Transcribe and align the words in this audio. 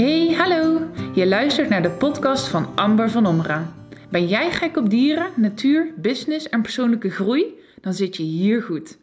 Hey, 0.00 0.34
hallo! 0.34 0.90
Je 1.14 1.26
luistert 1.26 1.68
naar 1.68 1.82
de 1.82 1.90
podcast 1.90 2.48
van 2.48 2.76
Amber 2.76 3.10
van 3.10 3.26
Omra. 3.26 3.72
Ben 4.10 4.26
jij 4.26 4.50
gek 4.50 4.76
op 4.76 4.90
dieren, 4.90 5.30
natuur, 5.36 5.92
business 5.96 6.48
en 6.48 6.62
persoonlijke 6.62 7.10
groei? 7.10 7.44
Dan 7.80 7.94
zit 7.94 8.16
je 8.16 8.22
hier 8.22 8.62
goed. 8.62 8.98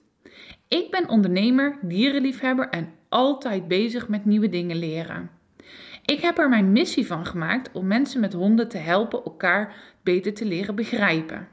Ik 0.67 0.91
ben 0.91 1.09
ondernemer, 1.09 1.77
dierenliefhebber 1.81 2.69
en 2.69 2.93
altijd 3.09 3.67
bezig 3.67 4.07
met 4.07 4.25
nieuwe 4.25 4.49
dingen 4.49 4.77
leren. 4.77 5.29
Ik 6.05 6.19
heb 6.19 6.37
er 6.37 6.49
mijn 6.49 6.71
missie 6.71 7.07
van 7.07 7.25
gemaakt 7.25 7.71
om 7.71 7.87
mensen 7.87 8.19
met 8.19 8.33
honden 8.33 8.67
te 8.67 8.77
helpen 8.77 9.23
elkaar 9.23 9.75
beter 10.03 10.33
te 10.33 10.45
leren 10.45 10.75
begrijpen. 10.75 11.47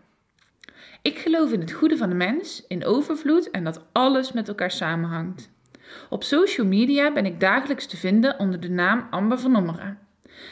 Ik 1.03 1.19
geloof 1.19 1.53
in 1.53 1.61
het 1.61 1.73
goede 1.73 1.97
van 1.97 2.09
de 2.09 2.15
mens, 2.15 2.65
in 2.69 2.85
overvloed 2.85 3.51
en 3.51 3.65
dat 3.65 3.85
alles 3.93 4.33
met 4.33 4.49
elkaar 4.49 4.71
samenhangt. 4.71 5.53
Op 6.11 6.25
social 6.25 6.67
media 6.67 7.13
ben 7.13 7.27
ik 7.27 7.41
dagelijks 7.41 7.87
te 7.87 7.97
vinden 7.97 8.39
onder 8.39 8.61
de 8.61 8.71
naam 8.71 9.07
Amber 9.11 9.39
van 9.39 9.57
Ommeren. 9.57 9.99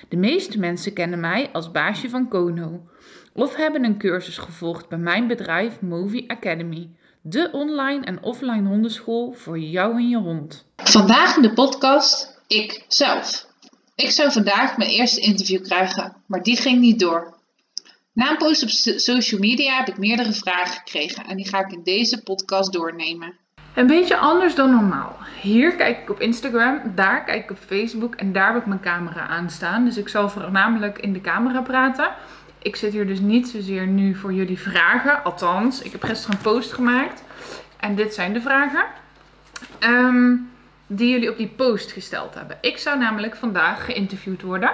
De 0.09 0.17
meeste 0.17 0.59
mensen 0.59 0.93
kennen 0.93 1.21
mij 1.21 1.51
als 1.53 1.71
baasje 1.71 2.09
van 2.09 2.29
Kono 2.29 2.87
of 3.33 3.57
hebben 3.57 3.85
een 3.85 3.99
cursus 3.99 4.39
gevolgd 4.39 4.89
bij 4.89 4.99
mijn 4.99 5.27
bedrijf 5.27 5.81
Movie 5.81 6.31
Academy, 6.31 6.91
de 7.21 7.49
online 7.53 8.05
en 8.05 8.23
offline 8.23 8.69
hondenschool 8.69 9.33
voor 9.33 9.59
jou 9.59 9.97
en 9.97 10.09
je 10.09 10.17
hond. 10.17 10.65
Vandaag 10.77 11.37
in 11.37 11.43
de 11.43 11.53
podcast 11.53 12.41
ik 12.47 12.85
zelf. 12.89 13.47
Ik 13.95 14.11
zou 14.11 14.33
vandaag 14.33 14.77
mijn 14.77 14.91
eerste 14.91 15.21
interview 15.21 15.63
krijgen, 15.63 16.17
maar 16.27 16.43
die 16.43 16.57
ging 16.57 16.81
niet 16.81 16.99
door. 17.01 17.41
Na 18.13 18.31
een 18.31 18.37
post 18.37 18.63
op 18.63 18.99
social 18.99 19.41
media 19.41 19.77
heb 19.77 19.89
ik 19.89 19.99
meerdere 19.99 20.33
vragen 20.33 20.75
gekregen 20.75 21.27
en 21.27 21.37
die 21.37 21.49
ga 21.49 21.65
ik 21.65 21.73
in 21.73 21.83
deze 21.83 22.23
podcast 22.23 22.73
doornemen. 22.73 23.39
Een 23.75 23.87
beetje 23.87 24.17
anders 24.17 24.55
dan 24.55 24.71
normaal. 24.71 25.17
Hier 25.41 25.77
kijk 25.77 25.99
ik 25.99 26.11
op 26.11 26.21
Instagram, 26.21 26.81
daar 26.95 27.25
kijk 27.25 27.45
ik 27.45 27.51
op 27.51 27.59
Facebook 27.67 28.15
en 28.15 28.33
daar 28.33 28.53
heb 28.53 28.63
ik 28.63 28.67
mijn 28.67 28.81
camera 28.81 29.27
aanstaan. 29.27 29.85
Dus 29.85 29.97
ik 29.97 30.09
zal 30.09 30.29
voornamelijk 30.29 30.99
in 30.99 31.13
de 31.13 31.21
camera 31.21 31.61
praten. 31.61 32.11
Ik 32.59 32.77
zit 32.77 32.93
hier 32.93 33.07
dus 33.07 33.21
niet 33.21 33.49
zozeer 33.49 33.87
nu 33.87 34.15
voor 34.15 34.33
jullie 34.33 34.59
vragen. 34.59 35.25
Althans, 35.25 35.83
ik 35.83 35.93
heb 35.93 36.05
gisteren 36.05 36.37
een 36.37 36.43
post 36.43 36.73
gemaakt. 36.73 37.25
En 37.77 37.95
dit 37.95 38.15
zijn 38.15 38.33
de 38.33 38.41
vragen. 38.41 38.85
Ehm, 39.79 40.35
die 40.87 41.11
jullie 41.11 41.31
op 41.31 41.37
die 41.37 41.53
post 41.57 41.93
gesteld 41.93 42.35
hebben. 42.35 42.59
Ik 42.61 42.79
zou 42.79 42.99
namelijk 42.99 43.37
vandaag 43.37 43.85
geïnterviewd 43.85 44.43
worden. 44.43 44.71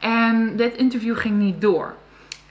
En 0.00 0.56
dit 0.56 0.74
interview 0.74 1.16
ging 1.16 1.38
niet 1.38 1.60
door. 1.60 1.94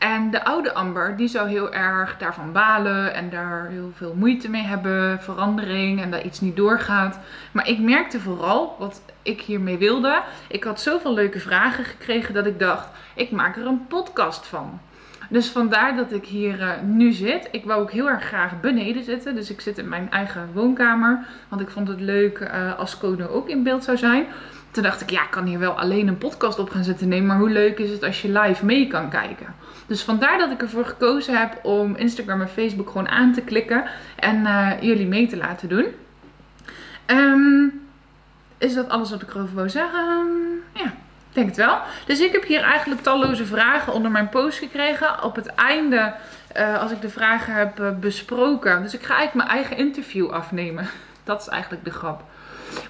En 0.06 0.32
de 0.32 0.44
oude 0.44 0.74
Amber, 0.74 1.18
die 1.18 1.28
zou 1.28 1.50
heel 1.50 1.74
erg 1.74 2.18
daarvan 2.18 2.52
balen 2.52 3.14
en 3.14 3.30
daar 3.30 3.68
heel 3.70 3.92
veel 3.96 4.14
moeite 4.18 4.50
mee 4.50 4.62
hebben, 4.62 5.22
verandering 5.22 6.02
en 6.02 6.12
dat 6.12 6.24
iets 6.24 6.40
niet 6.42 6.56
doorgaat. 6.56 7.20
Maar 7.52 7.68
ik 7.68 7.80
merkte 7.80 8.20
vooral 8.20 8.76
wat 8.80 9.02
ik 9.22 9.42
hiermee 9.42 9.78
wilde. 9.78 10.22
Ik 10.48 10.64
had 10.64 10.82
zoveel 10.82 11.14
leuke 11.14 11.40
vragen 11.40 11.84
gekregen 11.84 12.34
dat 12.34 12.46
ik 12.46 12.60
dacht, 12.60 12.88
ik 13.16 13.32
maak 13.32 13.56
er 13.56 13.66
een 13.66 13.88
podcast 13.88 14.48
van. 14.48 14.80
Dus 15.30 15.50
vandaar 15.50 15.96
dat 15.96 16.12
ik 16.12 16.26
hier 16.26 16.60
uh, 16.60 16.70
nu 16.84 17.12
zit. 17.12 17.48
Ik 17.52 17.66
wou 17.66 17.82
ook 17.82 17.92
heel 17.92 18.10
erg 18.10 18.24
graag 18.24 18.60
beneden 18.62 19.04
zitten. 19.04 19.36
Dus 19.36 19.50
ik 19.50 19.62
zit 19.62 19.78
in 19.78 19.90
mijn 19.90 20.12
eigen 20.12 20.50
woonkamer. 20.54 21.26
Want 21.50 21.62
ik 21.62 21.70
vond 21.70 21.88
het 21.88 22.02
leuk 22.02 22.40
uh, 22.40 22.80
als 22.80 22.98
Kono 22.98 23.28
ook 23.28 23.50
in 23.50 23.64
beeld 23.64 23.84
zou 23.84 23.98
zijn. 23.98 24.26
Toen 24.76 24.84
dacht 24.84 25.02
ik, 25.02 25.10
ja, 25.10 25.24
ik 25.24 25.32
kan 25.32 25.46
hier 25.46 25.60
wel 25.60 25.80
alleen 25.80 26.08
een 26.08 26.18
podcast 26.18 26.60
op 26.60 26.70
gaan 26.70 26.84
zitten 26.84 27.08
nemen. 27.08 27.28
Maar 27.28 27.38
hoe 27.38 27.50
leuk 27.50 27.80
is 27.80 27.90
het 27.90 28.04
als 28.04 28.22
je 28.22 28.40
live 28.40 28.66
mee 28.66 28.88
kan 28.88 29.10
kijken? 29.10 29.56
Dus 29.88 30.04
vandaar 30.04 30.38
dat 30.38 30.52
ik 30.52 30.62
ervoor 30.62 30.86
gekozen 30.86 31.38
heb 31.38 31.60
om 31.64 31.96
Instagram 31.96 32.42
en 32.42 32.50
Facebook 32.50 32.88
gewoon 32.88 33.10
aan 33.10 33.34
te 33.34 33.42
klikken 33.42 33.84
en 34.16 34.36
uh, 34.36 34.72
jullie 34.82 35.08
mee 35.08 35.28
te 35.28 35.38
laten 35.38 35.70
doen. 35.70 35.86
Um, 37.06 37.88
is 38.58 38.74
dat 38.74 38.90
alles 38.90 39.10
wat 39.10 39.22
ik 39.22 39.34
erover 39.34 39.56
wil 39.56 39.70
zeggen? 39.70 40.28
ja, 40.74 40.94
denk 41.32 41.48
het 41.48 41.58
wel. 41.58 41.80
Dus 42.06 42.20
ik 42.20 42.32
heb 42.32 42.44
hier 42.44 42.62
eigenlijk 42.62 43.02
talloze 43.02 43.46
vragen 43.46 43.94
onder 43.94 44.12
mijn 44.12 44.30
post 44.30 44.58
gekregen. 44.58 45.24
Op 45.24 45.36
het 45.36 45.48
einde, 45.48 46.14
uh, 46.58 46.82
als 46.82 46.92
ik 46.92 47.02
de 47.02 47.10
vragen 47.10 47.54
heb 47.54 47.80
uh, 47.80 47.90
besproken. 48.00 48.82
Dus 48.82 48.94
ik 48.94 49.04
ga 49.04 49.16
eigenlijk 49.16 49.48
mijn 49.48 49.58
eigen 49.58 49.86
interview 49.86 50.30
afnemen. 50.30 50.88
Dat 51.24 51.42
is 51.42 51.48
eigenlijk 51.48 51.84
de 51.84 51.92
grap. 51.92 52.24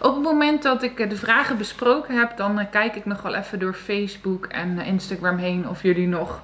Op 0.02 0.14
het 0.14 0.24
moment 0.24 0.64
dat 0.64 0.84
ik 0.84 1.10
de 1.10 1.16
vragen 1.16 1.58
besproken 1.58 2.18
heb, 2.18 2.38
dan 2.38 2.70
kijk 2.72 2.96
ik 2.96 3.06
nog 3.06 3.22
wel 3.22 3.36
even 3.36 3.60
door 3.60 3.74
Facebook 3.74 4.46
en 4.46 4.80
Instagram 4.80 5.38
heen 5.38 5.70
of 5.70 5.82
jullie 5.82 6.08
nog 6.08 6.42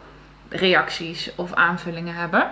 reacties 0.49 1.31
of 1.35 1.53
aanvullingen 1.53 2.15
hebben. 2.15 2.51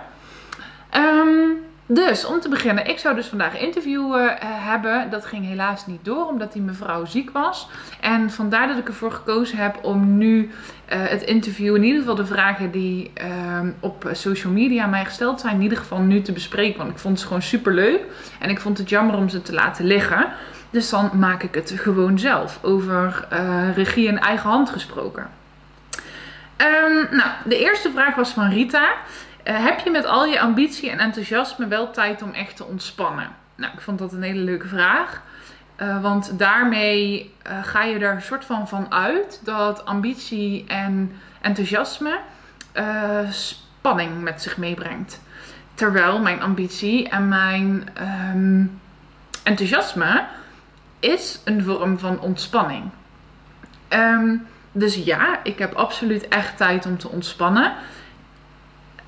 Um, 0.96 1.68
dus 1.86 2.24
om 2.24 2.40
te 2.40 2.48
beginnen, 2.48 2.86
ik 2.86 2.98
zou 2.98 3.14
dus 3.14 3.26
vandaag 3.26 3.54
een 3.54 3.66
interview 3.66 4.14
hebben. 4.42 5.10
Dat 5.10 5.26
ging 5.26 5.46
helaas 5.46 5.86
niet 5.86 6.04
door, 6.04 6.26
omdat 6.26 6.52
die 6.52 6.62
mevrouw 6.62 7.04
ziek 7.04 7.30
was. 7.30 7.68
En 8.00 8.30
vandaar 8.30 8.68
dat 8.68 8.78
ik 8.78 8.88
ervoor 8.88 9.12
gekozen 9.12 9.58
heb 9.58 9.78
om 9.82 10.16
nu 10.18 10.50
het 10.86 11.22
interview, 11.22 11.74
in 11.76 11.82
ieder 11.82 12.00
geval 12.00 12.14
de 12.14 12.26
vragen 12.26 12.70
die 12.70 13.10
uh, 13.22 13.68
op 13.80 14.08
social 14.12 14.52
media 14.52 14.86
mij 14.86 15.04
gesteld 15.04 15.40
zijn, 15.40 15.54
in 15.54 15.62
ieder 15.62 15.78
geval 15.78 15.98
nu 15.98 16.22
te 16.22 16.32
bespreken. 16.32 16.78
Want 16.78 16.90
ik 16.90 16.98
vond 16.98 17.20
ze 17.20 17.26
gewoon 17.26 17.42
super 17.42 17.74
leuk. 17.74 18.00
En 18.38 18.50
ik 18.50 18.60
vond 18.60 18.78
het 18.78 18.88
jammer 18.88 19.16
om 19.16 19.28
ze 19.28 19.42
te 19.42 19.52
laten 19.52 19.84
liggen. 19.84 20.32
Dus 20.70 20.90
dan 20.90 21.10
maak 21.14 21.42
ik 21.42 21.54
het 21.54 21.72
gewoon 21.76 22.18
zelf. 22.18 22.58
Over 22.62 23.26
uh, 23.32 23.76
regie 23.76 24.08
en 24.08 24.18
eigen 24.18 24.50
hand 24.50 24.70
gesproken. 24.70 25.30
Um, 26.56 27.16
nou, 27.16 27.30
de 27.44 27.58
eerste 27.58 27.90
vraag 27.90 28.14
was 28.14 28.30
van 28.30 28.48
Rita. 28.48 28.88
Uh, 29.44 29.64
heb 29.64 29.78
je 29.78 29.90
met 29.90 30.04
al 30.04 30.24
je 30.24 30.40
ambitie 30.40 30.90
en 30.90 30.98
enthousiasme 30.98 31.66
wel 31.66 31.90
tijd 31.90 32.22
om 32.22 32.32
echt 32.32 32.56
te 32.56 32.64
ontspannen? 32.64 33.28
Nou, 33.54 33.72
ik 33.72 33.80
vond 33.80 33.98
dat 33.98 34.12
een 34.12 34.22
hele 34.22 34.40
leuke 34.40 34.68
vraag. 34.68 35.22
Uh, 35.76 36.02
want 36.02 36.38
daarmee 36.38 37.34
ga 37.62 37.82
je 37.82 37.98
er 37.98 38.14
een 38.14 38.22
soort 38.22 38.44
van 38.44 38.68
van 38.68 38.92
uit 38.92 39.40
dat 39.44 39.84
ambitie 39.84 40.64
en 40.66 41.12
enthousiasme 41.40 42.18
spanning 43.30 44.22
met 44.22 44.42
zich 44.42 44.56
meebrengt. 44.56 45.20
Terwijl 45.74 46.18
mijn 46.18 46.42
ambitie 46.42 47.08
en 47.08 47.28
mijn 47.28 47.88
um, 48.34 48.80
enthousiasme 49.42 50.24
is 51.00 51.40
een 51.44 51.64
vorm 51.64 51.98
van 51.98 52.20
ontspanning. 52.20 52.90
Um, 53.88 54.46
dus 54.72 54.94
ja, 54.94 55.40
ik 55.42 55.58
heb 55.58 55.74
absoluut 55.74 56.28
echt 56.28 56.56
tijd 56.56 56.86
om 56.86 56.98
te 56.98 57.08
ontspannen. 57.08 57.74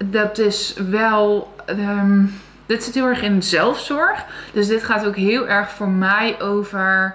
Dat 0.04 0.38
is 0.38 0.74
wel. 0.74 1.54
Um, 1.66 2.40
dit 2.66 2.84
zit 2.84 2.94
heel 2.94 3.06
erg 3.06 3.22
in 3.22 3.42
zelfzorg. 3.42 4.24
Dus 4.52 4.66
dit 4.66 4.84
gaat 4.84 5.06
ook 5.06 5.16
heel 5.16 5.48
erg 5.48 5.70
voor 5.70 5.88
mij 5.88 6.40
over 6.40 7.14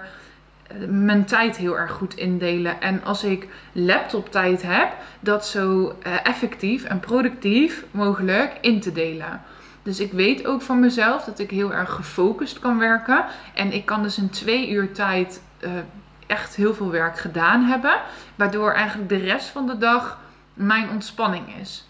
eh, 0.66 0.76
mijn 0.88 1.24
tijd 1.24 1.56
heel 1.56 1.78
erg 1.78 1.90
goed 1.90 2.14
indelen. 2.14 2.80
En 2.80 3.04
als 3.04 3.24
ik 3.24 3.48
laptoptijd 3.72 4.62
heb, 4.62 4.92
dat 5.20 5.46
zo 5.46 5.96
uh, 6.06 6.12
effectief 6.22 6.84
en 6.84 7.00
productief 7.00 7.84
mogelijk 7.90 8.58
in 8.60 8.80
te 8.80 8.92
delen. 8.92 9.42
Dus 9.88 10.00
ik 10.00 10.12
weet 10.12 10.46
ook 10.46 10.62
van 10.62 10.80
mezelf 10.80 11.24
dat 11.24 11.38
ik 11.38 11.50
heel 11.50 11.72
erg 11.72 11.90
gefocust 11.90 12.58
kan 12.58 12.78
werken. 12.78 13.24
En 13.54 13.72
ik 13.72 13.86
kan 13.86 14.02
dus 14.02 14.18
in 14.18 14.30
twee 14.30 14.70
uur 14.70 14.92
tijd 14.92 15.42
uh, 15.60 15.70
echt 16.26 16.54
heel 16.54 16.74
veel 16.74 16.90
werk 16.90 17.18
gedaan 17.18 17.64
hebben. 17.64 18.00
Waardoor 18.34 18.72
eigenlijk 18.72 19.08
de 19.08 19.16
rest 19.16 19.48
van 19.48 19.66
de 19.66 19.78
dag 19.78 20.18
mijn 20.54 20.90
ontspanning 20.90 21.56
is. 21.60 21.86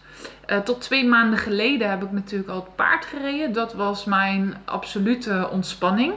Uh, 0.46 0.58
tot 0.58 0.80
twee 0.80 1.06
maanden 1.06 1.38
geleden 1.38 1.90
heb 1.90 2.02
ik 2.02 2.10
natuurlijk 2.10 2.50
al 2.50 2.56
het 2.56 2.76
paard 2.76 3.04
gereden. 3.04 3.52
Dat 3.52 3.74
was 3.74 4.04
mijn 4.04 4.56
absolute 4.64 5.48
ontspanning. 5.50 6.14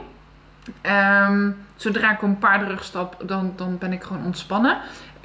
Um, 1.26 1.56
zodra 1.76 2.12
ik 2.12 2.22
een 2.22 2.38
paardenrug 2.38 2.84
stap, 2.84 3.16
dan, 3.26 3.52
dan 3.56 3.78
ben 3.78 3.92
ik 3.92 4.02
gewoon 4.02 4.24
ontspannen. 4.24 4.78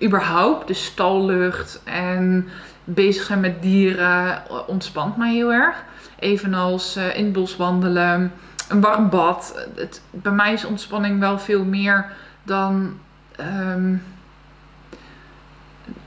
Überhaupt, 0.04 0.68
de 0.68 0.74
stallucht 0.74 1.82
en 1.84 2.50
bezig 2.84 3.24
zijn 3.24 3.40
met 3.40 3.62
dieren 3.62 4.44
ontspant 4.68 5.18
mij 5.18 5.34
heel 5.34 5.54
erg. 5.54 5.84
Evenals 6.20 6.98
uh, 6.98 7.18
in 7.18 7.32
bos 7.32 7.56
wandelen, 7.56 8.32
een 8.70 8.82
warm 8.82 9.10
bad. 9.10 9.68
Het, 9.76 10.02
bij 10.12 10.32
mij 10.32 10.54
is 10.54 10.66
ontspanning 10.66 11.20
wel 11.20 11.40
veel 11.40 11.64
meer 11.64 12.06
dan 12.44 13.00
um, 13.40 14.04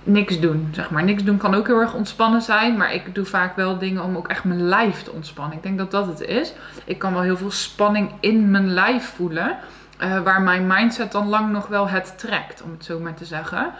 niks 0.03 0.41
doen, 0.41 0.69
zeg 0.73 0.91
maar. 0.91 1.05
Niks 1.05 1.25
doen 1.25 1.37
kan 1.37 1.55
ook 1.55 1.67
heel 1.67 1.81
erg 1.81 1.95
ontspannen 1.95 2.43
zijn, 2.43 2.77
maar 2.77 2.95
ik 2.95 3.15
doe 3.15 3.25
vaak 3.25 3.57
wel 3.57 3.79
dingen 3.79 4.05
om 4.05 4.17
ook 4.17 4.29
echt 4.29 4.45
mijn 4.45 4.63
lijf 4.63 5.03
te 5.03 5.11
ontspannen. 5.11 5.57
Ik 5.57 5.63
denk 5.63 5.79
dat 5.79 5.91
dat 5.91 6.07
het 6.07 6.21
is. 6.21 6.53
Ik 6.85 6.99
kan 6.99 7.13
wel 7.13 7.23
heel 7.23 7.37
veel 7.37 7.51
spanning 7.51 8.11
in 8.21 8.51
mijn 8.51 8.73
lijf 8.73 9.05
voelen, 9.17 9.57
uh, 10.01 10.23
waar 10.23 10.43
mijn 10.43 10.67
mindset 10.67 11.13
dan 11.13 11.29
lang 11.29 11.53
nog 11.53 11.67
wel 11.67 11.89
het 11.89 12.19
trekt, 12.19 12.63
om 12.63 12.71
het 12.71 12.85
zo 12.85 12.99
maar 12.99 13.15
te 13.15 13.25
zeggen. 13.25 13.73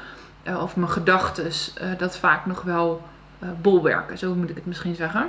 Uh, 0.45 0.63
of 0.63 0.77
mijn 0.77 0.91
gedachten 0.91 1.51
dat 1.99 2.17
vaak 2.17 2.47
nog 2.47 2.63
wel 2.63 3.03
bolwerken, 3.61 4.19
zo 4.19 4.35
moet 4.35 4.51
ik 4.51 4.57
het 4.57 4.67
misschien 4.67 4.95
zeggen. 4.95 5.29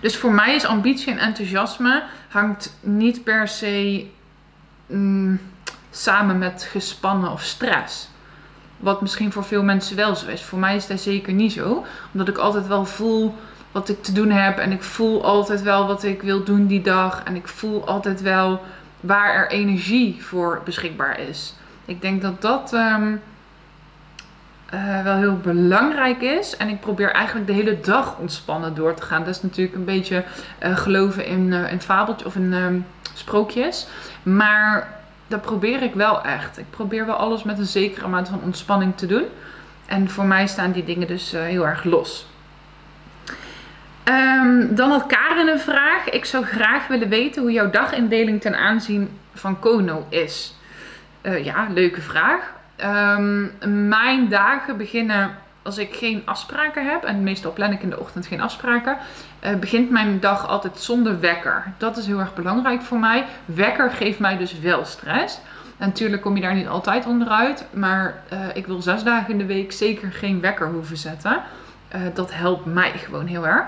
Dus 0.00 0.16
voor 0.16 0.32
mij 0.32 0.54
is 0.54 0.64
ambitie 0.64 1.12
en 1.12 1.18
enthousiasme 1.18 2.02
hangt 2.28 2.76
niet 2.80 3.24
per 3.24 3.48
se... 3.48 4.06
Mm, 4.86 5.40
samen 5.90 6.38
met 6.38 6.68
gespannen 6.70 7.30
of 7.30 7.42
stress. 7.42 8.08
Wat 8.76 9.00
misschien 9.00 9.32
voor 9.32 9.44
veel 9.44 9.62
mensen 9.62 9.96
wel 9.96 10.16
zo 10.16 10.28
is. 10.28 10.42
Voor 10.42 10.58
mij 10.58 10.76
is 10.76 10.86
dat 10.86 11.00
zeker 11.00 11.32
niet 11.32 11.52
zo. 11.52 11.84
Omdat 12.12 12.28
ik 12.28 12.38
altijd 12.38 12.66
wel 12.66 12.84
voel 12.84 13.34
wat 13.72 13.88
ik 13.88 14.02
te 14.02 14.12
doen 14.12 14.30
heb. 14.30 14.58
En 14.58 14.72
ik 14.72 14.82
voel 14.82 15.24
altijd 15.24 15.62
wel 15.62 15.86
wat 15.86 16.02
ik 16.02 16.22
wil 16.22 16.44
doen 16.44 16.66
die 16.66 16.82
dag. 16.82 17.22
En 17.24 17.36
ik 17.36 17.48
voel 17.48 17.86
altijd 17.86 18.20
wel 18.20 18.60
waar 19.00 19.34
er 19.34 19.50
energie 19.50 20.22
voor 20.22 20.62
beschikbaar 20.64 21.20
is. 21.20 21.54
Ik 21.84 22.00
denk 22.00 22.22
dat 22.22 22.42
dat 22.42 22.72
um, 22.72 23.20
uh, 24.74 25.02
wel 25.02 25.16
heel 25.16 25.36
belangrijk 25.36 26.22
is. 26.22 26.56
En 26.56 26.68
ik 26.68 26.80
probeer 26.80 27.10
eigenlijk 27.10 27.46
de 27.46 27.52
hele 27.52 27.80
dag 27.80 28.18
ontspannen 28.18 28.74
door 28.74 28.94
te 28.94 29.02
gaan. 29.02 29.24
Dat 29.24 29.34
is 29.34 29.42
natuurlijk 29.42 29.76
een 29.76 29.84
beetje 29.84 30.24
uh, 30.62 30.76
geloven 30.76 31.26
in, 31.26 31.46
uh, 31.46 31.72
in 31.72 31.80
fabeltjes 31.80 32.26
of 32.26 32.36
in 32.36 32.52
ehm, 32.52 32.78
sprookjes. 33.14 33.86
Maar 34.22 35.00
dat 35.26 35.42
probeer 35.42 35.82
ik 35.82 35.94
wel 35.94 36.22
echt. 36.22 36.58
Ik 36.58 36.70
probeer 36.70 37.06
wel 37.06 37.14
alles 37.14 37.42
met 37.42 37.58
een 37.58 37.66
zekere 37.66 38.04
amount 38.04 38.28
van 38.28 38.40
ontspanning 38.42 38.96
te 38.96 39.06
doen. 39.06 39.24
En 39.86 40.10
voor 40.10 40.24
mij 40.24 40.46
staan 40.46 40.72
die 40.72 40.84
dingen 40.84 41.06
dus 41.06 41.32
heel 41.32 41.66
erg 41.66 41.84
los. 41.84 42.26
Um, 44.04 44.74
dan 44.74 44.90
had 44.90 45.06
Karen 45.06 45.48
een 45.48 45.60
vraag. 45.60 46.08
Ik 46.08 46.24
zou 46.24 46.44
graag 46.44 46.86
willen 46.86 47.08
weten 47.08 47.42
hoe 47.42 47.52
jouw 47.52 47.70
dagindeling 47.70 48.40
ten 48.40 48.56
aanzien 48.56 49.18
van 49.34 49.58
Kono 49.58 50.06
is. 50.08 50.54
ja, 51.22 51.68
leuke 51.74 52.00
vraag. 52.00 52.59
Um, 52.84 53.52
mijn 53.88 54.28
dagen 54.28 54.76
beginnen 54.76 55.30
als 55.62 55.78
ik 55.78 55.94
geen 55.94 56.22
afspraken 56.24 56.90
heb. 56.90 57.04
En 57.04 57.22
meestal 57.22 57.52
plan 57.52 57.72
ik 57.72 57.82
in 57.82 57.90
de 57.90 58.00
ochtend 58.00 58.26
geen 58.26 58.40
afspraken. 58.40 58.96
Uh, 59.44 59.54
begint 59.54 59.90
mijn 59.90 60.20
dag 60.20 60.48
altijd 60.48 60.78
zonder 60.78 61.20
wekker. 61.20 61.72
Dat 61.76 61.96
is 61.96 62.06
heel 62.06 62.18
erg 62.18 62.34
belangrijk 62.34 62.82
voor 62.82 62.98
mij. 62.98 63.24
Wekker 63.44 63.90
geeft 63.90 64.18
mij 64.18 64.36
dus 64.36 64.60
wel 64.60 64.84
stress. 64.84 65.40
Natuurlijk 65.76 66.22
kom 66.22 66.36
je 66.36 66.42
daar 66.42 66.54
niet 66.54 66.68
altijd 66.68 67.06
onderuit. 67.06 67.66
Maar 67.70 68.22
uh, 68.32 68.38
ik 68.54 68.66
wil 68.66 68.82
zes 68.82 69.02
dagen 69.02 69.32
in 69.32 69.38
de 69.38 69.46
week 69.46 69.72
zeker 69.72 70.12
geen 70.12 70.40
wekker 70.40 70.68
hoeven 70.68 70.96
zetten. 70.96 71.42
Uh, 71.94 72.00
dat 72.14 72.34
helpt 72.34 72.64
mij 72.64 72.92
gewoon 72.92 73.26
heel 73.26 73.46
erg. 73.46 73.64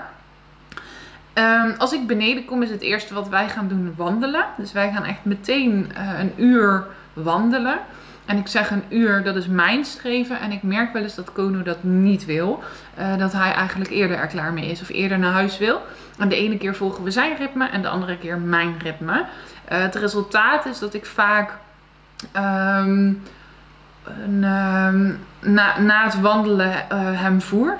Um, 1.33 1.75
als 1.77 1.93
ik 1.93 2.07
beneden 2.07 2.45
kom 2.45 2.63
is 2.63 2.69
het 2.69 2.81
eerste 2.81 3.13
wat 3.13 3.29
wij 3.29 3.49
gaan 3.49 3.67
doen 3.67 3.93
wandelen. 3.97 4.45
Dus 4.57 4.71
wij 4.71 4.91
gaan 4.91 5.03
echt 5.03 5.25
meteen 5.25 5.91
een 6.19 6.33
uur 6.35 6.85
wandelen. 7.13 7.77
En 8.25 8.37
ik 8.37 8.47
zeg 8.47 8.71
een 8.71 8.83
uur, 8.89 9.23
dat 9.23 9.35
is 9.35 9.47
mijn 9.47 9.85
streven. 9.85 10.39
En 10.39 10.51
ik 10.51 10.63
merk 10.63 10.93
wel 10.93 11.01
eens 11.01 11.15
dat 11.15 11.31
Kono 11.31 11.63
dat 11.63 11.83
niet 11.83 12.25
wil. 12.25 12.63
Uh, 12.99 13.17
dat 13.17 13.33
hij 13.33 13.51
eigenlijk 13.51 13.91
eerder 13.91 14.17
er 14.17 14.27
klaar 14.27 14.53
mee 14.53 14.69
is 14.69 14.81
of 14.81 14.89
eerder 14.89 15.19
naar 15.19 15.31
huis 15.31 15.57
wil. 15.57 15.81
En 16.17 16.29
de 16.29 16.35
ene 16.35 16.57
keer 16.57 16.75
volgen 16.75 17.03
we 17.03 17.11
zijn 17.11 17.37
ritme 17.37 17.69
en 17.69 17.81
de 17.81 17.87
andere 17.87 18.17
keer 18.17 18.37
mijn 18.37 18.75
ritme. 18.79 19.13
Uh, 19.19 19.25
het 19.81 19.95
resultaat 19.95 20.65
is 20.65 20.79
dat 20.79 20.93
ik 20.93 21.05
vaak 21.05 21.51
um, 22.35 23.21
een, 24.03 24.43
um, 24.43 25.19
na, 25.39 25.79
na 25.79 26.03
het 26.03 26.19
wandelen 26.19 26.69
uh, 26.69 27.21
hem 27.21 27.41
voer. 27.41 27.77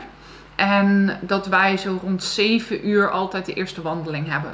En 0.55 1.17
dat 1.21 1.47
wij 1.47 1.77
zo 1.77 1.99
rond 2.01 2.23
7 2.23 2.87
uur 2.87 3.09
altijd 3.09 3.45
de 3.45 3.53
eerste 3.53 3.81
wandeling 3.81 4.29
hebben. 4.29 4.53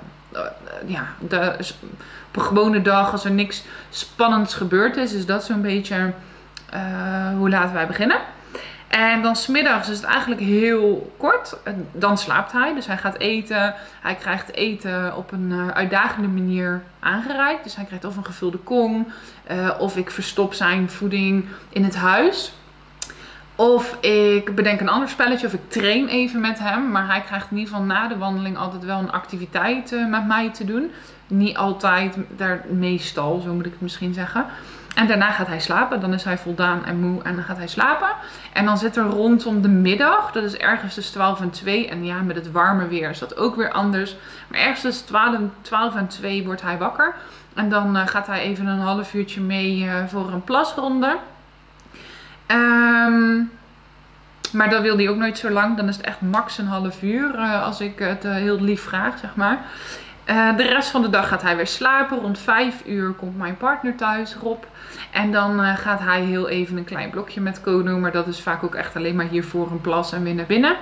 Ja, 0.85 1.07
de, 1.27 1.55
op 2.27 2.35
een 2.35 2.41
gewone 2.41 2.81
dag, 2.81 3.11
als 3.11 3.25
er 3.25 3.31
niks 3.31 3.63
spannends 3.89 4.53
gebeurd 4.53 4.97
is, 4.97 5.13
is 5.13 5.25
dat 5.25 5.45
zo'n 5.45 5.61
beetje 5.61 6.13
uh, 6.73 7.37
hoe 7.37 7.49
laat 7.49 7.71
wij 7.71 7.87
beginnen. 7.87 8.17
En 8.87 9.21
dan 9.21 9.35
smiddags 9.35 9.89
is 9.89 9.97
het 9.97 10.05
eigenlijk 10.05 10.41
heel 10.41 11.13
kort. 11.17 11.57
Dan 11.91 12.17
slaapt 12.17 12.51
hij. 12.51 12.73
Dus 12.73 12.87
hij 12.87 12.97
gaat 12.97 13.17
eten. 13.17 13.73
Hij 14.01 14.15
krijgt 14.15 14.53
eten 14.53 15.15
op 15.15 15.31
een 15.31 15.51
uh, 15.51 15.67
uitdagende 15.67 16.27
manier 16.27 16.81
aangereikt. 16.99 17.63
Dus 17.63 17.75
hij 17.75 17.85
krijgt 17.85 18.05
of 18.05 18.17
een 18.17 18.25
gevulde. 18.25 18.57
Uh, 19.51 19.69
of 19.79 19.97
ik 19.97 20.11
verstop 20.11 20.53
zijn 20.53 20.89
voeding 20.89 21.45
in 21.69 21.83
het 21.83 21.95
huis. 21.95 22.53
Of 23.59 23.97
ik 24.01 24.55
bedenk 24.55 24.79
een 24.79 24.89
ander 24.89 25.09
spelletje. 25.09 25.47
Of 25.47 25.53
ik 25.53 25.69
train 25.69 26.07
even 26.07 26.39
met 26.39 26.59
hem. 26.59 26.91
Maar 26.91 27.07
hij 27.07 27.21
krijgt 27.21 27.51
in 27.51 27.57
ieder 27.57 27.73
geval 27.73 27.87
na 27.87 28.07
de 28.07 28.17
wandeling 28.17 28.57
altijd 28.57 28.85
wel 28.85 28.99
een 28.99 29.11
activiteit 29.11 29.91
uh, 29.91 30.09
met 30.09 30.27
mij 30.27 30.49
te 30.49 30.65
doen 30.65 30.91
niet 31.29 31.57
altijd, 31.57 32.17
daar 32.35 32.65
meestal, 32.69 33.39
zo 33.39 33.53
moet 33.53 33.65
ik 33.65 33.71
het 33.71 33.81
misschien 33.81 34.13
zeggen. 34.13 34.45
En 34.95 35.07
daarna 35.07 35.31
gaat 35.31 35.47
hij 35.47 35.59
slapen. 35.59 35.99
Dan 35.99 36.13
is 36.13 36.23
hij 36.23 36.37
voldaan 36.37 36.85
en 36.85 36.99
moe 36.99 37.23
en 37.23 37.35
dan 37.35 37.43
gaat 37.43 37.57
hij 37.57 37.67
slapen. 37.67 38.09
En 38.53 38.65
dan 38.65 38.77
zit 38.77 38.95
er 38.95 39.03
rondom 39.03 39.61
de 39.61 39.67
middag, 39.67 40.31
dat 40.31 40.43
is 40.43 40.57
ergens 40.57 40.93
tussen 40.93 41.13
12 41.13 41.41
en 41.41 41.49
2. 41.49 41.87
En 41.87 42.05
ja, 42.05 42.21
met 42.21 42.35
het 42.35 42.51
warme 42.51 42.87
weer 42.87 43.09
is 43.09 43.19
dat 43.19 43.37
ook 43.37 43.55
weer 43.55 43.71
anders. 43.71 44.15
Maar 44.47 44.59
ergens 44.59 44.81
tussen 44.81 45.05
12, 45.05 45.37
12 45.61 45.95
en 45.95 46.07
2 46.07 46.45
wordt 46.45 46.61
hij 46.61 46.77
wakker. 46.77 47.15
En 47.53 47.69
dan 47.69 47.95
uh, 47.95 48.07
gaat 48.07 48.27
hij 48.27 48.41
even 48.41 48.65
een 48.67 48.79
half 48.79 49.13
uurtje 49.13 49.41
mee 49.41 49.83
uh, 49.83 50.05
voor 50.07 50.31
een 50.31 50.43
plasronde. 50.43 51.17
Um, 52.51 53.51
maar 54.51 54.69
dat 54.69 54.81
wil 54.81 54.97
hij 54.97 55.09
ook 55.09 55.17
nooit 55.17 55.37
zo 55.37 55.49
lang. 55.49 55.77
Dan 55.77 55.87
is 55.87 55.95
het 55.95 56.05
echt 56.05 56.21
max 56.21 56.57
een 56.57 56.67
half 56.67 57.01
uur 57.01 57.35
uh, 57.35 57.63
als 57.63 57.81
ik 57.81 57.99
het 57.99 58.23
heel 58.23 58.61
lief 58.61 58.81
vraag, 58.81 59.19
zeg 59.19 59.35
maar. 59.35 59.59
Uh, 60.25 60.57
de 60.57 60.63
rest 60.63 60.89
van 60.89 61.01
de 61.01 61.09
dag 61.09 61.27
gaat 61.27 61.41
hij 61.41 61.55
weer 61.55 61.67
slapen. 61.67 62.19
Rond 62.19 62.39
5 62.39 62.81
uur 62.85 63.11
komt 63.11 63.37
mijn 63.37 63.57
partner 63.57 63.95
thuis, 63.95 64.35
Rob. 64.35 64.63
En 65.11 65.31
dan 65.31 65.59
gaat 65.77 65.99
hij 65.99 66.21
heel 66.21 66.49
even 66.49 66.77
een 66.77 66.83
klein 66.83 67.09
blokje 67.09 67.41
met 67.41 67.61
Kono. 67.61 67.97
Maar 67.97 68.11
dat 68.11 68.27
is 68.27 68.41
vaak 68.41 68.63
ook 68.63 68.75
echt 68.75 68.95
alleen 68.95 69.15
maar 69.15 69.27
hier 69.27 69.43
voor 69.43 69.71
een 69.71 69.81
plas 69.81 70.11
en 70.11 70.23
weer 70.23 70.35
naar 70.35 70.45
binnen. 70.45 70.75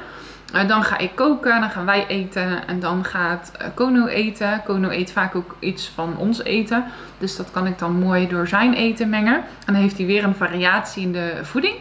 Uh, 0.55 0.67
dan 0.67 0.83
ga 0.83 0.97
ik 0.97 1.15
koken, 1.15 1.59
dan 1.59 1.69
gaan 1.69 1.85
wij 1.85 2.07
eten 2.07 2.67
en 2.67 2.79
dan 2.79 3.03
gaat 3.05 3.51
Kono 3.73 4.05
eten. 4.05 4.61
Kono 4.65 4.89
eet 4.89 5.11
vaak 5.11 5.35
ook 5.35 5.55
iets 5.59 5.87
van 5.87 6.17
ons 6.17 6.43
eten. 6.43 6.85
Dus 7.17 7.35
dat 7.35 7.51
kan 7.51 7.67
ik 7.67 7.79
dan 7.79 7.99
mooi 7.99 8.27
door 8.27 8.47
zijn 8.47 8.73
eten 8.73 9.09
mengen. 9.09 9.35
En 9.35 9.73
dan 9.73 9.75
heeft 9.75 9.97
hij 9.97 10.05
weer 10.05 10.23
een 10.23 10.35
variatie 10.35 11.03
in 11.03 11.11
de 11.11 11.39
voeding. 11.41 11.75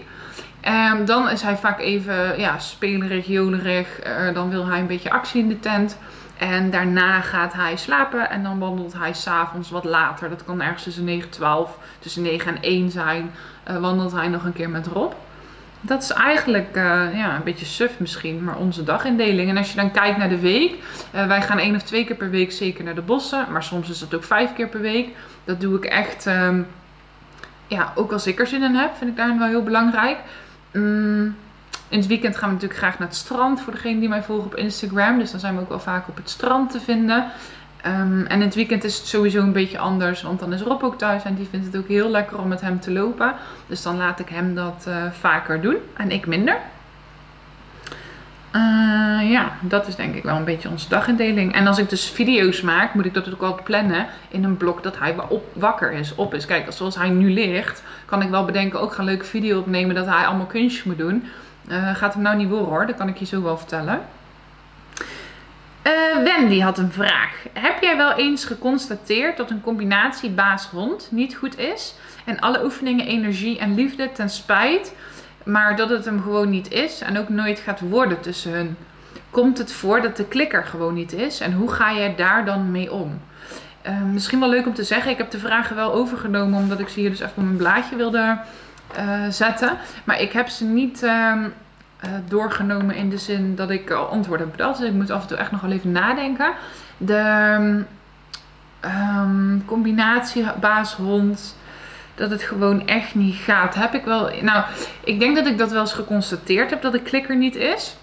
Um, 0.93 1.05
dan 1.05 1.31
is 1.31 1.43
hij 1.43 1.57
vaak 1.57 1.81
even 1.81 2.39
ja, 2.39 2.59
spelerig, 2.59 3.27
jolerig. 3.27 3.89
dan 4.35 4.51
wil 4.51 4.67
hij 4.67 4.81
een 4.81 4.87
beetje 4.87 5.11
actie 5.11 5.43
in 5.43 5.49
de 5.49 5.61
tent. 5.61 5.99
En 6.39 6.71
daarna 6.71 7.21
gaat 7.21 7.53
hij 7.53 7.77
slapen 7.77 8.31
en 8.31 8.43
dan 8.43 8.59
wandelt 8.59 8.93
hij 8.93 9.13
s'avonds 9.13 9.71
wat 9.71 9.85
later. 9.85 10.29
Dat 10.29 10.45
kan 10.45 10.63
ergens 10.63 10.83
tussen 10.83 11.05
9 11.05 11.25
en 11.25 11.31
12, 11.31 11.79
tussen 11.99 12.23
9 12.23 12.55
en 12.55 12.63
1 12.63 12.91
zijn. 12.91 13.31
Wandelt 13.81 14.13
hij 14.13 14.29
nog 14.29 14.45
een 14.45 14.53
keer 14.53 14.71
met 14.71 14.87
Rob. 14.87 15.13
Dat 15.81 16.03
is 16.03 16.11
eigenlijk 16.11 16.77
uh, 16.77 16.83
ja, 17.15 17.37
een 17.37 17.43
beetje 17.43 17.67
suf 17.67 17.99
misschien, 17.99 18.45
maar 18.45 18.57
onze 18.57 18.85
dagindeling. 18.85 19.51
En 19.51 19.57
als 19.57 19.71
je 19.71 19.77
dan 19.77 19.91
kijkt 19.91 20.19
naar 20.19 20.29
de 20.29 20.41
week. 20.41 20.75
Uh, 21.15 21.27
wij 21.27 21.43
gaan 21.43 21.59
één 21.59 21.75
of 21.75 21.83
twee 21.83 22.05
keer 22.05 22.17
per 22.17 22.31
week 22.31 22.53
zeker 22.53 22.85
naar 22.85 22.95
de 22.95 23.03
bossen. 23.03 23.47
Maar 23.51 23.63
soms 23.63 23.91
is 23.91 23.99
dat 23.99 24.15
ook 24.15 24.25
vijf 24.25 24.53
keer 24.53 24.69
per 24.69 24.81
week. 24.81 25.09
Dat 25.45 25.61
doe 25.61 25.77
ik 25.77 25.85
echt, 25.85 26.27
um, 26.27 26.67
ja, 27.67 27.93
ook 27.95 28.13
als 28.13 28.27
ik 28.27 28.41
er 28.41 28.47
zin 28.47 28.63
in 28.63 28.75
heb, 28.75 28.97
vind 28.97 29.11
ik 29.11 29.17
daar 29.17 29.39
wel 29.39 29.49
heel 29.49 29.63
belangrijk. 29.63 30.19
Um, 30.73 31.37
in 31.89 31.99
het 31.99 32.07
weekend 32.07 32.37
gaan 32.37 32.49
we 32.49 32.55
natuurlijk 32.55 32.81
graag 32.81 32.99
naar 32.99 33.09
het 33.09 33.17
strand. 33.17 33.61
Voor 33.61 33.73
degene 33.73 34.01
die 34.01 34.09
mij 34.09 34.23
volgen 34.23 34.47
op 34.47 34.55
Instagram. 34.55 35.19
Dus 35.19 35.31
dan 35.31 35.41
zijn 35.41 35.55
we 35.55 35.61
ook 35.61 35.69
wel 35.69 35.81
vaak 35.81 36.09
op 36.09 36.17
het 36.17 36.31
strand 36.31 36.71
te 36.71 36.81
vinden. 36.81 37.27
Um, 37.87 38.27
en 38.27 38.41
in 38.41 38.41
het 38.41 38.55
weekend 38.55 38.85
is 38.85 38.99
het 38.99 39.07
sowieso 39.07 39.41
een 39.41 39.53
beetje 39.53 39.79
anders. 39.79 40.23
Want 40.23 40.41
dan 40.41 40.53
is 40.53 40.61
Rob 40.61 40.83
ook 40.83 40.99
thuis. 40.99 41.25
En 41.25 41.35
die 41.35 41.49
vindt 41.51 41.67
het 41.67 41.77
ook 41.77 41.89
heel 41.89 42.11
lekker 42.11 42.39
om 42.39 42.49
met 42.49 42.61
hem 42.61 42.81
te 42.81 42.93
lopen. 42.93 43.35
Dus 43.67 43.83
dan 43.83 43.97
laat 43.97 44.21
ik 44.21 44.29
hem 44.29 44.55
dat 44.55 44.85
uh, 44.89 44.95
vaker 45.13 45.61
doen. 45.61 45.77
En 45.97 46.11
ik 46.11 46.27
minder. 46.27 46.57
Uh, 48.53 49.31
ja, 49.31 49.53
dat 49.61 49.87
is 49.87 49.97
denk 49.97 50.15
ik 50.15 50.23
wel 50.23 50.37
een 50.37 50.45
beetje 50.45 50.69
onze 50.69 50.89
dagindeling. 50.89 51.53
En 51.53 51.67
als 51.67 51.79
ik 51.79 51.89
dus 51.89 52.11
video's 52.11 52.61
maak, 52.61 52.95
moet 52.95 53.05
ik 53.05 53.15
dat 53.15 53.33
ook 53.33 53.41
wel 53.41 53.61
plannen 53.65 54.07
in 54.29 54.45
een 54.45 54.57
blok 54.57 54.83
dat 54.83 54.99
hij 54.99 55.15
op, 55.29 55.45
wakker 55.53 55.93
is, 55.93 56.15
op 56.15 56.35
is. 56.35 56.47
Kijk, 56.47 56.73
zoals 56.73 56.97
hij 56.97 57.09
nu 57.09 57.33
ligt, 57.33 57.83
kan 58.05 58.23
ik 58.23 58.31
wel 58.31 58.45
bedenken, 58.45 58.81
ook 58.81 58.93
gaan 58.93 59.05
een 59.05 59.11
leuke 59.11 59.25
video 59.25 59.59
opnemen 59.59 59.95
dat 59.95 60.07
hij 60.07 60.27
allemaal 60.27 60.47
kunstjes 60.47 60.85
moet 60.85 60.99
doen. 60.99 61.25
Uh, 61.69 61.95
gaat 61.95 62.15
hem 62.15 62.23
nou 62.23 62.37
niet 62.37 62.49
worden 62.49 62.69
hoor, 62.69 62.87
dat 62.87 62.97
kan 62.97 63.09
ik 63.09 63.17
je 63.17 63.25
zo 63.25 63.43
wel 63.43 63.59
vertellen. 63.59 64.01
Uh, 65.87 66.23
Wendy 66.25 66.61
had 66.61 66.79
een 66.79 66.93
vraag. 66.93 67.45
Heb 67.53 67.83
jij 67.83 67.97
wel 67.97 68.13
eens 68.13 68.45
geconstateerd 68.45 69.37
dat 69.37 69.51
een 69.51 69.61
combinatie 69.61 70.31
baas-hond 70.31 71.09
niet 71.11 71.37
goed 71.37 71.59
is? 71.59 71.95
En 72.25 72.41
alle 72.41 72.65
oefeningen, 72.65 73.07
energie 73.07 73.59
en 73.59 73.75
liefde 73.75 74.13
ten 74.13 74.31
spijt, 74.31 74.95
maar 75.45 75.77
dat 75.77 75.89
het 75.89 76.05
hem 76.05 76.23
gewoon 76.23 76.51
niet 76.51 76.73
is 76.73 77.01
en 77.01 77.19
ook 77.19 77.29
nooit 77.29 77.59
gaat 77.59 77.81
worden 77.81 78.21
tussen 78.21 78.53
hun? 78.53 78.77
Komt 79.31 79.59
het 79.59 79.73
voor 79.73 80.03
dat 80.03 80.17
de 80.17 80.25
klikker 80.25 80.65
gewoon 80.65 80.95
niet 80.95 81.13
is? 81.13 81.41
En 81.41 81.53
hoe 81.53 81.71
ga 81.71 81.95
jij 81.95 82.15
daar 82.15 82.45
dan 82.45 82.71
mee 82.71 82.93
om? 82.93 83.21
Uh, 83.87 84.03
misschien 84.03 84.41
wel 84.41 84.49
leuk 84.49 84.67
om 84.67 84.75
te 84.75 84.85
zeggen, 84.85 85.11
ik 85.11 85.19
heb 85.19 85.31
de 85.31 85.39
vragen 85.39 85.77
wel 85.77 85.93
overgenomen 85.93 86.61
omdat 86.61 86.81
ik 86.81 86.89
ze 86.89 87.01
hier 87.01 87.11
dus 87.11 87.21
even 87.21 87.37
op 87.37 87.43
mijn 87.43 87.57
blaadje 87.57 87.97
wilde 87.97 88.39
uh, 88.99 89.27
zetten. 89.29 89.79
Maar 90.05 90.21
ik 90.21 90.33
heb 90.33 90.49
ze 90.49 90.65
niet 90.65 91.07
uh, 92.05 92.11
doorgenomen 92.29 92.95
in 92.95 93.11
de 93.11 93.19
zin 93.19 93.55
dat 93.55 93.71
ik 93.71 93.91
antwoord 93.91 94.41
heb 94.41 94.51
bedacht. 94.51 94.79
Dus 94.79 94.89
ik 94.89 94.95
moet 94.95 95.11
af 95.11 95.23
en 95.23 95.29
toe 95.29 95.37
echt 95.37 95.51
nog 95.51 95.61
wel 95.61 95.71
even 95.71 95.93
nadenken. 95.93 96.53
De 96.97 97.85
um, 98.85 99.65
combinatie 99.65 100.47
baas-hond, 100.61 101.57
dat 102.15 102.31
het 102.31 102.43
gewoon 102.43 102.87
echt 102.87 103.15
niet 103.15 103.35
gaat. 103.35 103.75
Heb 103.75 103.95
ik 103.95 104.05
wel. 104.05 104.31
Nou, 104.41 104.65
ik 105.05 105.21
denk 105.21 105.37
dat 105.37 105.47
ik 105.47 105.59
dat 105.59 105.71
wel 105.71 105.81
eens 105.81 105.93
geconstateerd 105.93 106.71
heb 106.71 106.83
dat 106.83 106.93
de 106.93 107.03
klikker 107.03 107.37
niet 107.37 107.57
is. 107.57 107.97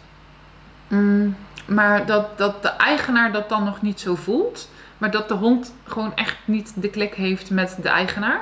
Mm, 0.88 1.36
maar 1.66 2.06
dat, 2.06 2.38
dat 2.38 2.62
de 2.62 2.70
eigenaar 2.70 3.32
dat 3.32 3.50
dan 3.50 3.64
nog 3.64 3.82
niet 3.82 4.00
zo 4.00 4.16
voelt. 4.16 4.70
Maar 4.98 5.12
dat 5.12 5.28
de 5.28 5.34
hond 5.34 5.74
gewoon 5.84 6.16
echt 6.16 6.38
niet 6.46 6.74
de 6.76 6.90
klik 6.90 7.14
heeft 7.14 7.50
met 7.50 7.78
de 7.82 7.90
eigenaar. 7.90 8.42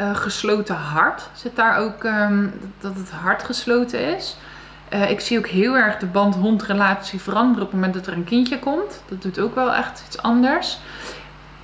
Uh, 0.00 0.16
gesloten 0.16 0.74
hart 0.74 1.28
zit 1.32 1.56
daar 1.56 1.76
ook, 1.76 2.04
um, 2.04 2.60
dat 2.80 2.94
het 2.94 3.10
hart 3.10 3.42
gesloten 3.42 4.16
is. 4.16 4.36
Uh, 4.92 5.10
ik 5.10 5.20
zie 5.20 5.38
ook 5.38 5.46
heel 5.46 5.76
erg 5.76 5.96
de 5.96 6.06
band-hond 6.06 6.62
relatie 6.62 7.20
veranderen 7.20 7.62
op 7.62 7.70
het 7.70 7.80
moment 7.80 7.94
dat 7.94 8.06
er 8.06 8.12
een 8.12 8.24
kindje 8.24 8.58
komt. 8.58 9.02
Dat 9.08 9.22
doet 9.22 9.38
ook 9.38 9.54
wel 9.54 9.74
echt 9.74 10.02
iets 10.06 10.22
anders. 10.22 10.78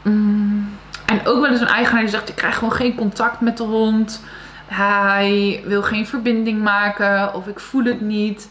Mm. 0.03 0.69
En 1.07 1.27
ook 1.27 1.41
wel 1.41 1.51
eens 1.51 1.61
een 1.61 1.67
eigenaar 1.67 2.01
die 2.01 2.11
zegt, 2.11 2.29
ik 2.29 2.35
krijg 2.35 2.55
gewoon 2.55 2.73
geen 2.73 2.95
contact 2.95 3.41
met 3.41 3.57
de 3.57 3.63
hond. 3.63 4.23
hij 4.67 5.63
wil 5.67 5.83
geen 5.83 6.07
verbinding 6.07 6.63
maken 6.63 7.35
of 7.35 7.47
ik 7.47 7.61
voel 7.61 7.85
het 7.85 8.01
niet. 8.01 8.49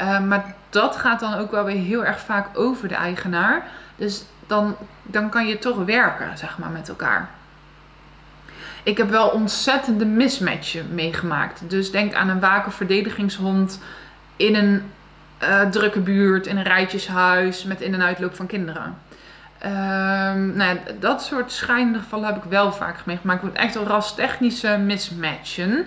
Uh, 0.00 0.20
maar 0.20 0.54
dat 0.70 0.96
gaat 0.96 1.20
dan 1.20 1.34
ook 1.34 1.50
wel 1.50 1.64
weer 1.64 1.82
heel 1.82 2.04
erg 2.04 2.20
vaak 2.20 2.58
over 2.58 2.88
de 2.88 2.94
eigenaar. 2.94 3.66
Dus 3.96 4.24
dan, 4.46 4.76
dan 5.02 5.28
kan 5.28 5.46
je 5.46 5.58
toch 5.58 5.84
werken, 5.84 6.38
zeg 6.38 6.58
maar, 6.58 6.70
met 6.70 6.88
elkaar. 6.88 7.28
Ik 8.88 8.96
heb 8.96 9.10
wel 9.10 9.28
ontzettende 9.28 10.04
mismatchen 10.04 10.94
meegemaakt. 10.94 11.70
Dus 11.70 11.90
denk 11.90 12.14
aan 12.14 12.28
een 12.28 12.40
wakenverdedigingshond 12.40 13.80
in 14.36 14.54
een 14.54 14.82
uh, 15.42 15.60
drukke 15.60 16.00
buurt, 16.00 16.46
in 16.46 16.56
een 16.56 16.62
rijtjeshuis 16.62 17.64
met 17.64 17.80
in- 17.80 17.94
en 17.94 18.02
uitloop 18.02 18.34
van 18.34 18.46
kinderen. 18.46 18.98
Um, 19.64 20.56
nou 20.56 20.74
ja, 20.74 20.76
dat 21.00 21.22
soort 21.22 21.52
schijnende 21.52 21.98
gevallen 21.98 22.26
heb 22.26 22.36
ik 22.36 22.50
wel 22.50 22.72
vaak 22.72 22.96
meegemaakt. 23.04 23.42
Het 23.42 23.52
echt 23.52 23.74
wel 23.74 23.84
rastechnische 23.84 24.78
mismatchen. 24.78 25.86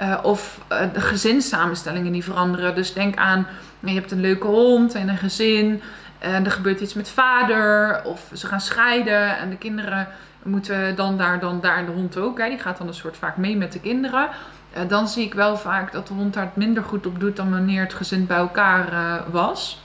Uh, 0.00 0.18
of 0.22 0.60
uh, 0.72 0.78
de 0.92 1.00
gezinssamenstellingen 1.00 2.12
die 2.12 2.24
veranderen. 2.24 2.74
Dus 2.74 2.92
denk 2.92 3.16
aan, 3.16 3.46
je 3.80 3.94
hebt 3.94 4.10
een 4.10 4.20
leuke 4.20 4.46
hond 4.46 4.94
en 4.94 5.08
een 5.08 5.16
gezin. 5.16 5.82
En 6.18 6.44
er 6.44 6.50
gebeurt 6.50 6.80
iets 6.80 6.94
met 6.94 7.10
vader. 7.10 8.00
Of 8.04 8.30
ze 8.32 8.46
gaan 8.46 8.60
scheiden. 8.60 9.38
En 9.38 9.50
de 9.50 9.56
kinderen 9.56 10.08
moeten 10.42 10.96
dan 10.96 11.16
daar, 11.16 11.40
dan 11.40 11.60
daar. 11.60 11.86
De 11.86 11.92
hond 11.92 12.16
ook. 12.16 12.38
Hè, 12.38 12.48
die 12.48 12.58
gaat 12.58 12.78
dan 12.78 12.88
een 12.88 12.94
soort 12.94 13.16
vaak 13.16 13.36
mee 13.36 13.56
met 13.56 13.72
de 13.72 13.80
kinderen. 13.80 14.28
Uh, 14.76 14.88
dan 14.88 15.08
zie 15.08 15.24
ik 15.24 15.34
wel 15.34 15.56
vaak 15.56 15.92
dat 15.92 16.06
de 16.06 16.14
hond 16.14 16.34
daar 16.34 16.44
het 16.44 16.56
minder 16.56 16.82
goed 16.82 17.06
op 17.06 17.20
doet 17.20 17.36
dan 17.36 17.50
wanneer 17.50 17.82
het 17.82 17.94
gezin 17.94 18.26
bij 18.26 18.36
elkaar 18.36 19.22
was. 19.30 19.82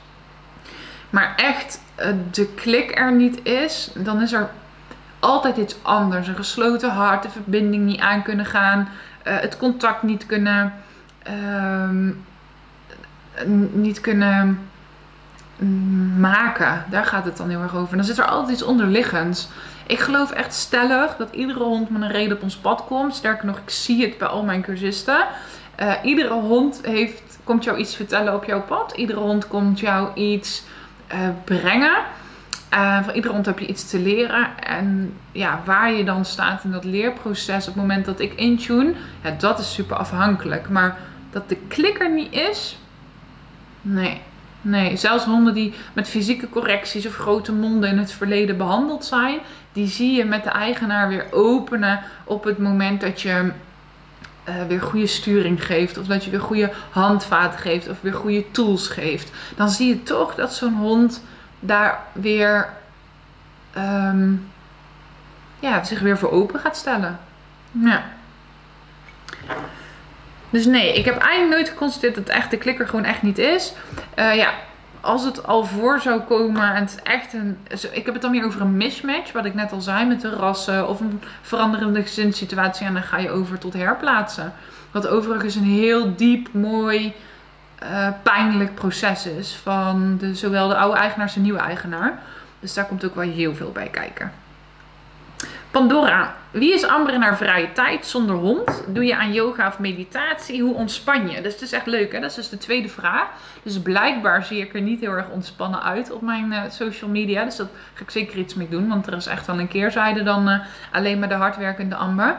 Maar 1.10 1.34
echt 1.36 1.82
de 2.32 2.48
klik 2.56 3.00
er 3.00 3.12
niet 3.12 3.46
is, 3.46 3.92
dan 3.96 4.22
is 4.22 4.34
er 4.34 4.50
altijd 5.20 5.58
iets 5.58 5.76
anders. 5.82 6.28
Een 6.28 6.36
gesloten 6.36 6.90
hart, 6.90 7.24
de 7.24 7.30
verbinding 7.30 7.86
niet 7.86 8.00
aan 8.00 8.24
kunnen 8.24 8.46
gaan, 8.46 8.90
het 9.24 9.58
contact 9.58 10.04
niet 10.04 10.26
kunnen, 10.26 10.74
uh, 11.30 11.90
niet 13.72 14.02
kunnen 14.02 14.60
maken. 16.18 16.86
Daar 16.90 17.06
gaat 17.06 17.26
het 17.26 17.38
dan 17.38 17.50
heel 17.50 17.62
erg 17.62 17.76
over. 17.76 17.96
dan 17.98 18.06
zit 18.06 18.18
er 18.18 18.26
altijd 18.26 18.54
iets 18.54 18.64
onderliggends. 18.64 19.50
Ik 19.88 20.00
geloof 20.00 20.32
echt 20.32 20.54
stellig 20.54 21.16
dat 21.16 21.34
iedere 21.34 21.64
hond 21.64 21.90
met 21.90 22.02
een 22.02 22.12
reden 22.12 22.38
op 22.38 22.44
ons 22.44 22.58
pad 22.58 22.86
komt. 22.86 23.16
Sterker 23.16 23.46
nog, 23.46 23.58
ik 23.58 23.70
zie 23.70 24.02
het 24.02 24.18
bij 24.18 24.28
al 24.28 24.44
mijn 24.44 24.62
cursisten. 24.62 25.28
Uh, 25.80 25.94
iedere 26.04 26.34
hond 26.34 26.80
heeft, 26.84 27.40
komt 27.44 27.64
jou 27.64 27.78
iets 27.78 27.96
vertellen 27.96 28.34
op 28.34 28.44
jouw 28.44 28.62
pad. 28.62 28.94
Iedere 28.96 29.20
hond 29.20 29.48
komt 29.48 29.80
jou 29.80 30.14
iets 30.14 30.64
uh, 31.14 31.30
brengen. 31.44 31.98
Uh, 32.74 33.04
van 33.04 33.14
iedere 33.14 33.34
hond 33.34 33.46
heb 33.46 33.60
je 33.60 33.68
iets 33.68 33.90
te 33.90 34.00
leren. 34.00 34.48
En 34.64 35.14
ja, 35.32 35.62
waar 35.66 35.92
je 35.92 36.04
dan 36.04 36.26
staat 36.26 36.64
in 36.64 36.72
dat 36.72 36.84
leerproces 36.84 37.68
op 37.68 37.74
het 37.74 37.82
moment 37.82 38.06
dat 38.06 38.20
ik 38.20 38.34
intune, 38.34 38.94
ja, 39.24 39.32
dat 39.32 39.60
is 39.60 39.74
super 39.74 39.98
afhankelijk. 39.98 40.70
Maar 40.70 40.98
dat 41.32 41.50
de 41.50 41.58
klikker 41.68 42.12
niet 42.12 42.34
is, 42.34 42.78
nee. 43.82 44.22
Nee, 44.62 44.98
zelfs 44.98 45.26
honden 45.26 45.54
die 45.54 45.74
met 45.94 46.10
fysieke 46.10 46.50
correcties 46.50 47.08
of 47.08 47.16
grote 47.16 47.54
monden 47.54 47.90
in 47.90 47.98
het 47.98 48.12
verleden 48.12 48.58
behandeld 48.58 49.06
zijn, 49.06 49.40
die 49.78 49.88
zie 49.88 50.16
je 50.16 50.26
met 50.26 50.44
de 50.44 50.50
eigenaar 50.50 51.08
weer 51.08 51.26
openen 51.32 52.00
op 52.24 52.44
het 52.44 52.58
moment 52.58 53.02
dat 53.02 53.22
je 53.22 53.52
uh, 54.50 54.56
weer 54.68 54.82
goede 54.82 55.08
sturing 55.08 55.66
geeft. 55.66 55.98
Of 55.98 56.06
dat 56.06 56.24
je 56.24 56.32
weer 56.32 56.40
goede 56.40 56.72
handvaten 56.90 57.60
geeft. 57.60 57.90
Of 57.90 58.02
weer 58.02 58.14
goede 58.14 58.52
tools 58.52 58.88
geeft. 58.88 59.32
Dan 59.56 59.70
zie 59.70 59.88
je 59.88 60.04
toch 60.04 60.36
dat 60.36 60.54
zo'n 60.54 60.74
hond 60.74 61.24
daar 61.60 62.00
weer 62.12 62.70
um, 63.78 64.50
ja, 65.60 65.84
zich 65.84 66.00
weer 66.00 66.18
voor 66.18 66.32
open 66.32 66.60
gaat 66.60 66.78
stellen. 66.78 67.20
Ja. 67.72 68.04
Dus 70.50 70.66
nee, 70.66 70.94
ik 70.94 71.06
heb 71.06 71.18
eigenlijk 71.18 71.54
nooit 71.54 71.70
geconstateerd 71.70 72.16
dat 72.16 72.30
echt 72.30 72.52
de 72.52 72.58
klikker 72.58 72.88
gewoon 72.88 73.06
echt 73.06 73.22
niet 73.22 73.38
is. 73.38 73.74
Uh, 74.16 74.36
ja, 74.36 74.54
als 75.02 75.24
het 75.24 75.48
al 75.48 75.64
voor 75.64 76.00
zou 76.00 76.22
komen 76.22 76.74
en 76.74 76.82
het 76.82 76.90
is 76.90 77.02
echt 77.04 77.34
een... 77.34 77.58
Ik 77.92 78.06
heb 78.06 78.14
het 78.14 78.22
dan 78.22 78.32
meer 78.32 78.46
over 78.46 78.62
een 78.62 78.78
mismatch, 78.78 79.32
wat 79.32 79.46
ik 79.46 79.54
net 79.54 79.72
al 79.72 79.82
zei, 79.82 80.06
met 80.06 80.22
de 80.22 80.30
rassen 80.30 80.88
of 80.88 81.00
een 81.00 81.22
veranderende 81.42 82.02
gezinssituatie. 82.02 82.86
En 82.86 82.94
dan 82.94 83.04
ga 83.04 83.18
je 83.18 83.30
over 83.30 83.58
tot 83.58 83.74
herplaatsen. 83.74 84.54
Wat 84.92 85.08
overigens 85.08 85.56
een 85.56 85.64
heel 85.64 86.16
diep, 86.16 86.54
mooi, 86.54 87.14
uh, 87.84 88.08
pijnlijk 88.24 88.76
proces 88.76 89.26
is 89.26 89.56
van 89.56 90.18
de, 90.18 90.36
zowel 90.36 90.68
de 90.68 90.78
oude 90.78 90.98
eigenaar 90.98 91.26
als 91.26 91.34
de 91.34 91.40
nieuwe 91.40 91.60
eigenaar. 91.60 92.20
Dus 92.60 92.74
daar 92.74 92.86
komt 92.86 93.06
ook 93.06 93.16
wel 93.16 93.30
heel 93.30 93.56
veel 93.56 93.72
bij 93.72 93.90
kijken. 93.90 94.32
Pandora. 95.72 96.36
Wie 96.52 96.74
is 96.74 96.86
Amber 96.86 97.14
in 97.14 97.22
haar 97.22 97.38
vrije 97.38 97.72
tijd 97.72 98.06
zonder 98.06 98.36
hond? 98.36 98.84
Doe 98.88 99.06
je 99.06 99.16
aan 99.16 99.34
yoga 99.34 99.68
of 99.68 99.80
meditatie? 99.80 100.62
Hoe 100.62 100.76
ontspan 100.76 101.30
je? 101.30 101.42
Dus 101.42 101.54
het 101.54 101.62
is 101.62 101.72
echt 101.72 101.86
leuk 101.86 102.12
hè. 102.12 102.20
Dat 102.20 102.30
is 102.30 102.36
dus 102.36 102.50
de 102.50 102.58
tweede 102.58 102.90
vraag. 102.90 103.28
Dus 103.64 103.82
blijkbaar 103.82 104.44
zie 104.44 104.62
ik 104.62 104.74
er 104.74 104.82
niet 104.82 105.00
heel 105.00 105.12
erg 105.12 105.30
ontspannen 105.30 105.84
uit 105.84 106.12
op 106.12 106.22
mijn 106.22 106.52
uh, 106.52 106.62
social 106.70 107.10
media. 107.10 107.44
Dus 107.44 107.56
dat 107.56 107.68
ga 107.94 108.04
ik 108.04 108.10
zeker 108.10 108.38
iets 108.38 108.54
mee 108.54 108.70
doen. 108.70 108.88
Want 108.88 109.08
er 109.08 109.14
is 109.14 109.26
echt 109.26 109.48
wel 109.48 109.60
een 109.60 109.68
keerzijde 109.68 110.24
dan 110.24 110.50
uh, 110.50 110.60
alleen 110.92 111.20
maar 111.20 111.30
de 111.30 111.36
hardwerkende 111.36 111.96
Amber. 111.96 112.36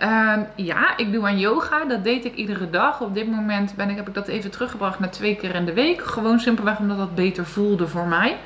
Uh, 0.00 0.32
ja, 0.56 0.96
ik 0.96 1.12
doe 1.12 1.26
aan 1.26 1.38
yoga. 1.38 1.84
Dat 1.84 2.04
deed 2.04 2.24
ik 2.24 2.34
iedere 2.34 2.70
dag. 2.70 3.00
Op 3.00 3.14
dit 3.14 3.30
moment 3.30 3.74
ben 3.76 3.90
ik, 3.90 3.96
heb 3.96 4.08
ik 4.08 4.14
dat 4.14 4.28
even 4.28 4.50
teruggebracht 4.50 4.98
naar 4.98 5.10
twee 5.10 5.36
keer 5.36 5.54
in 5.54 5.64
de 5.64 5.72
week. 5.72 6.02
Gewoon 6.02 6.40
simpelweg 6.40 6.78
omdat 6.78 6.98
dat 6.98 7.14
beter 7.14 7.46
voelde 7.46 7.88
voor 7.88 8.06
mij. 8.06 8.36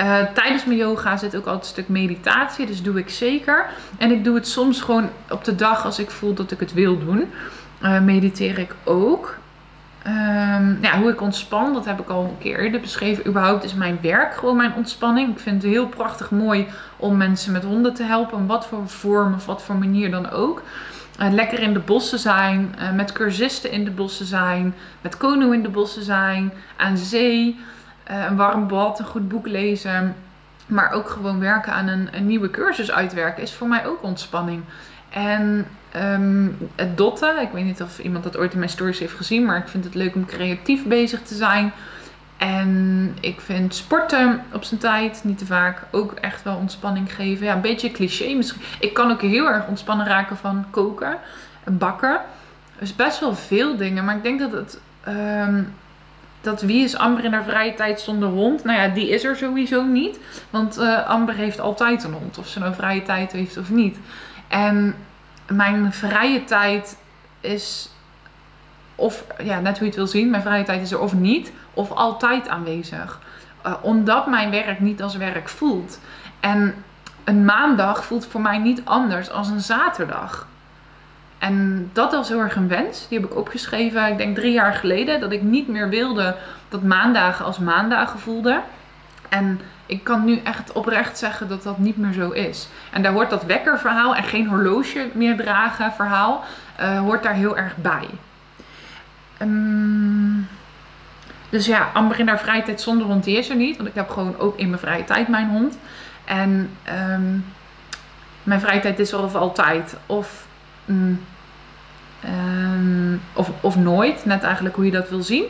Uh, 0.00 0.22
tijdens 0.34 0.64
mijn 0.64 0.78
yoga 0.78 1.16
zit 1.16 1.36
ook 1.36 1.46
altijd 1.46 1.64
een 1.64 1.70
stuk 1.70 1.88
meditatie, 1.88 2.66
dus 2.66 2.82
doe 2.82 2.98
ik 2.98 3.10
zeker. 3.10 3.66
En 3.98 4.10
ik 4.10 4.24
doe 4.24 4.34
het 4.34 4.48
soms 4.48 4.80
gewoon 4.80 5.08
op 5.30 5.44
de 5.44 5.54
dag 5.54 5.84
als 5.84 5.98
ik 5.98 6.10
voel 6.10 6.34
dat 6.34 6.50
ik 6.50 6.60
het 6.60 6.72
wil 6.72 6.98
doen. 6.98 7.32
Uh, 7.82 8.00
mediteer 8.00 8.58
ik 8.58 8.74
ook. 8.84 9.36
Um, 10.06 10.78
ja, 10.80 10.98
hoe 10.98 11.10
ik 11.10 11.20
ontspan, 11.20 11.72
dat 11.72 11.84
heb 11.84 12.00
ik 12.00 12.08
al 12.08 12.22
een 12.22 12.38
keer 12.38 12.58
eerder 12.58 12.80
beschreven. 12.80 13.26
Überhaupt 13.26 13.64
is 13.64 13.74
mijn 13.74 13.98
werk 14.02 14.34
gewoon 14.34 14.56
mijn 14.56 14.74
ontspanning. 14.76 15.30
Ik 15.30 15.38
vind 15.38 15.62
het 15.62 15.72
heel 15.72 15.86
prachtig 15.86 16.30
mooi 16.30 16.66
om 16.96 17.16
mensen 17.16 17.52
met 17.52 17.64
honden 17.64 17.94
te 17.94 18.02
helpen. 18.02 18.46
Wat 18.46 18.66
voor 18.66 18.88
vorm 18.88 19.34
of 19.34 19.46
wat 19.46 19.62
voor 19.62 19.76
manier 19.76 20.10
dan 20.10 20.30
ook. 20.30 20.62
Uh, 21.20 21.32
lekker 21.32 21.58
in 21.58 21.72
de 21.72 21.78
bossen 21.78 22.18
zijn, 22.18 22.74
met 22.94 23.12
cursisten 23.12 23.70
in 23.70 23.84
de 23.84 23.90
bossen 23.90 24.26
zijn, 24.26 24.74
met 25.00 25.16
Kono 25.16 25.50
in 25.50 25.62
de 25.62 25.68
bossen 25.68 26.02
zijn, 26.02 26.52
aan 26.76 26.96
zee. 26.96 27.60
Uh, 28.10 28.24
een 28.24 28.36
warm 28.36 28.68
bad, 28.68 28.98
een 28.98 29.04
goed 29.04 29.28
boek 29.28 29.46
lezen. 29.46 30.14
Maar 30.66 30.92
ook 30.92 31.08
gewoon 31.08 31.40
werken 31.40 31.72
aan 31.72 31.88
een, 31.88 32.08
een 32.12 32.26
nieuwe 32.26 32.50
cursus 32.50 32.92
uitwerken 32.92 33.42
is 33.42 33.54
voor 33.54 33.68
mij 33.68 33.86
ook 33.86 34.02
ontspanning. 34.02 34.62
En 35.10 35.66
um, 35.96 36.56
het 36.74 36.96
dotten, 36.96 37.40
ik 37.40 37.50
weet 37.52 37.64
niet 37.64 37.82
of 37.82 37.98
iemand 37.98 38.24
dat 38.24 38.36
ooit 38.36 38.52
in 38.52 38.58
mijn 38.58 38.70
stories 38.70 38.98
heeft 38.98 39.14
gezien, 39.14 39.44
maar 39.44 39.58
ik 39.58 39.68
vind 39.68 39.84
het 39.84 39.94
leuk 39.94 40.14
om 40.14 40.26
creatief 40.26 40.86
bezig 40.86 41.22
te 41.22 41.34
zijn. 41.34 41.72
En 42.36 43.16
ik 43.20 43.40
vind 43.40 43.74
sporten 43.74 44.42
op 44.52 44.64
zijn 44.64 44.80
tijd, 44.80 45.20
niet 45.24 45.38
te 45.38 45.46
vaak, 45.46 45.82
ook 45.90 46.12
echt 46.12 46.42
wel 46.42 46.56
ontspanning 46.56 47.14
geven. 47.14 47.46
Ja, 47.46 47.54
een 47.54 47.60
beetje 47.60 47.90
cliché 47.90 48.34
misschien. 48.34 48.62
Ik 48.80 48.94
kan 48.94 49.10
ook 49.10 49.20
heel 49.20 49.48
erg 49.48 49.66
ontspannen 49.66 50.06
raken 50.06 50.36
van 50.36 50.66
koken 50.70 51.16
en 51.64 51.78
bakken. 51.78 52.20
Dus 52.78 52.96
best 52.96 53.20
wel 53.20 53.34
veel 53.34 53.76
dingen, 53.76 54.04
maar 54.04 54.16
ik 54.16 54.22
denk 54.22 54.40
dat 54.40 54.52
het 54.52 54.80
um, 55.08 55.74
dat 56.44 56.62
wie 56.62 56.84
is 56.84 56.96
Amber 56.96 57.24
in 57.24 57.32
haar 57.32 57.44
vrije 57.44 57.74
tijd 57.74 58.00
zonder 58.00 58.28
hond? 58.28 58.64
Nou 58.64 58.78
ja, 58.78 58.88
die 58.88 59.08
is 59.08 59.24
er 59.24 59.36
sowieso 59.36 59.82
niet. 59.82 60.18
Want 60.50 60.78
uh, 60.78 61.06
Amber 61.06 61.34
heeft 61.34 61.60
altijd 61.60 62.04
een 62.04 62.12
hond. 62.12 62.38
Of 62.38 62.48
ze 62.48 62.58
nou 62.58 62.74
vrije 62.74 63.02
tijd 63.02 63.32
heeft 63.32 63.56
of 63.56 63.70
niet. 63.70 63.98
En 64.48 64.94
mijn 65.46 65.92
vrije 65.92 66.44
tijd 66.44 66.98
is... 67.40 67.88
Of, 68.94 69.24
ja, 69.42 69.60
net 69.60 69.72
hoe 69.72 69.80
je 69.80 69.86
het 69.86 69.94
wil 69.94 70.06
zien. 70.06 70.30
Mijn 70.30 70.42
vrije 70.42 70.64
tijd 70.64 70.82
is 70.82 70.92
er 70.92 71.00
of 71.00 71.14
niet. 71.14 71.52
Of 71.74 71.90
altijd 71.90 72.48
aanwezig. 72.48 73.20
Uh, 73.66 73.74
omdat 73.82 74.26
mijn 74.26 74.50
werk 74.50 74.80
niet 74.80 75.02
als 75.02 75.16
werk 75.16 75.48
voelt. 75.48 76.00
En 76.40 76.74
een 77.24 77.44
maandag 77.44 78.04
voelt 78.04 78.26
voor 78.26 78.40
mij 78.40 78.58
niet 78.58 78.80
anders 78.84 79.30
als 79.30 79.48
een 79.48 79.60
zaterdag. 79.60 80.46
En 81.44 81.90
dat 81.92 82.12
was 82.12 82.28
heel 82.28 82.40
erg 82.40 82.56
een 82.56 82.68
wens. 82.68 83.08
Die 83.08 83.18
heb 83.20 83.30
ik 83.30 83.36
opgeschreven, 83.36 84.08
ik 84.08 84.18
denk 84.18 84.36
drie 84.36 84.52
jaar 84.52 84.74
geleden. 84.74 85.20
Dat 85.20 85.32
ik 85.32 85.42
niet 85.42 85.68
meer 85.68 85.88
wilde 85.88 86.36
dat 86.68 86.82
maandagen 86.82 87.44
als 87.44 87.58
maandagen 87.58 88.18
voelden. 88.18 88.62
En 89.28 89.60
ik 89.86 90.04
kan 90.04 90.24
nu 90.24 90.40
echt 90.44 90.72
oprecht 90.72 91.18
zeggen 91.18 91.48
dat 91.48 91.62
dat 91.62 91.78
niet 91.78 91.96
meer 91.96 92.12
zo 92.12 92.30
is. 92.30 92.68
En 92.92 93.02
daar 93.02 93.12
hoort 93.12 93.30
dat 93.30 93.44
wekkerverhaal 93.44 94.14
en 94.14 94.24
geen 94.24 94.48
horloge 94.48 95.10
meer 95.12 95.36
dragen 95.36 95.92
verhaal. 95.92 96.44
Uh, 96.80 96.98
hoort 96.98 97.22
daar 97.22 97.34
heel 97.34 97.56
erg 97.56 97.76
bij. 97.76 98.08
Um, 99.42 100.48
dus 101.48 101.66
ja, 101.66 101.90
Amber 101.92 102.18
in 102.18 102.28
haar 102.28 102.40
vrije 102.40 102.62
tijd 102.62 102.80
zonder 102.80 103.06
hond, 103.06 103.24
die 103.24 103.38
is 103.38 103.50
er 103.50 103.56
niet. 103.56 103.76
Want 103.76 103.88
ik 103.88 103.94
heb 103.94 104.10
gewoon 104.10 104.38
ook 104.38 104.58
in 104.58 104.68
mijn 104.68 104.80
vrije 104.80 105.04
tijd 105.04 105.28
mijn 105.28 105.48
hond. 105.48 105.78
En 106.24 106.70
um, 107.10 107.44
mijn 108.42 108.60
vrije 108.60 108.80
tijd 108.80 108.98
is 108.98 109.12
er 109.12 109.22
of 109.22 109.34
altijd. 109.34 109.96
Of 110.06 110.46
mm, 110.84 111.20
Um, 112.28 113.20
of, 113.32 113.50
of 113.60 113.76
nooit, 113.76 114.24
net 114.24 114.42
eigenlijk 114.42 114.74
hoe 114.74 114.84
je 114.84 114.90
dat 114.90 115.08
wil 115.08 115.22
zien. 115.22 115.44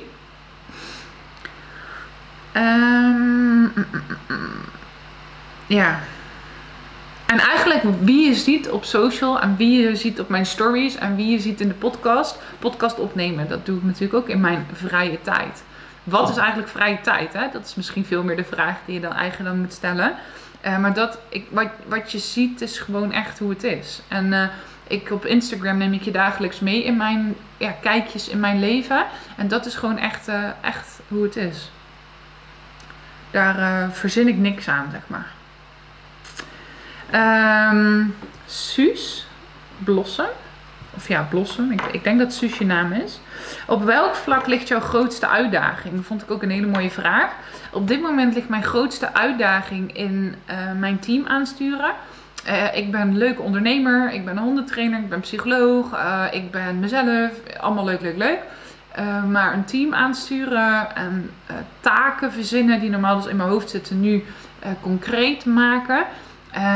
Um, 2.57 3.73
ja. 5.67 6.01
En 7.27 7.39
eigenlijk 7.39 7.83
wie 8.01 8.29
je 8.29 8.35
ziet 8.35 8.71
op 8.71 8.85
social 8.85 9.41
en 9.41 9.57
wie 9.57 9.83
je 9.83 9.97
ziet 9.97 10.21
op 10.21 10.29
mijn 10.29 10.47
stories 10.47 10.97
en 10.97 11.17
wie 11.17 11.31
je 11.31 11.41
ziet 11.41 11.61
in 11.61 11.69
de 11.69 11.75
podcast. 11.75 12.39
Podcast 12.59 12.99
opnemen, 12.99 13.49
dat 13.49 13.67
doe 13.67 13.77
ik 13.77 13.83
natuurlijk 13.83 14.15
ook 14.15 14.29
in 14.29 14.41
mijn 14.41 14.67
vrije 14.73 15.21
tijd. 15.23 15.63
Wat 16.05 16.29
is 16.29 16.37
eigenlijk 16.37 16.69
vrije 16.69 17.01
tijd? 17.01 17.33
Hè? 17.33 17.49
Dat 17.53 17.65
is 17.65 17.75
misschien 17.75 18.05
veel 18.05 18.23
meer 18.23 18.37
de 18.37 18.45
vraag 18.45 18.77
die 18.85 18.95
je 18.95 19.01
dan 19.01 19.13
eigenlijk 19.13 19.51
dan 19.51 19.61
moet 19.61 19.73
stellen. 19.73 20.15
Uh, 20.67 20.79
maar 20.79 20.95
dat, 20.95 21.19
ik, 21.29 21.47
wat, 21.51 21.69
wat 21.87 22.13
je 22.13 22.19
ziet 22.19 22.61
is 22.61 22.79
gewoon 22.79 23.13
echt 23.13 23.39
hoe 23.39 23.51
het 23.51 23.63
is. 23.63 24.03
En 24.09 24.33
uh, 24.33 24.47
ik 24.87 25.11
op 25.11 25.27
Instagram 25.27 25.77
neem 25.77 25.93
ik 25.93 26.03
je 26.03 26.11
dagelijks 26.11 26.61
mee 26.61 26.85
in 26.85 26.97
mijn 26.97 27.37
ja, 27.57 27.71
kijkjes 27.81 28.29
in 28.29 28.41
mijn 28.41 28.61
leven. 28.61 29.05
En 29.37 29.49
dat 29.49 29.67
is 29.67 29.75
gewoon 29.75 29.99
echt, 29.99 30.29
uh, 30.29 30.49
echt 30.61 31.01
hoe 31.09 31.23
het 31.23 31.37
is. 31.37 31.71
Daar 33.31 33.91
verzin 33.91 34.29
ik 34.29 34.37
niks 34.37 34.69
aan, 34.69 34.89
zeg 34.91 35.03
maar. 35.07 35.33
Um, 37.73 38.17
Suus 38.47 39.27
Blossom. 39.79 40.27
Of 40.97 41.09
ja, 41.09 41.27
Blossom. 41.31 41.71
Ik, 41.71 41.83
ik 41.83 42.05
denk 42.05 42.19
dat 42.19 42.33
Suus 42.33 42.59
je 42.59 42.67
naam 42.67 42.93
is. 42.93 43.21
Op 43.67 43.85
welk 43.85 44.15
vlak 44.15 44.47
ligt 44.47 44.69
jouw 44.69 44.81
grootste 44.81 45.29
uitdaging? 45.29 45.95
Dat 45.95 46.05
vond 46.05 46.23
ik 46.23 46.31
ook 46.31 46.43
een 46.43 46.51
hele 46.51 46.67
mooie 46.67 46.91
vraag. 46.91 47.33
Op 47.71 47.89
dit 47.89 48.01
moment 48.01 48.35
ligt 48.35 48.49
mijn 48.49 48.63
grootste 48.63 49.15
uitdaging 49.15 49.97
in 49.97 50.35
uh, 50.51 50.57
mijn 50.79 50.99
team 50.99 51.27
aansturen. 51.27 51.95
Uh, 52.49 52.77
ik 52.77 52.91
ben 52.91 53.01
een 53.01 53.19
leuke 53.19 53.43
ondernemer, 53.43 54.13
ik 54.13 54.25
ben 54.25 54.37
een 54.37 54.43
hondentrainer, 54.43 54.99
ik 54.99 55.09
ben 55.09 55.21
psycholoog, 55.21 55.93
uh, 55.93 56.25
ik 56.31 56.51
ben 56.51 56.79
mezelf. 56.79 57.31
Allemaal 57.61 57.85
leuk, 57.85 58.01
leuk, 58.01 58.17
leuk. 58.17 58.39
maar 59.31 59.55
een 59.55 59.65
team 59.65 59.95
aansturen 59.95 60.97
en 60.97 61.31
taken 61.81 62.33
verzinnen 62.33 62.81
die 62.81 62.91
normaal 62.91 63.17
dus 63.17 63.27
in 63.27 63.37
mijn 63.37 63.49
hoofd 63.49 63.71
zitten, 63.71 64.01
nu 64.01 64.25
concreet 64.81 65.45
maken. 65.45 66.05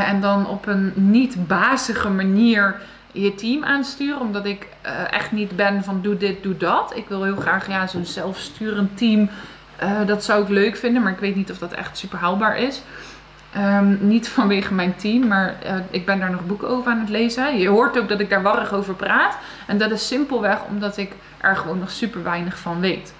En 0.05 0.21
dan 0.21 0.47
op 0.47 0.67
een 0.67 0.91
niet 0.95 1.47
bazige 1.47 2.09
manier 2.09 2.75
je 3.11 3.35
team 3.35 3.63
aansturen. 3.63 4.19
Omdat 4.19 4.45
ik 4.45 4.67
echt 5.11 5.31
niet 5.31 5.55
ben 5.55 5.83
van 5.83 6.01
doe 6.01 6.17
dit, 6.17 6.43
doe 6.43 6.57
dat. 6.57 6.91
Ik 6.95 7.07
wil 7.07 7.23
heel 7.23 7.35
graag 7.35 7.67
ja, 7.67 7.87
zo'n 7.87 8.05
zelfsturend 8.05 8.97
team. 8.97 9.29
Dat 10.05 10.23
zou 10.23 10.43
ik 10.43 10.49
leuk 10.49 10.77
vinden, 10.77 11.01
maar 11.01 11.11
ik 11.11 11.19
weet 11.19 11.35
niet 11.35 11.51
of 11.51 11.57
dat 11.57 11.73
echt 11.73 11.97
super 11.97 12.19
haalbaar 12.19 12.57
is. 12.57 12.81
Um, 13.57 13.97
niet 14.01 14.29
vanwege 14.29 14.73
mijn 14.73 14.95
team, 14.95 15.27
maar 15.27 15.55
ik 15.89 16.05
ben 16.05 16.19
daar 16.19 16.31
nog 16.31 16.45
boeken 16.45 16.69
over 16.69 16.91
aan 16.91 16.99
het 16.99 17.09
lezen. 17.09 17.57
Je 17.57 17.67
hoort 17.67 17.99
ook 17.99 18.09
dat 18.09 18.19
ik 18.19 18.29
daar 18.29 18.41
warrig 18.41 18.73
over 18.73 18.93
praat. 18.93 19.37
En 19.67 19.77
dat 19.77 19.91
is 19.91 20.07
simpelweg 20.07 20.63
omdat 20.67 20.97
ik 20.97 21.11
er 21.37 21.55
gewoon 21.55 21.79
nog 21.79 21.91
super 21.91 22.23
weinig 22.23 22.59
van 22.59 22.79
weet. 22.79 23.13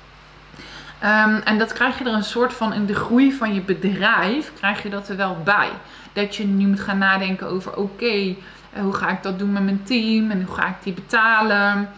Um, 1.03 1.35
en 1.43 1.57
dat 1.57 1.73
krijg 1.73 1.97
je 1.97 2.05
er 2.05 2.13
een 2.13 2.23
soort 2.23 2.53
van 2.53 2.73
in 2.73 2.85
de 2.85 2.95
groei 2.95 3.33
van 3.33 3.53
je 3.53 3.61
bedrijf, 3.61 4.51
krijg 4.57 4.83
je 4.83 4.89
dat 4.89 5.09
er 5.09 5.15
wel 5.15 5.37
bij 5.43 5.69
dat 6.13 6.35
je 6.35 6.45
nu 6.45 6.67
moet 6.67 6.79
gaan 6.79 6.97
nadenken 6.97 7.47
over 7.47 7.75
oké, 7.75 8.35
eh, 8.73 8.81
hoe 8.81 8.93
ga 8.93 9.09
ik 9.09 9.23
dat 9.23 9.39
doen 9.39 9.51
met 9.51 9.63
mijn 9.63 9.83
team 9.83 10.31
en 10.31 10.43
hoe 10.43 10.55
ga 10.55 10.67
ik 10.67 10.75
die 10.83 10.93
betalen? 10.93 11.89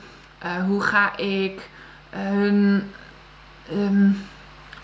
Uh, 0.46 0.64
hoe 0.64 0.82
ga 0.82 1.18
ik 1.18 1.70
hun 2.10 2.92
um, 3.74 4.22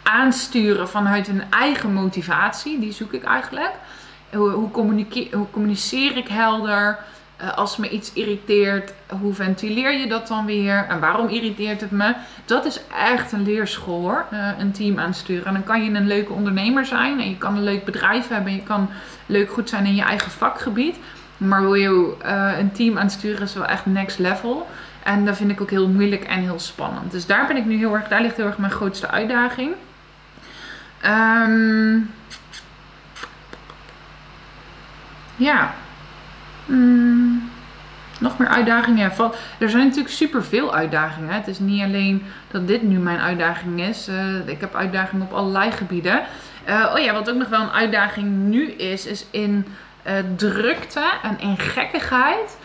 aansturen 0.08 0.90
vanuit 0.90 1.28
hun 1.28 1.44
eigen 1.50 1.94
motivatie? 1.94 2.80
Die 2.80 2.92
zoek 2.92 3.14
ik 3.14 3.24
eigenlijk. 3.24 3.72
Hoe, 4.34 4.50
hoe, 4.50 4.70
hoe 5.32 5.50
communiceer 5.52 6.18
ik 6.18 6.28
helder? 6.28 7.00
Uh, 7.42 7.58
als 7.58 7.78
me 7.78 7.90
iets 7.90 8.14
irriteert, 8.14 8.94
hoe 9.22 9.34
ventileer 9.34 9.92
je 10.00 10.08
dat 10.08 10.28
dan 10.28 10.46
weer? 10.46 10.86
En 10.90 11.00
waarom 11.00 11.28
irriteert 11.28 11.82
het 11.82 11.92
me? 11.92 12.14
Dat 12.46 12.66
is 12.66 12.82
echt 13.12 13.32
een 13.32 13.44
leerschool 13.44 14.02
hoor, 14.02 14.26
uh, 14.34 14.50
een 14.60 14.72
team 14.72 15.00
aansturen. 15.00 15.46
En 15.46 15.54
dan 15.54 15.64
kan 15.64 15.84
je 15.84 15.92
een 15.92 16.08
leuke 16.08 16.34
ondernemer 16.34 16.86
zijn 16.86 17.20
en 17.20 17.30
je 17.30 17.38
kan 17.38 17.56
een 17.56 17.64
leuk 17.64 17.86
bedrijf 17.86 18.28
hebben. 18.28 18.52
En 18.52 18.58
je 18.58 18.64
kan 18.64 18.90
leuk 19.26 19.52
goed 19.52 19.70
zijn 19.70 19.86
in 19.86 19.96
je 19.96 20.02
eigen 20.02 20.32
vakgebied. 20.32 20.96
Maar 21.38 21.62
wil 21.62 21.74
je 21.74 22.16
uh, 22.26 22.60
een 22.60 22.72
team 22.72 22.98
aansturen 22.98 23.42
is 23.42 23.54
wel 23.54 23.66
echt 23.66 23.86
next 23.86 24.20
level. 24.20 24.68
En 25.04 25.26
dat 25.26 25.38
vind 25.38 25.52
ik 25.52 25.62
ook 25.62 25.70
heel 25.70 25.88
moeilijk 25.88 26.24
en 26.24 26.40
heel 26.40 26.60
spannend. 26.60 27.12
Dus 27.12 27.26
daar 27.26 27.48
ben 27.48 27.58
ik 27.58 27.66
nu 27.66 27.78
heel 27.78 27.94
erg, 27.94 28.08
daar 28.08 28.22
ligt 28.22 28.38
heel 28.38 28.46
erg 28.46 28.58
mijn 28.58 28.72
grootste 28.72 29.10
uitdaging. 29.10 29.72
Um, 31.06 32.14
ja. 35.36 35.74
Mm, 36.66 37.50
nog 38.20 38.38
meer 38.38 38.48
uitdagingen. 38.48 39.12
Er 39.60 39.70
zijn 39.70 39.84
natuurlijk 39.84 40.14
super 40.14 40.44
veel 40.44 40.76
uitdagingen. 40.76 41.34
Het 41.34 41.48
is 41.48 41.60
niet 41.60 41.84
alleen 41.84 42.26
dat 42.52 42.68
dit 42.68 42.82
nu 42.82 42.98
mijn 42.98 43.20
uitdaging 43.20 43.82
is. 43.82 44.10
Uh, 44.10 44.48
ik 44.48 44.62
heb 44.62 44.76
uitdagingen 44.76 45.26
op 45.26 45.34
allerlei 45.34 45.72
gebieden. 45.72 46.24
Uh, 46.70 46.92
oh 46.96 47.00
ja, 47.00 47.14
wat 47.14 47.30
ook 47.30 47.36
nog 47.36 47.48
wel 47.48 47.62
een 47.62 47.72
uitdaging 47.72 48.28
nu 48.28 48.72
is, 48.72 49.06
is 49.06 49.26
in 49.32 49.66
uh, 50.08 50.14
drukte 50.36 51.06
en 51.24 51.40
in 51.40 51.58
gekkigheid 51.58 52.58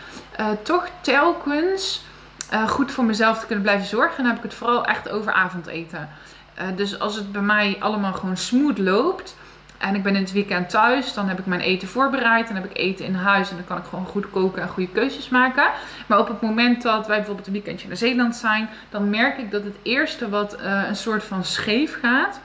toch 0.63 0.87
telkens 1.01 2.05
goed 2.67 2.91
voor 2.91 3.03
mezelf 3.03 3.39
te 3.39 3.45
kunnen 3.45 3.63
blijven 3.63 3.87
zorgen. 3.87 4.17
En 4.17 4.23
dan 4.23 4.33
heb 4.33 4.43
ik 4.43 4.49
het 4.49 4.59
vooral 4.59 4.85
echt 4.85 5.09
over 5.09 5.33
avondeten. 5.33 6.09
Dus 6.75 6.99
als 6.99 7.15
het 7.15 7.31
bij 7.31 7.41
mij 7.41 7.75
allemaal 7.79 8.13
gewoon 8.13 8.37
smooth 8.37 8.77
loopt, 8.77 9.35
en 9.83 9.95
ik 9.95 10.03
ben 10.03 10.15
in 10.15 10.21
het 10.21 10.31
weekend 10.31 10.69
thuis. 10.69 11.13
Dan 11.13 11.27
heb 11.27 11.39
ik 11.39 11.45
mijn 11.45 11.61
eten 11.61 11.87
voorbereid. 11.87 12.47
Dan 12.47 12.55
heb 12.55 12.65
ik 12.65 12.77
eten 12.77 13.05
in 13.05 13.13
huis. 13.13 13.49
En 13.49 13.55
dan 13.55 13.65
kan 13.65 13.77
ik 13.77 13.83
gewoon 13.83 14.05
goed 14.05 14.29
koken 14.29 14.61
en 14.61 14.67
goede 14.67 14.91
keuzes 14.91 15.29
maken. 15.29 15.71
Maar 16.07 16.19
op 16.19 16.27
het 16.27 16.41
moment 16.41 16.81
dat 16.81 17.07
wij 17.07 17.17
bijvoorbeeld 17.17 17.47
een 17.47 17.53
weekendje 17.53 17.87
naar 17.87 17.97
Zeeland 17.97 18.35
zijn. 18.35 18.69
Dan 18.89 19.09
merk 19.09 19.37
ik 19.37 19.51
dat 19.51 19.63
het 19.63 19.75
eerste 19.81 20.29
wat 20.29 20.59
uh, 20.59 20.87
een 20.87 20.95
soort 20.95 21.23
van 21.23 21.43
scheef 21.43 21.99
gaat. 22.01 22.39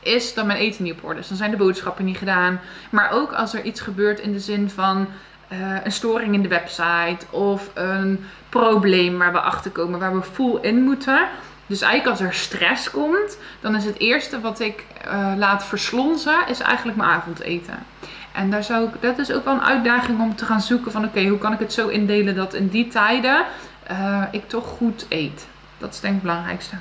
Is 0.00 0.34
dat 0.34 0.46
mijn 0.46 0.58
eten 0.58 0.84
niet 0.84 0.92
op 0.92 1.04
orde 1.04 1.20
is. 1.20 1.28
Dan 1.28 1.36
zijn 1.36 1.50
de 1.50 1.56
boodschappen 1.56 2.04
niet 2.04 2.18
gedaan. 2.18 2.60
Maar 2.90 3.10
ook 3.10 3.32
als 3.32 3.54
er 3.54 3.62
iets 3.62 3.80
gebeurt 3.80 4.20
in 4.20 4.32
de 4.32 4.40
zin 4.40 4.70
van. 4.70 5.08
Uh, 5.52 5.84
een 5.84 5.92
storing 5.92 6.34
in 6.34 6.42
de 6.42 6.48
website 6.48 7.26
of 7.30 7.70
een 7.74 8.24
probleem 8.48 9.18
waar 9.18 9.32
we 9.32 9.40
achter 9.40 9.70
komen, 9.70 10.00
waar 10.00 10.14
we 10.14 10.22
full 10.22 10.58
in 10.60 10.82
moeten 10.82 11.28
dus 11.70 11.80
eigenlijk 11.80 12.18
als 12.18 12.28
er 12.28 12.34
stress 12.34 12.90
komt, 12.90 13.38
dan 13.60 13.74
is 13.74 13.84
het 13.84 13.98
eerste 13.98 14.40
wat 14.40 14.60
ik 14.60 14.84
uh, 15.06 15.32
laat 15.36 15.64
verslonzen, 15.64 16.46
is 16.48 16.60
eigenlijk 16.60 16.96
mijn 16.96 17.10
avondeten. 17.10 17.86
En 18.32 18.50
daar 18.50 18.64
zou 18.64 18.88
ik, 18.88 19.02
dat 19.02 19.18
is 19.18 19.32
ook 19.32 19.44
wel 19.44 19.54
een 19.54 19.64
uitdaging 19.64 20.20
om 20.20 20.36
te 20.36 20.44
gaan 20.44 20.60
zoeken 20.60 20.92
van 20.92 21.04
oké, 21.04 21.26
hoe 21.26 21.38
kan 21.38 21.52
ik 21.52 21.58
het 21.58 21.72
zo 21.72 21.88
indelen 21.88 22.34
dat 22.34 22.54
in 22.54 22.68
die 22.68 22.88
tijden 22.88 23.44
uh, 23.90 24.22
ik 24.30 24.48
toch 24.48 24.66
goed 24.66 25.06
eet. 25.08 25.46
Dat 25.78 25.94
is 25.94 26.00
denk 26.00 26.14
ik 26.14 26.22
het 26.22 26.30
belangrijkste. 26.30 26.76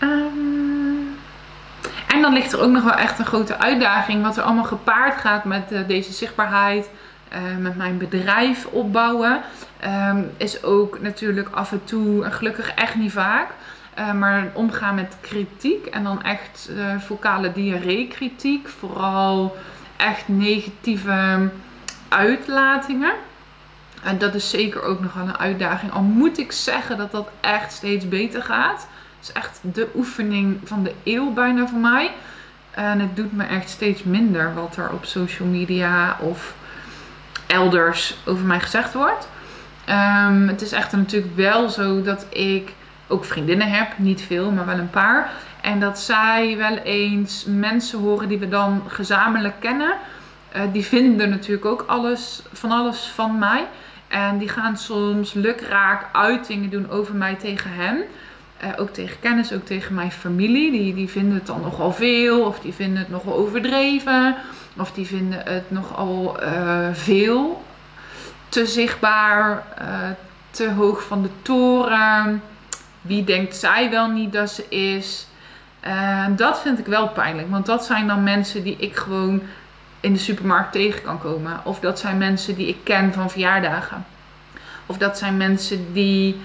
Um, 0.00 1.16
en 2.08 2.22
dan 2.22 2.32
ligt 2.32 2.52
er 2.52 2.60
ook 2.60 2.70
nog 2.70 2.84
wel 2.84 2.94
echt 2.94 3.18
een 3.18 3.26
grote 3.26 3.58
uitdaging 3.58 4.22
wat 4.22 4.36
er 4.36 4.42
allemaal 4.42 4.64
gepaard 4.64 5.20
gaat 5.20 5.44
met 5.44 5.72
uh, 5.72 5.80
deze 5.86 6.12
zichtbaarheid, 6.12 6.90
met 7.58 7.76
mijn 7.76 7.98
bedrijf 7.98 8.66
opbouwen. 8.66 9.40
Um, 10.10 10.30
is 10.36 10.62
ook 10.62 11.00
natuurlijk 11.00 11.48
af 11.50 11.72
en 11.72 11.84
toe, 11.84 12.24
en 12.24 12.32
gelukkig 12.32 12.74
echt 12.74 12.94
niet 12.94 13.12
vaak, 13.12 13.48
uh, 13.98 14.12
maar 14.12 14.50
omgaan 14.52 14.94
met 14.94 15.16
kritiek. 15.20 15.86
En 15.86 16.02
dan 16.04 16.22
echt 16.22 16.70
uh, 16.70 17.00
vocale 17.00 17.52
diarree 17.52 18.08
kritiek. 18.08 18.68
Vooral 18.68 19.56
echt 19.96 20.28
negatieve 20.28 21.48
uitlatingen. 22.08 23.12
En 24.02 24.18
dat 24.18 24.34
is 24.34 24.50
zeker 24.50 24.82
ook 24.82 25.00
nog 25.00 25.12
wel 25.12 25.24
een 25.24 25.38
uitdaging. 25.38 25.92
Al 25.92 26.02
moet 26.02 26.38
ik 26.38 26.52
zeggen 26.52 26.96
dat 26.96 27.10
dat 27.10 27.28
echt 27.40 27.72
steeds 27.72 28.08
beter 28.08 28.42
gaat. 28.42 28.86
Het 29.18 29.28
is 29.28 29.32
echt 29.32 29.60
de 29.62 29.88
oefening 29.94 30.60
van 30.64 30.82
de 30.82 30.94
eeuw 31.04 31.32
bijna 31.32 31.66
voor 31.66 31.78
mij. 31.78 32.10
En 32.70 33.00
het 33.00 33.16
doet 33.16 33.32
me 33.32 33.44
echt 33.44 33.68
steeds 33.70 34.02
minder 34.02 34.54
wat 34.54 34.76
er 34.76 34.90
op 34.92 35.04
social 35.04 35.48
media 35.48 36.16
of 36.20 36.54
elders 37.52 38.16
over 38.26 38.44
mij 38.44 38.60
gezegd 38.60 38.94
wordt. 38.94 39.28
Um, 39.88 40.48
het 40.48 40.62
is 40.62 40.72
echter 40.72 40.98
natuurlijk 40.98 41.36
wel 41.36 41.68
zo 41.68 42.02
dat 42.02 42.26
ik 42.30 42.72
ook 43.08 43.24
vriendinnen 43.24 43.70
heb. 43.70 43.98
Niet 43.98 44.22
veel, 44.22 44.50
maar 44.50 44.66
wel 44.66 44.78
een 44.78 44.90
paar. 44.90 45.30
En 45.60 45.80
dat 45.80 45.98
zij 45.98 46.56
wel 46.56 46.76
eens 46.76 47.44
mensen 47.48 47.98
horen 47.98 48.28
die 48.28 48.38
we 48.38 48.48
dan 48.48 48.82
gezamenlijk 48.86 49.54
kennen. 49.58 49.94
Uh, 50.56 50.62
die 50.72 50.84
vinden 50.84 51.28
natuurlijk 51.28 51.64
ook 51.64 51.84
alles, 51.86 52.42
van 52.52 52.70
alles 52.70 53.10
van 53.14 53.38
mij. 53.38 53.66
En 54.08 54.38
die 54.38 54.48
gaan 54.48 54.76
soms 54.76 55.32
lukraak 55.32 56.06
uitingen 56.12 56.70
doen 56.70 56.90
over 56.90 57.14
mij 57.14 57.34
tegen 57.34 57.70
hen. 57.72 57.96
Uh, 58.64 58.68
ook 58.76 58.90
tegen 58.90 59.20
kennis, 59.20 59.52
ook 59.52 59.64
tegen 59.64 59.94
mijn 59.94 60.12
familie. 60.12 60.70
Die, 60.70 60.94
die 60.94 61.08
vinden 61.08 61.34
het 61.34 61.46
dan 61.46 61.60
nogal 61.60 61.92
veel. 61.92 62.40
Of 62.40 62.60
die 62.60 62.72
vinden 62.72 62.98
het 62.98 63.10
nogal 63.10 63.34
overdreven. 63.34 64.36
Of 64.76 64.92
die 64.92 65.06
vinden 65.06 65.42
het 65.44 65.70
nogal 65.70 66.42
uh, 66.42 66.88
veel 66.92 67.64
te 68.48 68.66
zichtbaar, 68.66 69.64
uh, 69.80 69.86
te 70.50 70.70
hoog 70.70 71.02
van 71.02 71.22
de 71.22 71.30
toren. 71.42 72.42
Wie 73.00 73.24
denkt 73.24 73.56
zij 73.56 73.90
wel 73.90 74.08
niet 74.08 74.32
dat 74.32 74.50
ze 74.50 74.68
is? 74.68 75.26
Uh, 75.86 76.26
dat 76.36 76.60
vind 76.60 76.78
ik 76.78 76.86
wel 76.86 77.08
pijnlijk, 77.08 77.50
want 77.50 77.66
dat 77.66 77.84
zijn 77.84 78.06
dan 78.06 78.22
mensen 78.22 78.62
die 78.62 78.76
ik 78.76 78.96
gewoon 78.96 79.42
in 80.00 80.12
de 80.12 80.18
supermarkt 80.18 80.72
tegen 80.72 81.02
kan 81.02 81.18
komen. 81.18 81.60
Of 81.64 81.80
dat 81.80 81.98
zijn 81.98 82.18
mensen 82.18 82.54
die 82.54 82.66
ik 82.66 82.78
ken 82.84 83.12
van 83.12 83.30
verjaardagen. 83.30 84.04
Of 84.86 84.98
dat 84.98 85.18
zijn 85.18 85.36
mensen 85.36 85.92
die 85.92 86.40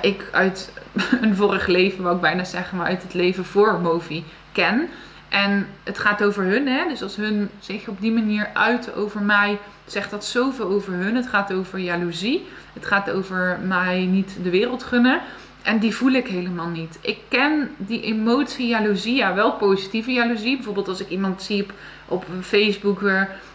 ik 0.00 0.24
uit 0.32 0.72
een 1.22 1.36
vorig 1.36 1.66
leven, 1.66 2.02
wou 2.02 2.14
ik 2.14 2.20
bijna 2.20 2.44
zeggen, 2.44 2.76
maar 2.76 2.86
uit 2.86 3.02
het 3.02 3.14
leven 3.14 3.44
voor 3.44 3.80
Movi 3.80 4.24
ken. 4.52 4.88
En 5.30 5.66
het 5.82 5.98
gaat 5.98 6.22
over 6.22 6.44
hun, 6.44 6.66
hè? 6.66 6.88
dus 6.88 7.02
als 7.02 7.16
hun 7.16 7.50
zich 7.60 7.88
op 7.88 8.00
die 8.00 8.12
manier 8.12 8.50
uit 8.52 8.94
over 8.94 9.20
mij, 9.22 9.58
zegt 9.84 10.10
dat 10.10 10.24
zoveel 10.24 10.66
over 10.66 10.92
hun. 10.92 11.16
Het 11.16 11.28
gaat 11.28 11.52
over 11.52 11.78
jaloezie, 11.78 12.46
het 12.72 12.86
gaat 12.86 13.10
over 13.10 13.58
mij 13.62 14.04
niet 14.04 14.36
de 14.42 14.50
wereld 14.50 14.82
gunnen. 14.82 15.20
En 15.62 15.78
die 15.78 15.94
voel 15.94 16.12
ik 16.12 16.26
helemaal 16.26 16.68
niet. 16.68 16.98
Ik 17.00 17.18
ken 17.28 17.70
die 17.76 18.02
emotie 18.02 18.66
jaloezie, 18.66 19.14
ja 19.14 19.34
wel 19.34 19.52
positieve 19.52 20.12
jaloezie. 20.12 20.54
Bijvoorbeeld 20.56 20.88
als 20.88 21.00
ik 21.00 21.08
iemand 21.08 21.42
zie 21.42 21.66
op, 22.06 22.24
Facebook, 22.40 23.00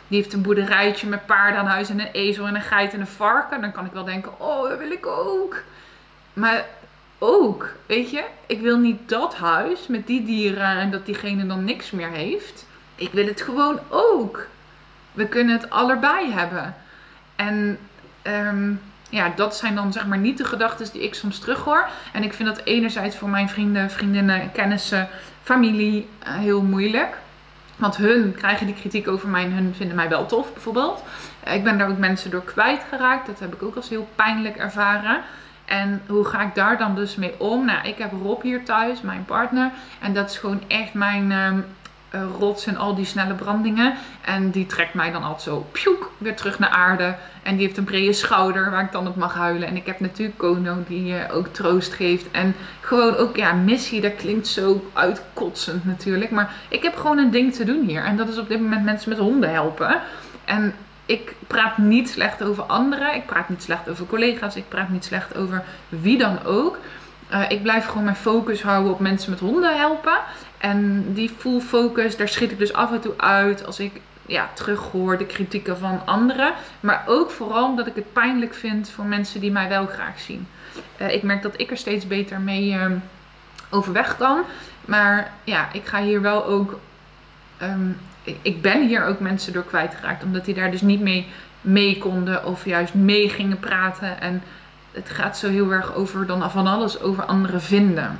die 0.07 0.17
heeft 0.17 0.33
een 0.33 0.41
boerderijtje 0.41 1.07
met 1.07 1.25
paarden 1.25 1.59
aan 1.59 1.67
huis 1.67 1.89
en 1.89 1.99
een 1.99 2.11
ezel 2.11 2.47
en 2.47 2.55
een 2.55 2.61
geit 2.61 2.93
en 2.93 2.99
een 2.99 3.07
varken. 3.07 3.61
Dan 3.61 3.71
kan 3.71 3.85
ik 3.85 3.91
wel 3.91 4.03
denken, 4.03 4.39
oh 4.39 4.69
dat 4.69 4.77
wil 4.79 4.91
ik 4.91 5.05
ook. 5.05 5.63
Maar 6.33 6.65
ook, 7.19 7.69
weet 7.85 8.09
je, 8.09 8.23
ik 8.45 8.61
wil 8.61 8.77
niet 8.77 9.09
dat 9.09 9.35
huis 9.35 9.87
met 9.87 10.07
die 10.07 10.25
dieren 10.25 10.77
en 10.77 10.91
dat 10.91 11.05
diegene 11.05 11.45
dan 11.45 11.63
niks 11.63 11.91
meer 11.91 12.09
heeft. 12.09 12.65
Ik 12.95 13.11
wil 13.11 13.25
het 13.25 13.41
gewoon 13.41 13.79
ook. 13.89 14.47
We 15.11 15.27
kunnen 15.27 15.55
het 15.55 15.69
allebei 15.69 16.31
hebben. 16.31 16.75
En 17.35 17.77
um, 18.23 18.81
ja, 19.09 19.31
dat 19.35 19.55
zijn 19.55 19.75
dan 19.75 19.93
zeg 19.93 20.05
maar 20.05 20.17
niet 20.17 20.37
de 20.37 20.45
gedachten 20.45 20.91
die 20.91 21.03
ik 21.03 21.13
soms 21.13 21.39
terughoor. 21.39 21.87
En 22.13 22.23
ik 22.23 22.33
vind 22.33 22.49
dat 22.49 22.61
enerzijds 22.63 23.15
voor 23.15 23.29
mijn 23.29 23.49
vrienden, 23.49 23.91
vriendinnen, 23.91 24.51
kennissen, 24.51 25.07
familie 25.43 26.09
uh, 26.27 26.33
heel 26.35 26.61
moeilijk. 26.61 27.17
Want 27.75 27.97
hun 27.97 28.35
krijgen 28.37 28.65
die 28.65 28.75
kritiek 28.75 29.07
over 29.07 29.29
mij 29.29 29.43
en 29.43 29.51
hun 29.51 29.73
vinden 29.75 29.95
mij 29.95 30.09
wel 30.09 30.25
tof 30.25 30.53
bijvoorbeeld. 30.53 31.03
Uh, 31.47 31.53
ik 31.53 31.63
ben 31.63 31.77
daar 31.77 31.89
ook 31.89 31.97
mensen 31.97 32.31
door 32.31 32.43
kwijtgeraakt. 32.43 33.27
Dat 33.27 33.39
heb 33.39 33.53
ik 33.53 33.63
ook 33.63 33.75
als 33.75 33.89
heel 33.89 34.09
pijnlijk 34.15 34.57
ervaren. 34.57 35.21
En 35.65 36.01
hoe 36.07 36.25
ga 36.25 36.41
ik 36.41 36.55
daar 36.55 36.77
dan 36.77 36.95
dus 36.95 37.15
mee 37.15 37.39
om? 37.39 37.65
Nou, 37.65 37.87
ik 37.87 37.97
heb 37.97 38.11
Rob 38.23 38.41
hier 38.41 38.65
thuis, 38.65 39.01
mijn 39.01 39.25
partner. 39.25 39.71
En 40.01 40.13
dat 40.13 40.29
is 40.29 40.37
gewoon 40.37 40.61
echt 40.67 40.93
mijn 40.93 41.31
uh, 42.15 42.21
rots 42.39 42.65
en 42.65 42.77
al 42.77 42.95
die 42.95 43.05
snelle 43.05 43.33
brandingen. 43.33 43.93
En 44.21 44.51
die 44.51 44.65
trekt 44.65 44.93
mij 44.93 45.11
dan 45.11 45.23
altijd 45.23 45.41
zo 45.41 45.67
pjoek, 45.71 46.11
weer 46.17 46.35
terug 46.35 46.59
naar 46.59 46.69
aarde. 46.69 47.15
En 47.43 47.55
die 47.55 47.65
heeft 47.65 47.77
een 47.77 47.83
brede 47.83 48.13
schouder 48.13 48.71
waar 48.71 48.83
ik 48.83 48.91
dan 48.91 49.07
op 49.07 49.15
mag 49.15 49.33
huilen. 49.33 49.67
En 49.67 49.75
ik 49.75 49.85
heb 49.85 49.99
natuurlijk 49.99 50.37
Kono 50.37 50.75
die 50.87 51.13
uh, 51.13 51.35
ook 51.35 51.47
troost 51.47 51.93
geeft. 51.93 52.31
En 52.31 52.55
gewoon 52.81 53.15
ook, 53.15 53.35
ja, 53.35 53.53
missie, 53.53 54.01
dat 54.01 54.15
klinkt 54.15 54.47
zo 54.47 54.89
uitkotsend 54.93 55.85
natuurlijk. 55.85 56.31
Maar 56.31 56.53
ik 56.67 56.83
heb 56.83 56.95
gewoon 56.95 57.17
een 57.17 57.31
ding 57.31 57.53
te 57.53 57.63
doen 57.63 57.85
hier. 57.87 58.03
En 58.03 58.17
dat 58.17 58.27
is 58.27 58.37
op 58.37 58.47
dit 58.49 58.61
moment 58.61 58.83
mensen 58.83 59.09
met 59.09 59.19
honden 59.19 59.51
helpen. 59.51 60.01
En 60.45 60.73
ik 61.05 61.35
praat 61.47 61.77
niet 61.77 62.09
slecht 62.09 62.43
over 62.43 62.63
anderen. 62.63 63.15
Ik 63.15 63.25
praat 63.25 63.49
niet 63.49 63.63
slecht 63.63 63.89
over 63.89 64.05
collega's. 64.05 64.55
Ik 64.55 64.69
praat 64.69 64.89
niet 64.89 65.05
slecht 65.05 65.37
over 65.37 65.63
wie 65.89 66.17
dan 66.17 66.43
ook. 66.43 66.77
Uh, 67.31 67.49
ik 67.49 67.61
blijf 67.61 67.85
gewoon 67.85 68.03
mijn 68.03 68.15
focus 68.15 68.61
houden 68.61 68.91
op 68.91 68.99
mensen 68.99 69.29
met 69.29 69.39
honden 69.39 69.77
helpen. 69.77 70.17
En 70.57 71.05
die 71.13 71.29
full 71.37 71.59
focus, 71.59 72.17
daar 72.17 72.27
schiet 72.27 72.51
ik 72.51 72.57
dus 72.57 72.73
af 72.73 72.91
en 72.91 73.01
toe 73.01 73.13
uit 73.17 73.65
als 73.65 73.79
ik 73.79 74.01
ja, 74.25 74.49
terughoor 74.53 75.17
de 75.17 75.25
kritieken 75.25 75.77
van 75.77 76.01
anderen. 76.05 76.53
Maar 76.79 77.03
ook 77.05 77.31
vooral 77.31 77.65
omdat 77.65 77.87
ik 77.87 77.95
het 77.95 78.13
pijnlijk 78.13 78.53
vind 78.53 78.89
voor 78.89 79.05
mensen 79.05 79.39
die 79.39 79.51
mij 79.51 79.69
wel 79.69 79.85
graag 79.85 80.19
zien. 80.19 80.47
Uh, 81.01 81.13
ik 81.13 81.23
merk 81.23 81.41
dat 81.41 81.59
ik 81.59 81.71
er 81.71 81.77
steeds 81.77 82.07
beter 82.07 82.39
mee 82.39 82.71
uh, 82.71 82.85
overweg 83.69 84.17
kan. 84.17 84.41
Maar 84.85 85.31
ja, 85.43 85.67
ik 85.71 85.85
ga 85.85 86.01
hier 86.01 86.21
wel 86.21 86.45
ook 86.45 86.79
um, 87.61 87.97
ik 88.41 88.61
ben 88.61 88.87
hier 88.87 89.05
ook 89.05 89.19
mensen 89.19 89.53
door 89.53 89.63
kwijtgeraakt. 89.63 90.23
Omdat 90.23 90.45
die 90.45 90.53
daar 90.53 90.71
dus 90.71 90.81
niet 90.81 91.01
mee 91.01 91.27
mee 91.65 91.97
konden 91.97 92.45
of 92.45 92.65
juist 92.65 92.93
mee 92.93 93.29
gingen 93.29 93.59
praten. 93.59 94.21
En 94.21 94.43
het 94.91 95.09
gaat 95.09 95.37
zo 95.37 95.49
heel 95.49 95.71
erg 95.71 95.93
over 95.93 96.25
dan 96.25 96.51
van 96.51 96.67
alles 96.67 96.99
over 96.99 97.23
anderen 97.23 97.61
vinden. 97.61 98.19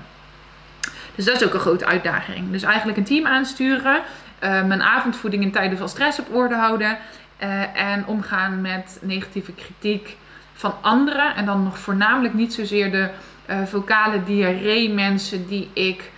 Dus 1.16 1.26
dat 1.26 1.36
is 1.36 1.48
ook 1.48 1.54
een 1.54 1.60
grote 1.60 1.86
uitdaging. 1.86 2.52
Dus 2.52 2.64
eigenlijk 2.64 2.98
een 2.98 3.04
team 3.04 3.26
aansturen. 3.26 4.02
Uh, 4.44 4.64
mijn 4.64 4.82
avondvoeding 4.82 5.44
in 5.44 5.52
tijden 5.52 5.78
van 5.78 5.90
stress 5.90 6.20
op 6.20 6.36
orde 6.36 6.56
houden. 6.56 6.98
Uh, 7.44 7.76
en 7.76 8.06
omgaan 8.06 8.62
met 8.62 9.00
negatieve 9.02 9.52
kritiek 9.52 10.18
van 10.54 10.74
anderen. 10.82 11.36
En 11.36 11.46
dan 11.46 11.64
nog 11.64 11.80
voornamelijk 11.80 12.34
niet 12.34 12.54
zozeer 12.54 12.92
de 12.92 13.10
uh, 13.50 13.64
vocale 13.66 14.24
diarree 14.24 14.90
mensen 14.90 15.48
die 15.48 15.70
ik 15.74 16.12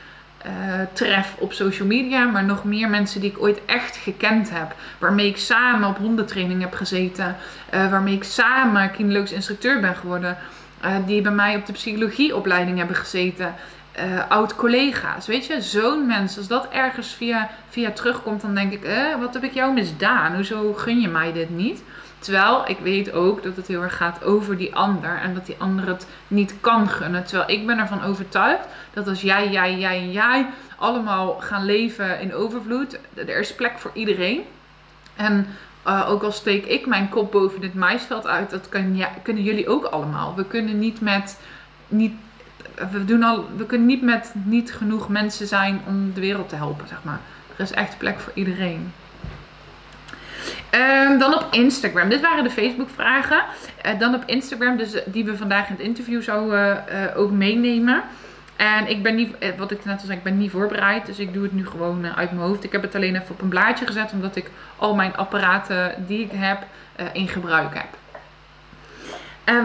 uh, 0.45 0.51
tref 0.93 1.35
op 1.39 1.53
social 1.53 1.87
media, 1.87 2.25
maar 2.25 2.43
nog 2.43 2.63
meer 2.63 2.89
mensen 2.89 3.21
die 3.21 3.29
ik 3.29 3.41
ooit 3.41 3.61
echt 3.65 3.95
gekend 3.95 4.49
heb. 4.49 4.75
Waarmee 4.99 5.27
ik 5.27 5.37
samen 5.37 5.89
op 5.89 5.97
hondentraining 5.97 6.61
heb 6.61 6.73
gezeten. 6.73 7.35
Uh, 7.73 7.91
waarmee 7.91 8.15
ik 8.15 8.23
samen 8.23 8.91
kinologisch 8.91 9.31
instructeur 9.31 9.79
ben 9.79 9.95
geworden. 9.95 10.37
Uh, 10.85 10.95
die 11.05 11.21
bij 11.21 11.31
mij 11.31 11.55
op 11.55 11.65
de 11.65 11.73
psychologieopleiding 11.73 12.77
hebben 12.77 12.95
gezeten. 12.95 13.55
Oud-collega's, 14.29 15.27
weet 15.27 15.45
je, 15.45 15.61
zo'n 15.61 16.05
mens. 16.05 16.37
Als 16.37 16.47
dat 16.47 16.67
ergens 16.69 17.13
via, 17.13 17.49
via 17.69 17.91
terugkomt, 17.91 18.41
dan 18.41 18.55
denk 18.55 18.71
ik, 18.73 18.83
eh, 18.83 19.19
wat 19.19 19.33
heb 19.33 19.43
ik 19.43 19.53
jou 19.53 19.73
misdaan? 19.73 20.35
Hoezo 20.35 20.73
gun 20.73 20.99
je 20.99 21.07
mij 21.07 21.33
dit 21.33 21.49
niet? 21.49 21.83
Terwijl 22.19 22.63
ik 22.67 22.79
weet 22.79 23.11
ook 23.11 23.43
dat 23.43 23.55
het 23.55 23.67
heel 23.67 23.81
erg 23.81 23.97
gaat 23.97 24.23
over 24.23 24.57
die 24.57 24.75
ander 24.75 25.19
en 25.21 25.33
dat 25.33 25.45
die 25.45 25.55
ander 25.57 25.87
het 25.87 26.07
niet 26.27 26.53
kan 26.61 26.89
gunnen. 26.89 27.25
Terwijl 27.25 27.49
ik 27.49 27.65
ben 27.65 27.79
ervan 27.79 28.03
overtuigd 28.03 28.67
dat 28.93 29.07
als 29.07 29.21
jij, 29.21 29.49
jij, 29.49 29.77
jij 29.77 29.99
en 29.99 30.11
jij 30.11 30.47
allemaal 30.77 31.33
gaan 31.39 31.65
leven 31.65 32.19
in 32.19 32.33
overvloed, 32.33 32.99
er 33.15 33.39
is 33.39 33.55
plek 33.55 33.77
voor 33.77 33.91
iedereen. 33.93 34.41
En 35.15 35.47
uh, 35.87 36.09
ook 36.09 36.23
al 36.23 36.31
steek 36.31 36.65
ik 36.65 36.85
mijn 36.85 37.09
kop 37.09 37.31
boven 37.31 37.61
dit 37.61 37.73
maisveld 37.73 38.27
uit, 38.27 38.49
dat 38.49 38.69
kan, 38.69 38.95
ja, 38.95 39.09
kunnen 39.21 39.43
jullie 39.43 39.69
ook 39.69 39.83
allemaal. 39.83 40.35
We 40.35 40.45
kunnen 40.45 40.79
niet 40.79 41.01
met 41.01 41.39
niet, 41.87 42.13
we, 42.91 43.05
doen 43.05 43.23
al, 43.23 43.45
we 43.57 43.65
kunnen 43.65 43.87
niet 43.87 44.01
met 44.01 44.31
niet 44.33 44.73
genoeg 44.73 45.09
mensen 45.09 45.47
zijn 45.47 45.81
om 45.87 46.13
de 46.13 46.21
wereld 46.21 46.49
te 46.49 46.55
helpen, 46.55 46.87
zeg 46.87 47.03
maar. 47.03 47.19
Er 47.55 47.63
is 47.63 47.71
echt 47.71 47.97
plek 47.97 48.19
voor 48.19 48.31
iedereen. 48.35 48.93
Um, 50.71 51.19
dan 51.19 51.35
op 51.35 51.47
Instagram. 51.51 52.09
Dit 52.09 52.21
waren 52.21 52.43
de 52.43 52.49
Facebook 52.49 52.89
vragen. 52.89 53.43
Uh, 53.85 53.99
dan 53.99 54.15
op 54.15 54.23
Instagram, 54.25 54.77
dus 54.77 54.91
die 55.05 55.25
we 55.25 55.37
vandaag 55.37 55.67
in 55.67 55.75
het 55.75 55.83
interview 55.83 56.21
zouden 56.21 56.83
uh, 56.91 57.19
ook 57.19 57.31
meenemen. 57.31 58.03
En 58.55 58.87
ik 58.87 59.03
ben 59.03 59.15
niet, 59.15 59.37
eh, 59.37 59.49
wat 59.57 59.71
ik 59.71 59.85
net 59.85 59.99
al 59.99 60.05
zei, 60.05 60.17
ik 60.17 60.23
ben 60.23 60.37
niet 60.37 60.51
voorbereid. 60.51 61.05
Dus 61.05 61.19
ik 61.19 61.33
doe 61.33 61.43
het 61.43 61.53
nu 61.53 61.67
gewoon 61.67 62.15
uit 62.15 62.31
mijn 62.31 62.47
hoofd. 62.47 62.63
Ik 62.63 62.71
heb 62.71 62.81
het 62.81 62.95
alleen 62.95 63.15
even 63.15 63.29
op 63.29 63.41
een 63.41 63.49
blaadje 63.49 63.85
gezet. 63.85 64.11
Omdat 64.11 64.35
ik 64.35 64.51
al 64.75 64.95
mijn 64.95 65.15
apparaten 65.15 66.05
die 66.07 66.23
ik 66.23 66.31
heb 66.33 66.65
in 67.13 67.27
gebruik 67.27 67.73
heb. 67.73 67.87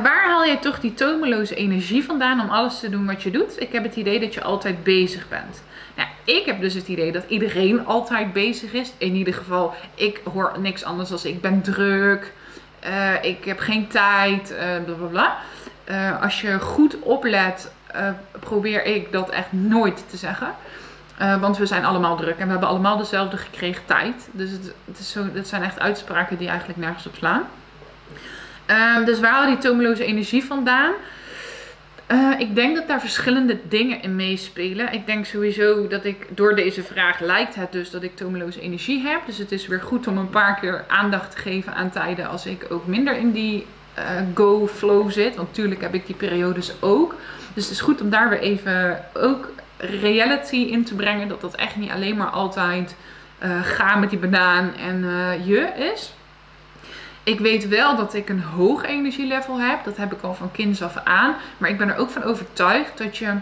Waar 0.02 0.24
haal 0.26 0.44
je 0.44 0.58
toch 0.58 0.80
die 0.80 0.94
tomeloze 0.94 1.54
energie 1.54 2.04
vandaan 2.04 2.40
om 2.40 2.48
alles 2.48 2.80
te 2.80 2.88
doen 2.88 3.06
wat 3.06 3.22
je 3.22 3.30
doet? 3.30 3.60
Ik 3.60 3.72
heb 3.72 3.82
het 3.82 3.96
idee 3.96 4.20
dat 4.20 4.34
je 4.34 4.42
altijd 4.42 4.82
bezig 4.84 5.28
bent. 5.28 5.62
Nou, 5.96 6.09
ik 6.24 6.46
heb 6.46 6.61
dus 6.61 6.74
het 6.74 6.88
idee 6.88 7.12
dat 7.12 7.24
iedereen 7.28 7.87
altijd 7.87 8.33
bezig 8.33 8.72
is. 8.72 8.92
In 8.98 9.14
ieder 9.14 9.35
geval, 9.35 9.74
ik 9.94 10.20
hoor 10.33 10.52
niks 10.59 10.85
anders 10.85 11.09
dan 11.09 11.18
ik 11.22 11.40
ben 11.40 11.62
druk. 11.62 12.33
Uh, 12.87 13.24
ik 13.24 13.44
heb 13.44 13.59
geen 13.59 13.88
tijd. 13.88 14.50
Uh, 14.50 14.85
bla 14.85 14.94
bla 14.94 15.07
bla. 15.07 15.37
Uh, 15.90 16.22
als 16.22 16.40
je 16.40 16.61
goed 16.61 16.98
oplet, 16.98 17.72
probeer 18.40 18.85
ik 18.85 19.12
dat 19.12 19.31
echt 19.31 19.52
nooit 19.52 20.05
te 20.11 20.16
zeggen. 20.16 20.55
want 21.40 21.59
we 21.59 21.66
zijn 21.66 21.85
allemaal 21.85 22.16
druk 22.16 22.38
en 22.38 22.44
we 22.44 22.50
hebben 22.50 22.68
allemaal 22.68 22.96
dezelfde 22.96 23.37
gekregen 23.37 23.85
tijd. 23.85 24.28
Dus 24.33 24.50
het, 24.50 24.98
is 24.98 25.12
zo, 25.12 25.24
zijn 25.42 25.62
echt 25.62 25.81
uitspraken 25.81 26.38
die 26.38 26.48
eigenlijk 26.48 26.78
nergens 26.78 27.07
op 27.07 27.14
slaan. 27.14 27.42
Ehm, 28.66 29.05
dus 29.05 29.20
waar 29.20 29.33
haal 29.33 29.46
die 29.46 29.59
tomeloze 29.59 30.05
energie 30.05 30.44
vandaan? 30.44 30.92
Uh, 32.12 32.31
ik 32.38 32.55
denk 32.55 32.77
dat 32.77 32.88
daar 32.88 33.01
verschillende 33.01 33.59
dingen 33.68 34.03
in 34.03 34.16
meespelen. 34.16 34.92
Ik 34.92 35.07
denk 35.07 35.25
sowieso 35.25 35.88
dat 35.88 36.05
ik 36.05 36.27
door 36.31 36.55
deze 36.55 36.83
vraag 36.83 37.20
lijkt 37.20 37.55
het 37.55 37.72
dus 37.72 37.90
dat 37.90 38.03
ik 38.03 38.16
tomeloze 38.16 38.61
energie 38.61 39.01
heb. 39.01 39.20
Dus 39.27 39.38
het 39.38 39.53
is 39.53 39.66
weer 39.66 39.81
goed 39.81 40.07
om 40.07 40.18
een 40.18 40.31
paar 40.31 40.61
keer 40.61 40.85
aandacht 40.88 41.31
te 41.31 41.37
geven 41.37 41.75
aan 41.75 41.90
tijden 41.90 42.29
als 42.29 42.46
ik 42.46 42.66
ook 42.70 42.87
minder 42.87 43.16
in 43.16 43.33
die 43.33 43.66
uh, 43.98 44.05
go-flow 44.35 45.11
zit. 45.11 45.37
Want 45.37 45.48
natuurlijk 45.48 45.81
heb 45.81 45.94
ik 45.94 46.07
die 46.07 46.14
periodes 46.14 46.72
ook. 46.81 47.14
Dus 47.55 47.64
het 47.64 47.72
is 47.72 47.81
goed 47.81 48.01
om 48.01 48.11
daar 48.11 48.29
weer 48.29 48.40
even 48.40 49.05
ook 49.14 49.51
reality 49.77 50.57
in 50.57 50.85
te 50.85 50.94
brengen. 50.94 51.29
Dat 51.29 51.40
dat 51.40 51.55
echt 51.55 51.77
niet 51.77 51.90
alleen 51.90 52.16
maar 52.16 52.31
altijd 52.31 52.96
uh, 53.42 53.62
ga 53.62 53.96
met 53.96 54.11
die 54.11 54.18
banaan 54.18 54.75
en 54.77 55.05
je 55.44 55.90
is. 55.94 56.12
Ik 57.24 57.40
weet 57.40 57.68
wel 57.68 57.96
dat 57.96 58.14
ik 58.14 58.28
een 58.28 58.42
hoog 58.42 58.85
energielevel 58.85 59.61
heb. 59.61 59.85
Dat 59.85 59.96
heb 59.96 60.12
ik 60.12 60.22
al 60.22 60.35
van 60.35 60.52
kinds 60.52 60.82
af 60.82 60.96
aan. 61.04 61.35
Maar 61.58 61.70
ik 61.70 61.78
ben 61.78 61.88
er 61.88 61.96
ook 61.96 62.11
van 62.11 62.22
overtuigd 62.22 62.98
dat 62.98 63.16
je 63.16 63.35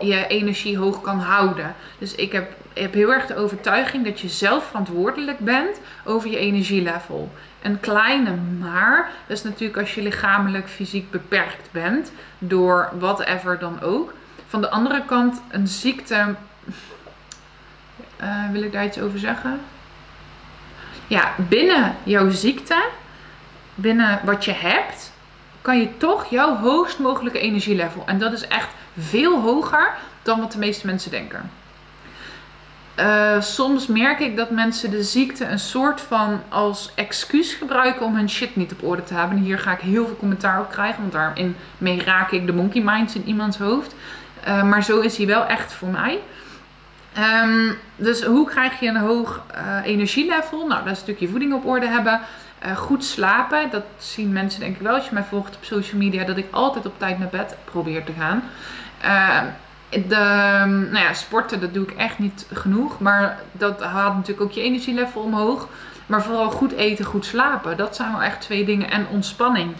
je 0.00 0.26
energie 0.26 0.78
hoog 0.78 1.00
kan 1.00 1.18
houden. 1.18 1.74
Dus 1.98 2.14
ik 2.14 2.32
heb, 2.32 2.52
heb 2.72 2.94
heel 2.94 3.12
erg 3.12 3.26
de 3.26 3.36
overtuiging 3.36 4.04
dat 4.04 4.20
je 4.20 4.28
zelf 4.28 4.66
verantwoordelijk 4.66 5.38
bent 5.38 5.80
over 6.04 6.30
je 6.30 6.38
energielevel. 6.38 7.32
Een 7.62 7.80
kleine 7.80 8.34
maar, 8.58 9.10
dat 9.26 9.36
is 9.36 9.42
natuurlijk 9.42 9.78
als 9.78 9.94
je 9.94 10.02
lichamelijk, 10.02 10.68
fysiek 10.68 11.10
beperkt 11.10 11.68
bent 11.70 12.12
door 12.38 12.90
whatever 12.98 13.58
dan 13.58 13.80
ook. 13.80 14.12
Van 14.46 14.60
de 14.60 14.70
andere 14.70 15.04
kant, 15.04 15.42
een 15.50 15.68
ziekte. 15.68 16.34
Uh, 18.22 18.50
wil 18.52 18.62
ik 18.62 18.72
daar 18.72 18.84
iets 18.84 19.00
over 19.00 19.18
zeggen? 19.18 19.60
Ja, 21.06 21.34
binnen 21.36 21.94
jouw 22.02 22.30
ziekte, 22.30 22.84
binnen 23.74 24.20
wat 24.24 24.44
je 24.44 24.52
hebt, 24.52 25.12
kan 25.62 25.78
je 25.80 25.96
toch 25.96 26.26
jouw 26.30 26.56
hoogst 26.56 26.98
mogelijke 26.98 27.38
energielevel. 27.38 28.02
En 28.06 28.18
dat 28.18 28.32
is 28.32 28.46
echt 28.46 28.68
veel 28.98 29.40
hoger 29.40 29.94
dan 30.22 30.40
wat 30.40 30.52
de 30.52 30.58
meeste 30.58 30.86
mensen 30.86 31.10
denken. 31.10 31.50
eh, 32.94 33.40
soms 33.40 33.86
merk 33.86 34.20
ik 34.20 34.36
dat 34.36 34.50
mensen 34.50 34.90
de 34.90 35.02
ziekte 35.02 35.44
een 35.44 35.58
soort 35.58 36.00
van 36.00 36.40
als 36.48 36.90
excuus 36.94 37.54
gebruiken 37.54 38.06
om 38.06 38.16
hun 38.16 38.30
shit 38.30 38.56
niet 38.56 38.72
op 38.72 38.82
orde 38.82 39.04
te 39.04 39.14
hebben. 39.14 39.38
hier 39.38 39.58
ga 39.58 39.72
ik 39.72 39.80
heel 39.80 40.06
veel 40.06 40.16
commentaar 40.16 40.60
op 40.60 40.70
krijgen, 40.70 41.00
want 41.00 41.12
daarin 41.12 41.56
mee 41.78 42.02
raak 42.02 42.30
ik 42.30 42.46
de 42.46 42.52
monkey 42.52 42.82
minds 42.82 43.14
in 43.14 43.26
iemands 43.26 43.58
hoofd. 43.58 43.94
Uh, 44.48 44.62
maar 44.62 44.84
zo 44.84 45.00
is 45.00 45.16
hij 45.16 45.26
wel 45.26 45.46
echt 45.46 45.72
voor 45.72 45.88
mij. 45.88 46.18
Um, 47.18 47.78
dus 47.96 48.22
hoe 48.22 48.48
krijg 48.48 48.80
je 48.80 48.88
een 48.88 48.96
hoog 48.96 49.42
uh, 49.54 49.76
energielevel? 49.84 50.66
Nou, 50.66 50.68
dat 50.68 50.84
is 50.84 50.90
een 50.90 50.96
stukje 50.96 51.28
voeding 51.28 51.52
op 51.54 51.66
orde 51.66 51.86
hebben. 51.86 52.20
Uh, 52.66 52.76
goed 52.76 53.04
slapen, 53.04 53.70
dat 53.70 53.84
zien 53.98 54.32
mensen 54.32 54.60
denk 54.60 54.76
ik 54.76 54.82
wel 54.82 54.94
als 54.94 55.04
je 55.04 55.14
mij 55.14 55.22
volgt 55.22 55.56
op 55.56 55.64
social 55.64 56.00
media, 56.00 56.24
dat 56.24 56.36
ik 56.36 56.46
altijd 56.50 56.86
op 56.86 56.98
tijd 56.98 57.18
naar 57.18 57.28
bed 57.28 57.56
probeer 57.64 58.04
te 58.04 58.12
gaan. 58.18 58.42
Uh, 59.04 59.40
de, 60.08 60.24
nou 60.66 61.04
ja, 61.04 61.12
sporten, 61.12 61.60
dat 61.60 61.74
doe 61.74 61.82
ik 61.82 61.90
echt 61.90 62.18
niet 62.18 62.46
genoeg. 62.52 63.00
Maar 63.00 63.38
dat 63.52 63.82
haalt 63.82 64.14
natuurlijk 64.14 64.40
ook 64.40 64.52
je 64.52 64.62
energielevel 64.62 65.22
omhoog. 65.22 65.68
Maar 66.06 66.22
vooral 66.22 66.50
goed 66.50 66.72
eten, 66.72 67.04
goed 67.04 67.24
slapen. 67.24 67.76
Dat 67.76 67.96
zijn 67.96 68.12
wel 68.12 68.22
echt 68.22 68.40
twee 68.40 68.64
dingen. 68.64 68.90
En 68.90 69.06
ontspanning. 69.10 69.74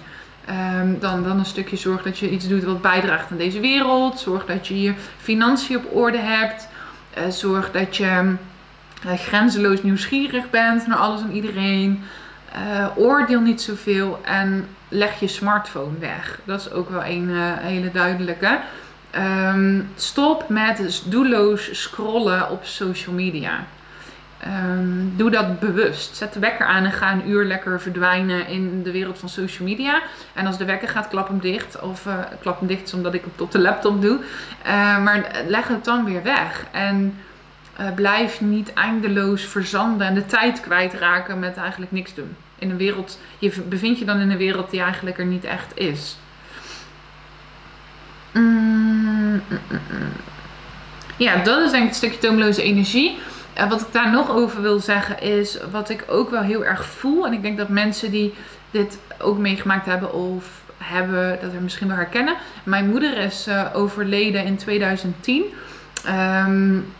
Um, 0.80 0.98
dan, 1.00 1.22
dan 1.22 1.38
een 1.38 1.44
stukje 1.44 1.76
zorg 1.76 2.02
dat 2.02 2.18
je 2.18 2.30
iets 2.30 2.48
doet 2.48 2.64
wat 2.64 2.82
bijdraagt 2.82 3.30
aan 3.30 3.36
deze 3.36 3.60
wereld. 3.60 4.20
Zorg 4.20 4.44
dat 4.44 4.66
je 4.66 4.80
je 4.80 4.94
financiën 5.18 5.76
op 5.76 5.94
orde 5.94 6.18
hebt. 6.18 6.68
Uh, 7.18 7.31
zorg 7.31 7.70
dat 7.70 7.96
je 7.96 8.35
uh, 9.07 9.12
grenzeloos 9.12 9.83
nieuwsgierig 9.83 10.51
bent 10.51 10.87
naar 10.87 10.98
alles 10.98 11.20
en 11.20 11.33
iedereen. 11.33 12.05
Uh, 12.57 12.87
oordeel 12.96 13.40
niet 13.40 13.61
zoveel 13.62 14.20
en 14.25 14.68
leg 14.88 15.20
je 15.20 15.29
smartphone 15.29 15.98
weg. 15.98 16.40
Dat 16.44 16.61
is 16.61 16.70
ook 16.70 16.90
wel 16.90 17.05
een 17.05 17.31
hele 17.61 17.90
duidelijke. 17.90 18.61
Um, 19.16 19.90
stop 19.96 20.48
met 20.48 21.03
doelloos 21.05 21.81
scrollen 21.81 22.51
op 22.51 22.64
social 22.64 23.14
media. 23.14 23.64
Um, 24.46 25.12
doe 25.16 25.31
dat 25.31 25.61
bewust. 25.61 26.16
Zet 26.16 26.33
de 26.33 26.40
wekker 26.40 26.66
aan 26.66 26.85
en 26.85 26.92
ga 26.92 27.12
een 27.12 27.28
uur 27.28 27.44
lekker 27.44 27.81
verdwijnen 27.81 28.46
in 28.46 28.83
de 28.83 28.90
wereld 28.90 29.18
van 29.18 29.28
social 29.28 29.68
media. 29.68 30.02
En 30.33 30.46
als 30.46 30.59
de 30.59 30.64
wekker 30.64 30.88
gaat, 30.88 31.09
klap 31.09 31.28
hem 31.28 31.40
dicht. 31.40 31.81
Of 31.81 32.07
uh, 32.07 32.14
klap 32.40 32.59
hem 32.59 32.68
dicht 32.68 32.94
omdat 32.94 33.14
ik 33.14 33.24
het 33.24 33.40
op 33.40 33.52
de 33.52 33.59
laptop 33.59 34.02
doe. 34.02 34.18
Uh, 34.66 35.02
maar 35.02 35.42
leg 35.46 35.68
het 35.68 35.85
dan 35.85 36.05
weer 36.05 36.22
weg. 36.22 36.66
En 36.70 37.14
blijf 37.94 38.40
niet 38.40 38.72
eindeloos 38.72 39.42
verzanden 39.42 40.07
en 40.07 40.14
de 40.14 40.26
tijd 40.26 40.61
kwijtraken 40.61 41.38
met 41.38 41.57
eigenlijk 41.57 41.92
niks 41.92 42.14
doen. 42.14 42.37
In 42.59 42.70
een 42.70 42.76
wereld, 42.76 43.18
je 43.38 43.52
bevindt 43.68 43.98
je 43.98 44.05
dan 44.05 44.18
in 44.18 44.31
een 44.31 44.37
wereld 44.37 44.70
die 44.70 44.81
eigenlijk 44.81 45.18
er 45.18 45.24
niet 45.24 45.44
echt 45.44 45.78
is. 45.78 46.16
Mm, 48.33 49.42
mm, 49.48 49.59
mm, 49.70 50.12
ja, 51.16 51.37
dat 51.37 51.61
is 51.61 51.70
denk 51.70 51.83
ik 51.83 51.88
het 51.88 51.96
stukje 51.96 52.18
toomloze 52.18 52.62
energie. 52.62 53.18
En 53.54 53.68
wat 53.68 53.80
ik 53.80 53.92
daar 53.92 54.10
nog 54.10 54.30
over 54.30 54.62
wil 54.62 54.80
zeggen 54.80 55.20
is 55.20 55.58
wat 55.70 55.88
ik 55.88 56.04
ook 56.08 56.30
wel 56.30 56.42
heel 56.42 56.64
erg 56.64 56.84
voel. 56.84 57.26
En 57.26 57.32
ik 57.32 57.42
denk 57.42 57.58
dat 57.58 57.68
mensen 57.68 58.10
die 58.10 58.34
dit 58.70 58.98
ook 59.18 59.38
meegemaakt 59.38 59.86
hebben 59.86 60.12
of 60.12 60.62
hebben, 60.78 61.38
dat 61.42 61.52
er 61.52 61.62
misschien 61.62 61.88
wel 61.88 61.96
herkennen. 61.96 62.36
Mijn 62.64 62.88
moeder 62.88 63.18
is 63.18 63.48
uh, 63.48 63.66
overleden 63.72 64.44
in 64.44 64.56
2010. 64.56 65.44
Um, 66.06 66.92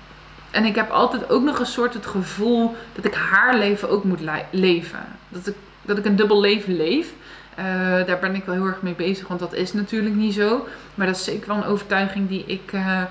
en 0.51 0.65
ik 0.65 0.75
heb 0.75 0.91
altijd 0.91 1.31
ook 1.31 1.43
nog 1.43 1.59
een 1.59 1.67
soort 1.67 1.95
het 1.95 2.07
gevoel 2.07 2.77
dat 2.95 3.05
ik 3.05 3.15
haar 3.15 3.57
leven 3.57 3.91
ook 3.91 4.05
moet 4.05 4.21
leven. 4.51 5.05
Dat 5.29 5.47
ik, 5.47 5.55
dat 5.83 5.99
ik 5.99 6.05
een 6.05 6.17
dubbel 6.17 6.41
leven 6.41 6.77
leef. 6.77 7.13
Uh, 7.59 7.65
daar 8.07 8.19
ben 8.19 8.35
ik 8.35 8.45
wel 8.45 8.55
heel 8.55 8.67
erg 8.67 8.83
mee 8.83 8.95
bezig, 8.95 9.29
want 9.29 9.41
dat 9.41 9.53
is 9.53 9.73
natuurlijk 9.73 10.15
niet 10.15 10.35
zo. 10.35 10.67
Maar 10.95 11.07
dat 11.07 11.17
is 11.17 11.25
zeker 11.25 11.49
wel 11.49 11.57
een 11.57 11.65
overtuiging 11.65 12.29
die 12.29 12.45
ik 12.47 12.73
uh, 12.73 13.03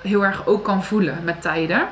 heel 0.00 0.24
erg 0.24 0.46
ook 0.46 0.64
kan 0.64 0.84
voelen 0.84 1.18
met 1.24 1.42
tijden. 1.42 1.88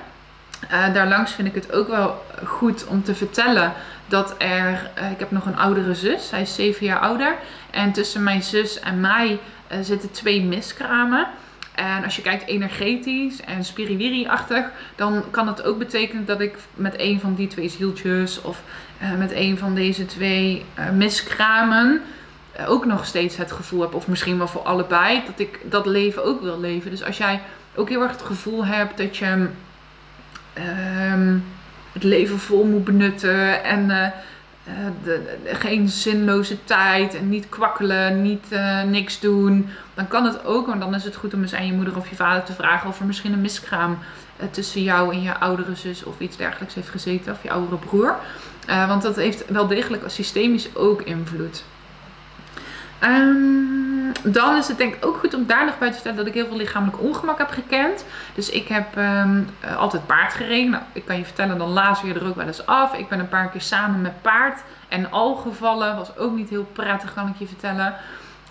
Uh, 0.73 0.95
daarlangs 0.95 1.33
vind 1.33 1.49
ik 1.49 1.55
het 1.55 1.73
ook 1.73 1.89
wel 1.89 2.25
goed 2.45 2.87
om 2.87 3.03
te 3.03 3.15
vertellen 3.15 3.73
dat 4.07 4.35
er. 4.39 4.91
ik 5.11 5.19
heb 5.19 5.31
nog 5.31 5.47
een 5.47 5.57
oudere 5.57 5.95
zus, 5.95 6.29
zij 6.29 6.41
is 6.41 6.55
zeven 6.55 6.87
jaar 6.87 6.99
ouder. 6.99 7.35
En 7.71 7.93
tussen 7.93 8.23
mijn 8.23 8.43
zus 8.43 8.81
en 8.81 9.01
mij 9.01 9.39
zitten 9.81 10.11
twee 10.11 10.43
miskramen. 10.43 11.27
En 11.75 12.05
als 12.05 12.17
je 12.17 12.23
kijkt 12.23 12.47
energetisch 12.47 13.41
en 13.41 13.65
spiriwiri-achtig, 13.65 14.71
dan 14.95 15.25
kan 15.31 15.47
het 15.47 15.63
ook 15.63 15.79
betekenen 15.79 16.25
dat 16.25 16.41
ik 16.41 16.57
met 16.75 16.95
een 16.97 17.21
van 17.21 17.35
die 17.35 17.47
twee 17.47 17.69
zieltjes 17.69 18.43
of 18.43 18.63
met 19.19 19.33
een 19.33 19.59
van 19.59 19.75
deze 19.75 20.07
twee 20.07 20.65
miskramen 20.93 22.03
ook 22.67 22.85
nog 22.85 23.07
steeds 23.07 23.37
het 23.37 23.53
gevoel 23.53 23.81
heb, 23.81 23.95
of 23.95 24.09
misschien 24.09 24.39
wel 24.39 24.49
voor 24.49 24.63
allebei, 24.63 25.23
dat 25.27 25.39
ik 25.39 25.61
dat 25.65 25.87
leven 25.87 26.25
ook 26.25 26.43
wil 26.43 26.61
leven. 26.61 26.91
Dus 26.91 27.05
als 27.05 27.19
jij 27.19 27.41
ook 27.75 27.89
heel 27.89 28.03
erg 28.03 28.11
het 28.11 28.23
gevoel 28.23 28.67
hebt 28.67 28.99
dat 28.99 29.17
je 29.17 29.49
um, 31.13 31.45
het 31.93 32.03
leven 32.03 32.39
vol 32.39 32.65
moet 32.65 32.85
benutten 32.85 33.65
en 33.65 33.89
de, 33.89 34.13
de, 35.05 35.39
geen 35.45 35.89
zinloze 35.89 36.65
tijd 36.65 37.15
en 37.15 37.29
niet 37.29 37.49
kwakkelen, 37.49 38.23
niet 38.23 38.47
uh, 38.53 38.83
niks 38.83 39.21
doen. 39.21 39.69
Dan 39.95 40.09
kan 40.09 40.25
het 40.25 40.45
ook, 40.45 40.67
want 40.67 40.81
dan 40.81 40.95
is 40.95 41.05
het 41.05 41.17
goed 41.17 41.35
om 41.35 41.43
eens 41.43 41.55
aan 41.55 41.67
je 41.67 41.73
moeder 41.73 41.97
of 41.97 42.09
je 42.09 42.17
vader 42.17 42.43
te 42.43 42.53
vragen 42.53 42.89
of 42.89 43.01
er 43.01 43.07
misschien 43.07 43.33
een 43.33 43.41
miskraam 43.41 43.99
tussen 44.51 44.83
jou 44.83 45.13
en 45.13 45.23
je 45.23 45.39
oudere 45.39 45.75
zus 45.75 46.05
of 46.05 46.21
iets 46.21 46.37
dergelijks 46.37 46.75
heeft 46.75 46.89
gezeten, 46.89 47.33
of 47.33 47.43
je 47.43 47.51
oudere 47.51 47.77
broer. 47.77 48.17
want 48.67 49.03
dat 49.03 49.17
heeft 49.17 49.45
wel 49.49 49.67
degelijk 49.67 50.03
systemisch 50.07 50.77
ook 50.77 51.03
invloed. 51.03 51.65
Um, 53.03 54.13
dan 54.23 54.57
is 54.57 54.69
het 54.69 54.79
denk 54.79 54.95
ik 54.95 55.07
ook 55.07 55.17
goed 55.17 55.35
om 55.35 55.47
daar 55.47 55.65
nog 55.65 55.79
bij 55.79 55.89
te 55.89 55.95
vertellen 55.95 56.19
dat 56.19 56.27
ik 56.27 56.35
heel 56.35 56.47
veel 56.47 56.57
lichamelijk 56.57 57.01
ongemak 57.03 57.39
heb 57.39 57.51
gekend. 57.51 58.05
Dus 58.35 58.51
ik 58.51 58.69
heb 58.69 58.97
um, 58.97 59.49
altijd 59.77 60.07
paard 60.07 60.35
gereden. 60.35 60.71
Nou, 60.71 60.83
ik 60.93 61.05
kan 61.05 61.17
je 61.19 61.25
vertellen, 61.25 61.59
dan 61.59 61.69
laas 61.69 62.01
je 62.01 62.15
er 62.15 62.27
ook 62.27 62.37
wel 62.37 62.47
eens 62.47 62.67
af. 62.67 62.95
Ik 62.95 63.09
ben 63.09 63.19
een 63.19 63.29
paar 63.29 63.49
keer 63.49 63.61
samen 63.61 64.01
met 64.01 64.23
paard 64.23 64.63
en 64.89 65.11
al 65.11 65.35
gevallen. 65.35 65.97
Was 65.97 66.17
ook 66.17 66.37
niet 66.37 66.49
heel 66.49 66.69
prettig, 66.73 67.15
kan 67.15 67.29
ik 67.29 67.37
je 67.39 67.47
vertellen. 67.47 67.95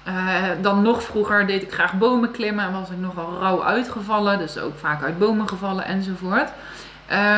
Uh, 0.08 0.44
dan 0.62 0.82
nog 0.82 1.04
vroeger 1.04 1.48
deed 1.48 1.62
ik 1.62 1.74
graag 1.74 1.94
bomen 1.94 2.32
klimmen 2.32 2.66
en 2.66 2.72
was 2.72 2.90
ik 2.90 2.98
nogal 2.98 3.40
rauw 3.40 3.64
uitgevallen. 3.64 4.38
Dus 4.38 4.58
ook 4.58 4.78
vaak 4.78 5.04
uit 5.04 5.20
bomen 5.20 5.48
gevallen 5.48 5.86
enzovoort. 5.86 6.50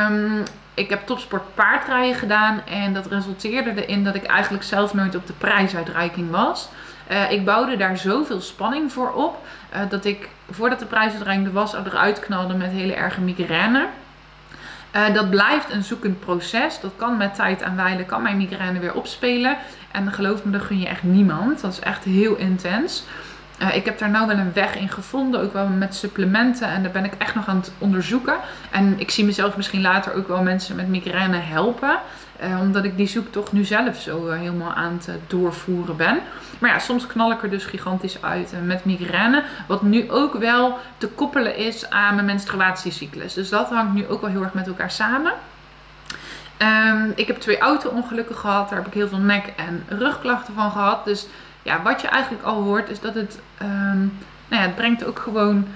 Um, 0.10 0.43
ik 0.74 0.89
heb 0.89 1.06
topsport 1.06 1.56
paardrijden 1.56 2.15
gedaan 2.15 2.62
en 2.65 2.93
dat 2.93 3.06
resulteerde 3.06 3.86
erin 3.86 4.04
dat 4.04 4.15
ik 4.15 4.24
eigenlijk 4.24 4.63
zelf 4.63 4.93
nooit 4.93 5.15
op 5.15 5.28
de 5.28 5.34
prijsuitreiking 5.34 6.32
was. 6.32 6.70
Uh, 7.12 7.32
ik 7.32 7.46
bouwde 7.46 7.78
daar 7.78 7.98
zoveel 7.98 8.41
spanning 8.41 8.91
voor 8.91 9.12
op 9.12 9.46
uh, 9.74 9.80
dat 9.89 10.06
ik 10.06 10.30
voordat 10.50 10.80
de 10.80 10.86
prijsuitreiking 10.86 11.48
er 11.48 11.54
was 11.54 11.74
eruit 11.74 12.20
knalde 12.20 12.54
met 12.54 12.70
hele 12.70 12.93
erge 12.93 13.22
migraine. 13.22 13.88
Uh, 14.96 15.13
dat 15.13 15.30
blijft 15.30 15.72
een 15.72 15.84
zoekend 15.84 16.20
proces. 16.20 16.80
Dat 16.80 16.91
kan 16.96 17.17
met 17.17 17.36
tijd 17.36 17.62
en 17.62 17.76
wijle, 17.76 18.06
kan 18.06 18.22
mijn 18.22 18.38
migraine 18.38 18.80
weer 18.80 18.93
opspelen. 18.93 19.58
En 19.91 20.12
geloof 20.12 20.43
me, 20.43 20.52
dat 20.52 20.62
gun 20.62 20.80
je 20.80 20.88
echt 20.88 21.04
niemand. 21.04 21.62
Dat 21.62 21.72
is 21.72 21.80
echt 21.80 22.04
heel 22.04 22.36
intens. 22.36 23.04
Ik 23.74 23.86
heb 23.86 24.00
daar 24.00 24.10
nou 24.10 24.28
wel 24.28 24.38
een 24.38 24.54
weg 24.54 24.76
in 24.76 24.89
gevonden, 24.89 25.41
ook 25.41 25.54
wel 25.54 25.67
met 25.67 25.96
supplementen. 25.96 26.67
En 26.67 26.84
daar 26.84 26.91
ben 26.91 27.06
ik 27.06 27.13
echt 27.17 27.36
nog 27.36 27.48
aan 27.48 27.56
het 27.58 27.72
onderzoeken. 27.78 28.36
En 28.72 29.00
ik 29.00 29.12
zie 29.12 29.26
mezelf 29.26 29.58
misschien 29.58 29.82
later 29.82 30.13
ook 30.13 30.28
wel 30.28 30.41
mensen 30.41 30.76
met 30.76 30.88
migraine 30.88 31.38
helpen. 31.38 32.00
Uh, 32.43 32.60
omdat 32.62 32.84
ik 32.84 32.97
die 32.97 33.08
zoektocht 33.08 33.52
nu 33.52 33.63
zelf 33.63 33.97
zo 33.97 34.28
uh, 34.28 34.38
helemaal 34.38 34.73
aan 34.73 35.00
het 35.06 35.19
doorvoeren 35.28 35.95
ben. 35.95 36.19
Maar 36.60 36.69
ja, 36.69 36.80
soms 36.80 37.08
knal 37.08 37.32
ik 37.32 37.43
er 37.43 37.50
dus 37.50 37.65
gigantisch 37.65 38.21
uit 38.21 38.54
met 38.63 38.86
migraine. 38.86 39.43
Wat 39.67 39.82
nu 39.82 40.12
ook 40.12 40.34
wel 40.34 40.78
te 40.97 41.08
koppelen 41.08 41.56
is 41.56 41.89
aan 41.89 42.13
mijn 42.13 42.26
menstruatiecyclus. 42.26 43.34
Dus 43.34 43.50
dat 43.50 43.69
hangt 43.69 43.93
nu 43.93 44.08
ook 44.08 44.21
wel 44.21 44.30
heel 44.30 44.43
erg 44.43 44.54
met 44.54 44.67
elkaar 44.67 44.91
samen. 44.91 45.34
Um, 46.62 47.13
ik 47.15 47.28
heb 47.28 47.38
twee 47.38 47.58
auto-ongelukken 47.58 48.36
gehad. 48.36 48.69
Daar 48.69 48.78
heb 48.78 48.88
ik 48.88 48.93
heel 48.93 49.08
veel 49.08 49.17
nek- 49.17 49.54
en 49.56 49.84
rugklachten 49.88 50.54
van 50.54 50.71
gehad. 50.71 51.06
Dus 51.06 51.28
ja, 51.62 51.82
wat 51.82 52.02
je 52.02 52.08
eigenlijk 52.08 52.43
al 52.43 52.63
hoort 52.63 52.89
is 52.89 53.00
dat 53.00 53.15
het, 53.15 53.39
um, 53.62 54.17
nou 54.47 54.62
ja, 54.62 54.67
het 54.67 54.76
brengt 54.76 55.06
ook 55.06 55.19
gewoon 55.19 55.67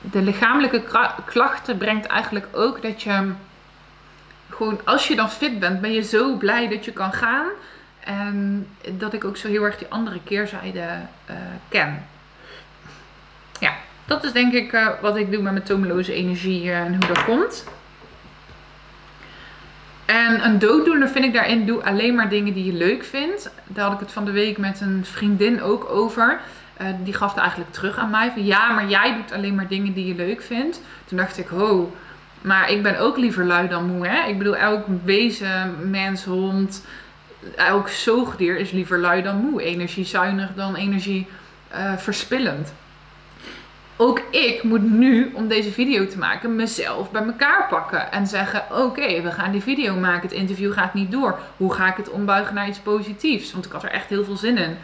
de 0.00 0.22
lichamelijke 0.22 0.82
klachten 1.24 1.78
brengt 1.78 2.06
eigenlijk 2.06 2.46
ook 2.52 2.82
dat 2.82 3.02
je 3.02 3.32
gewoon 4.56 4.80
als 4.84 5.08
je 5.08 5.16
dan 5.16 5.30
fit 5.30 5.58
bent, 5.58 5.80
ben 5.80 5.92
je 5.92 6.02
zo 6.02 6.36
blij 6.36 6.68
dat 6.68 6.84
je 6.84 6.92
kan 6.92 7.12
gaan. 7.12 7.46
En 8.00 8.66
dat 8.92 9.12
ik 9.12 9.24
ook 9.24 9.36
zo 9.36 9.48
heel 9.48 9.62
erg 9.64 9.78
die 9.78 9.86
andere 9.88 10.20
keerzijde 10.24 10.80
uh, 11.30 11.36
ken. 11.68 12.06
Ja, 13.60 13.72
dat 14.04 14.24
is 14.24 14.32
denk 14.32 14.52
ik 14.52 14.72
uh, 14.72 14.88
wat 15.00 15.16
ik 15.16 15.30
doe 15.30 15.42
met 15.42 15.52
mijn 15.52 15.64
tomeloze 15.64 16.12
energie 16.12 16.64
uh, 16.64 16.78
en 16.80 16.90
hoe 16.90 17.06
dat 17.06 17.24
komt. 17.24 17.64
En 20.04 20.44
een 20.44 20.58
dooddoener 20.58 21.08
vind 21.08 21.24
ik 21.24 21.32
daarin, 21.32 21.66
doe 21.66 21.82
alleen 21.82 22.14
maar 22.14 22.28
dingen 22.28 22.54
die 22.54 22.64
je 22.64 22.72
leuk 22.72 23.04
vindt. 23.04 23.50
Daar 23.64 23.84
had 23.84 23.94
ik 23.94 24.00
het 24.00 24.12
van 24.12 24.24
de 24.24 24.30
week 24.30 24.58
met 24.58 24.80
een 24.80 25.04
vriendin 25.04 25.62
ook 25.62 25.90
over. 25.90 26.40
Die 27.02 27.14
gaf 27.14 27.30
het 27.30 27.40
eigenlijk 27.40 27.72
terug 27.72 27.98
aan 27.98 28.10
mij. 28.10 28.30
Van 28.30 28.44
ja, 28.44 28.72
maar 28.72 28.88
jij 28.88 29.14
doet 29.14 29.32
alleen 29.32 29.54
maar 29.54 29.68
dingen 29.68 29.92
die 29.92 30.06
je 30.06 30.14
leuk 30.14 30.42
vindt. 30.42 30.82
Toen 31.04 31.18
dacht 31.18 31.38
ik, 31.38 31.46
ho, 31.46 31.94
maar 32.46 32.70
ik 32.70 32.82
ben 32.82 32.98
ook 32.98 33.16
liever 33.16 33.44
lui 33.44 33.68
dan 33.68 33.84
moe. 33.84 34.06
Hè? 34.06 34.28
Ik 34.28 34.38
bedoel, 34.38 34.56
elk 34.56 34.86
wezen, 35.04 35.90
mens, 35.90 36.24
hond, 36.24 36.84
elk 37.56 37.88
zoogdier 37.88 38.56
is 38.56 38.70
liever 38.70 38.98
lui 38.98 39.22
dan 39.22 39.36
moe. 39.36 39.62
Energiezuinig 39.62 40.54
dan 40.54 40.74
energie 40.74 41.26
uh, 41.74 41.96
verspillend. 41.96 42.72
ook 43.96 44.20
ik 44.30 44.62
moet 44.62 44.90
nu, 44.90 45.32
om 45.34 45.48
deze 45.48 45.72
video 45.72 46.06
te 46.06 46.18
maken, 46.18 46.56
mezelf 46.56 47.10
bij 47.10 47.22
elkaar 47.22 47.66
pakken. 47.68 48.12
En 48.12 48.26
zeggen: 48.26 48.62
Oké, 48.70 49.22
we 49.22 49.30
gaan 49.30 49.52
die 49.52 49.62
video 49.62 49.94
maken. 49.94 50.28
Het 50.28 50.38
interview 50.38 50.72
gaat 50.72 50.94
niet 50.94 51.10
door. 51.10 51.38
Hoe 51.56 51.74
ga 51.74 51.88
ik 51.88 51.96
het 51.96 52.10
ombuigen 52.10 52.54
naar 52.54 52.68
iets 52.68 52.78
positiefs? 52.78 53.52
Want 53.52 53.64
ik 53.64 53.72
had 53.72 53.82
er 53.82 53.90
echt 53.90 54.08
heel 54.08 54.24
veel 54.24 54.36
zin 54.36 54.58
in. 54.58 54.76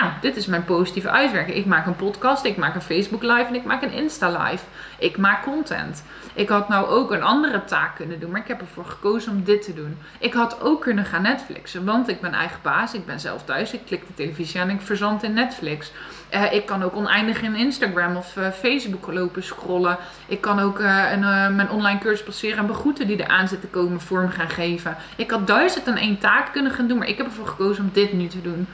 Nou, 0.00 0.12
dit 0.20 0.36
is 0.36 0.46
mijn 0.46 0.64
positieve 0.64 1.10
uitwerking. 1.10 1.56
Ik 1.56 1.66
maak 1.66 1.86
een 1.86 1.96
podcast, 1.96 2.44
ik 2.44 2.56
maak 2.56 2.74
een 2.74 2.82
Facebook 2.82 3.22
live 3.22 3.44
en 3.44 3.54
ik 3.54 3.64
maak 3.64 3.82
een 3.82 3.92
Insta 3.92 4.44
live. 4.44 4.64
Ik 4.98 5.16
maak 5.16 5.42
content. 5.42 6.04
Ik 6.34 6.48
had 6.48 6.68
nou 6.68 6.88
ook 6.88 7.10
een 7.10 7.22
andere 7.22 7.64
taak 7.64 7.96
kunnen 7.96 8.20
doen, 8.20 8.30
maar 8.30 8.40
ik 8.40 8.48
heb 8.48 8.60
ervoor 8.60 8.84
gekozen 8.84 9.32
om 9.32 9.44
dit 9.44 9.64
te 9.64 9.74
doen. 9.74 9.98
Ik 10.18 10.32
had 10.32 10.60
ook 10.60 10.80
kunnen 10.80 11.04
gaan 11.04 11.22
Netflixen, 11.22 11.84
want 11.84 12.08
ik 12.08 12.20
ben 12.20 12.32
eigen 12.32 12.58
baas. 12.62 12.94
Ik 12.94 13.06
ben 13.06 13.20
zelf 13.20 13.44
thuis. 13.44 13.72
Ik 13.72 13.80
klik 13.86 14.06
de 14.06 14.14
televisie 14.14 14.60
aan 14.60 14.68
en 14.68 14.74
ik 14.74 14.80
verzand 14.80 15.22
in 15.22 15.32
Netflix. 15.32 15.92
Uh, 16.34 16.52
ik 16.52 16.66
kan 16.66 16.82
ook 16.82 16.96
oneindig 16.96 17.42
in 17.42 17.54
Instagram 17.54 18.16
of 18.16 18.36
uh, 18.36 18.48
Facebook 18.48 19.12
lopen 19.12 19.42
scrollen. 19.42 19.96
Ik 20.26 20.40
kan 20.40 20.58
ook 20.58 20.78
uh, 20.78 21.12
een, 21.12 21.56
mijn 21.56 21.70
online 21.70 21.98
cursus 21.98 22.24
passeren 22.24 22.58
en 22.58 22.66
begroeten 22.66 23.06
die 23.06 23.22
eraan 23.22 23.48
zitten 23.48 23.70
komen 23.70 24.00
vorm 24.00 24.30
gaan 24.30 24.50
geven. 24.50 24.96
Ik 25.16 25.30
had 25.30 25.46
duizend 25.46 25.86
en 25.86 25.96
één 25.96 26.18
taak 26.18 26.52
kunnen 26.52 26.72
gaan 26.72 26.86
doen, 26.86 26.98
maar 26.98 27.08
ik 27.08 27.16
heb 27.16 27.26
ervoor 27.26 27.46
gekozen 27.46 27.84
om 27.84 27.90
dit 27.92 28.12
nu 28.12 28.26
te 28.26 28.42
doen. 28.42 28.66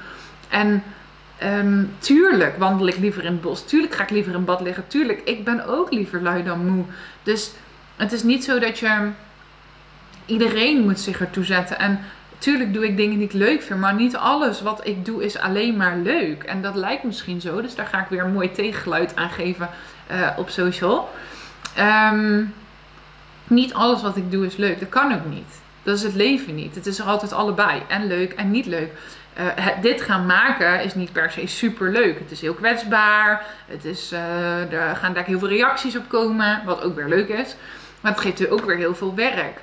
En 0.49 0.83
Um, 1.45 1.91
tuurlijk 1.99 2.57
wandel 2.59 2.87
ik 2.87 2.97
liever 2.97 3.25
in 3.25 3.33
het 3.33 3.41
bos. 3.41 3.65
Tuurlijk 3.65 3.95
ga 3.95 4.03
ik 4.03 4.11
liever 4.11 4.35
in 4.35 4.45
bad 4.45 4.61
liggen. 4.61 4.87
Tuurlijk, 4.87 5.21
ik 5.25 5.45
ben 5.45 5.67
ook 5.67 5.93
liever 5.93 6.23
lui 6.23 6.45
dan 6.45 6.67
moe. 6.67 6.85
Dus 7.23 7.51
het 7.97 8.13
is 8.13 8.23
niet 8.23 8.45
zo 8.45 8.59
dat 8.59 8.79
je... 8.79 9.09
Iedereen 10.27 10.81
moet 10.81 11.01
zich 11.01 11.21
ertoe 11.21 11.45
zetten. 11.45 11.79
En 11.79 12.01
tuurlijk 12.39 12.75
doe 12.75 12.85
ik 12.85 12.97
dingen 12.97 13.17
die 13.17 13.27
ik 13.27 13.33
leuk 13.33 13.63
vind. 13.63 13.81
Maar 13.81 13.95
niet 13.95 14.17
alles 14.17 14.63
wat 14.63 14.87
ik 14.87 15.05
doe 15.05 15.25
is 15.25 15.39
alleen 15.39 15.77
maar 15.77 15.97
leuk. 15.97 16.43
En 16.43 16.63
dat 16.63 16.75
lijkt 16.75 17.05
misschien 17.05 17.41
zo. 17.41 17.61
Dus 17.63 17.75
daar 17.75 17.87
ga 17.87 18.01
ik 18.01 18.09
weer 18.09 18.25
een 18.25 18.33
mooi 18.33 18.51
tegengeluid 18.53 19.17
aan 19.17 19.31
geven 19.31 19.69
uh, 20.11 20.29
op 20.37 20.51
social. 20.51 21.11
Um, 22.13 22.55
niet 23.47 23.75
alles 23.75 24.03
wat 24.03 24.17
ik 24.17 24.31
doe 24.31 24.47
is 24.47 24.57
leuk. 24.57 24.81
Dat 24.81 24.89
kan 24.89 25.15
ook 25.15 25.25
niet. 25.25 25.61
Dat 25.83 25.97
is 25.97 26.03
het 26.03 26.15
leven 26.15 26.55
niet. 26.55 26.75
Het 26.75 26.87
is 26.87 26.99
er 26.99 27.05
altijd 27.05 27.33
allebei. 27.33 27.83
En 27.89 28.07
leuk 28.07 28.33
en 28.33 28.51
niet 28.51 28.67
leuk. 28.67 28.93
Uh, 29.41 29.67
dit 29.81 30.03
gaan 30.03 30.27
maken 30.27 30.83
is 30.83 30.95
niet 30.95 31.13
per 31.13 31.31
se 31.31 31.47
super 31.47 31.91
leuk. 31.91 32.19
Het 32.19 32.31
is 32.31 32.41
heel 32.41 32.55
kwetsbaar. 32.55 33.47
Het 33.67 33.85
is, 33.85 34.13
uh, 34.13 34.73
er 34.73 34.97
gaan 34.97 35.13
daar 35.13 35.25
heel 35.25 35.39
veel 35.39 35.49
reacties 35.49 35.97
op 35.97 36.09
komen. 36.09 36.63
Wat 36.65 36.83
ook 36.83 36.95
weer 36.95 37.09
leuk 37.09 37.29
is. 37.29 37.57
Maar 38.01 38.13
het 38.13 38.21
geeft 38.21 38.51
ook 38.51 38.65
weer 38.65 38.77
heel 38.77 38.95
veel 38.95 39.15
werk. 39.15 39.61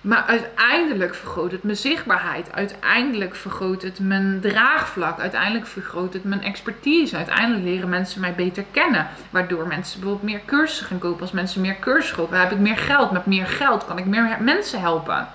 Maar 0.00 0.24
uiteindelijk 0.26 1.14
vergroot 1.14 1.52
het 1.52 1.62
mijn 1.62 1.76
zichtbaarheid. 1.76 2.52
Uiteindelijk 2.52 3.34
vergroot 3.34 3.82
het 3.82 3.98
mijn 4.00 4.40
draagvlak. 4.40 5.20
Uiteindelijk 5.20 5.66
vergroot 5.66 6.12
het 6.12 6.24
mijn 6.24 6.42
expertise. 6.42 7.16
Uiteindelijk 7.16 7.64
leren 7.64 7.88
mensen 7.88 8.20
mij 8.20 8.34
beter 8.34 8.64
kennen. 8.70 9.06
Waardoor 9.30 9.66
mensen 9.66 10.00
bijvoorbeeld 10.00 10.30
meer 10.30 10.44
cursussen 10.46 10.86
gaan 10.86 10.98
kopen. 10.98 11.20
Als 11.20 11.32
mensen 11.32 11.60
meer 11.60 11.78
cursussen 11.78 12.16
kopen, 12.16 12.38
heb 12.38 12.52
ik 12.52 12.58
meer 12.58 12.78
geld. 12.78 13.10
Met 13.10 13.26
meer 13.26 13.46
geld 13.46 13.84
kan 13.84 13.98
ik 13.98 14.04
meer 14.06 14.36
mensen 14.40 14.80
helpen. 14.80 15.28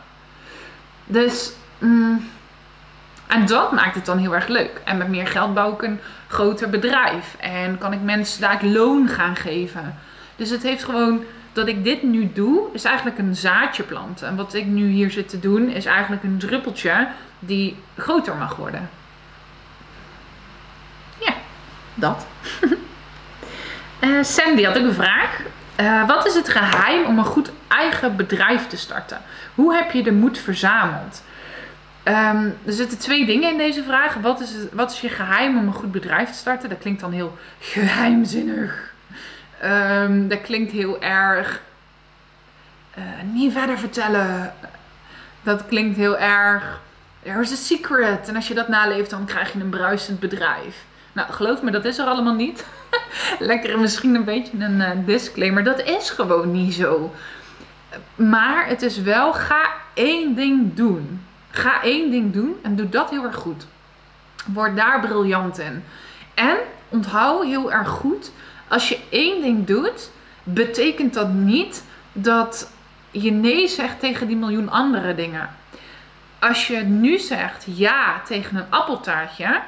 Dus. 1.05 1.53
Mm, 1.79 2.29
en 3.31 3.45
dat 3.45 3.71
maakt 3.71 3.95
het 3.95 4.05
dan 4.05 4.17
heel 4.17 4.35
erg 4.35 4.47
leuk. 4.47 4.81
En 4.83 4.97
met 4.97 5.07
meer 5.07 5.27
geld 5.27 5.53
bouw 5.53 5.73
ik 5.73 5.81
een 5.81 5.99
groter 6.27 6.69
bedrijf. 6.69 7.35
En 7.39 7.77
kan 7.77 7.93
ik 7.93 8.01
mensen 8.01 8.41
daar 8.41 8.65
loon 8.65 9.07
gaan 9.07 9.35
geven. 9.35 9.95
Dus 10.35 10.49
het 10.49 10.63
heeft 10.63 10.83
gewoon 10.83 11.23
dat 11.53 11.67
ik 11.67 11.83
dit 11.83 12.03
nu 12.03 12.31
doe, 12.33 12.67
is 12.73 12.83
eigenlijk 12.83 13.17
een 13.17 13.35
zaadje 13.35 13.83
planten. 13.83 14.27
En 14.27 14.35
wat 14.35 14.53
ik 14.53 14.65
nu 14.65 14.87
hier 14.89 15.11
zit 15.11 15.29
te 15.29 15.39
doen, 15.39 15.69
is 15.69 15.85
eigenlijk 15.85 16.23
een 16.23 16.37
druppeltje 16.37 17.07
die 17.39 17.77
groter 17.97 18.35
mag 18.35 18.55
worden. 18.55 18.89
Ja, 21.17 21.33
dat. 21.93 22.27
uh, 23.99 24.23
Sandy 24.35 24.63
had 24.63 24.77
ook 24.77 24.83
een 24.83 24.93
vraag. 24.93 25.41
Uh, 25.79 26.07
wat 26.07 26.25
is 26.25 26.33
het 26.33 26.49
geheim 26.49 27.05
om 27.05 27.17
een 27.17 27.25
goed 27.25 27.51
eigen 27.67 28.15
bedrijf 28.15 28.67
te 28.67 28.77
starten? 28.77 29.21
Hoe 29.55 29.75
heb 29.75 29.91
je 29.91 30.03
de 30.03 30.11
moed 30.11 30.37
verzameld? 30.37 31.21
Um, 32.05 32.57
er 32.65 32.73
zitten 32.73 32.97
twee 32.97 33.25
dingen 33.25 33.51
in 33.51 33.57
deze 33.57 33.83
vraag. 33.83 34.13
Wat 34.13 34.39
is, 34.39 34.51
wat 34.71 34.91
is 34.91 35.01
je 35.01 35.09
geheim 35.09 35.57
om 35.57 35.67
een 35.67 35.73
goed 35.73 35.91
bedrijf 35.91 36.29
te 36.29 36.37
starten? 36.37 36.69
Dat 36.69 36.79
klinkt 36.79 37.01
dan 37.01 37.11
heel 37.11 37.37
geheimzinnig. 37.59 38.93
Um, 39.63 40.27
dat 40.27 40.41
klinkt 40.41 40.71
heel 40.71 41.01
erg 41.01 41.61
uh, 42.97 43.03
niet 43.33 43.51
verder 43.51 43.77
vertellen. 43.77 44.53
Dat 45.43 45.65
klinkt 45.65 45.97
heel 45.97 46.17
erg. 46.17 46.81
Er 47.23 47.41
is 47.41 47.51
a 47.51 47.55
secret. 47.55 48.27
En 48.27 48.35
als 48.35 48.47
je 48.47 48.53
dat 48.53 48.67
naleeft, 48.67 49.09
dan 49.09 49.25
krijg 49.25 49.53
je 49.53 49.59
een 49.59 49.69
bruisend 49.69 50.19
bedrijf. 50.19 50.83
Nou, 51.13 51.31
geloof 51.31 51.61
me, 51.61 51.71
dat 51.71 51.85
is 51.85 51.97
er 51.97 52.05
allemaal 52.05 52.33
niet. 52.33 52.65
Lekker 53.39 53.79
misschien 53.79 54.15
een 54.15 54.23
beetje 54.23 54.57
een 54.59 54.79
uh, 54.79 54.89
disclaimer. 55.05 55.63
Dat 55.63 55.81
is 55.83 56.09
gewoon 56.09 56.51
niet 56.51 56.73
zo. 56.73 57.13
Maar 58.15 58.67
het 58.67 58.81
is 58.81 59.01
wel, 59.01 59.33
ga 59.33 59.69
één 59.93 60.35
ding 60.35 60.73
doen. 60.73 61.21
Ga 61.51 61.81
één 61.83 62.11
ding 62.11 62.33
doen 62.33 62.55
en 62.61 62.75
doe 62.75 62.89
dat 62.89 63.09
heel 63.09 63.23
erg 63.23 63.35
goed. 63.35 63.65
Word 64.45 64.75
daar 64.75 64.99
briljant 64.99 65.59
in. 65.59 65.83
En 66.33 66.57
onthoud 66.89 67.43
heel 67.43 67.71
erg 67.71 67.87
goed, 67.87 68.31
als 68.67 68.89
je 68.89 68.99
één 69.09 69.41
ding 69.41 69.65
doet, 69.67 70.11
betekent 70.43 71.13
dat 71.13 71.29
niet 71.29 71.83
dat 72.13 72.71
je 73.11 73.31
nee 73.31 73.67
zegt 73.67 73.99
tegen 73.99 74.27
die 74.27 74.35
miljoen 74.35 74.69
andere 74.69 75.15
dingen. 75.15 75.49
Als 76.39 76.67
je 76.67 76.77
nu 76.77 77.17
zegt 77.19 77.65
ja 77.67 78.21
tegen 78.25 78.57
een 78.57 78.69
appeltaartje, 78.69 79.61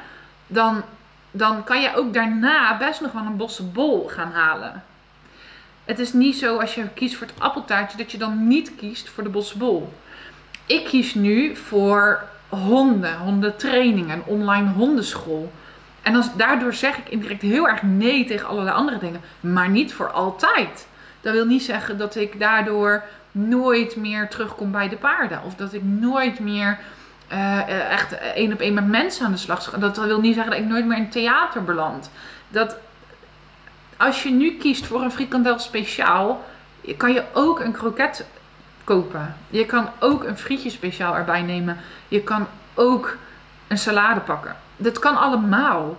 dan, 0.48 0.84
dan 1.32 1.64
kan 1.64 1.82
je 1.82 1.96
ook 1.96 2.14
daarna 2.14 2.78
best 2.78 3.02
nog 3.02 3.12
wel 3.12 3.26
een 3.26 3.38
bosse 3.38 3.64
bol 3.64 4.08
gaan 4.08 4.32
halen. 4.32 4.84
Het 5.86 6.00
is 6.00 6.14
niet 6.14 6.38
zo 6.38 6.60
als 6.60 6.76
je 6.76 6.88
kiest 6.94 7.16
voor 7.16 7.28
het 7.28 7.40
appeltaartje 7.40 7.98
dat 7.98 8.12
je 8.12 8.18
dan 8.18 8.48
niet 8.48 8.76
kiest 8.76 9.10
voor 9.10 9.24
de 9.24 9.30
bosse 9.30 9.58
bol 9.58 9.94
ik 10.74 10.86
kies 10.86 11.14
nu 11.14 11.56
voor 11.56 12.24
honden, 12.50 13.18
hondentrainingen, 13.18 14.16
een 14.16 14.24
online 14.26 14.72
hondenschool. 14.72 15.52
En 16.02 16.14
dan, 16.14 16.24
daardoor 16.38 16.74
zeg 16.74 16.98
ik 16.98 17.10
indirect 17.10 17.42
heel 17.42 17.68
erg 17.68 17.82
nee 17.82 18.26
tegen 18.26 18.48
allerlei 18.48 18.76
andere 18.76 18.98
dingen, 18.98 19.22
maar 19.40 19.70
niet 19.70 19.94
voor 19.94 20.12
altijd. 20.12 20.88
Dat 21.22 21.34
wil 21.34 21.46
niet 21.46 21.64
zeggen 21.64 21.98
dat 21.98 22.16
ik 22.16 22.40
daardoor 22.40 23.04
nooit 23.32 23.96
meer 23.96 24.30
terugkom 24.30 24.72
bij 24.72 24.90
de 24.90 24.96
paarden. 24.96 25.42
Of 25.46 25.56
dat 25.56 25.74
ik 25.74 25.84
nooit 25.84 26.40
meer 26.40 26.80
uh, 27.32 27.92
echt 27.92 28.18
één 28.18 28.54
op 28.54 28.60
één 28.60 28.74
met 28.74 28.88
mensen 28.88 29.26
aan 29.26 29.32
de 29.32 29.38
slag 29.38 29.64
ga. 29.64 29.78
Dat 29.78 29.98
wil 29.98 30.20
niet 30.20 30.34
zeggen 30.34 30.52
dat 30.52 30.62
ik 30.62 30.68
nooit 30.68 30.86
meer 30.86 30.98
in 30.98 31.10
theater 31.10 31.64
beland. 31.64 32.10
Dat 32.50 32.78
als 33.98 34.24
je 34.24 34.32
nu 34.32 34.58
kiest 34.58 34.86
voor 34.86 35.02
een 35.02 35.12
frikandel 35.12 35.60
speciaal, 35.60 36.46
kan 36.98 37.14
je 37.14 37.24
ook 37.34 37.60
een 37.60 37.72
kroket 37.72 38.26
kopen. 38.84 39.36
Je 39.50 39.66
kan 39.66 39.90
ook 40.00 40.24
een 40.24 40.38
frietje 40.38 40.70
speciaal 40.70 41.16
erbij 41.16 41.42
nemen. 41.42 41.78
Je 42.08 42.22
kan 42.22 42.48
ook 42.74 43.18
een 43.68 43.78
salade 43.78 44.20
pakken. 44.20 44.56
Dat 44.78 45.00
kan 45.00 45.18
allemaal. 45.18 45.98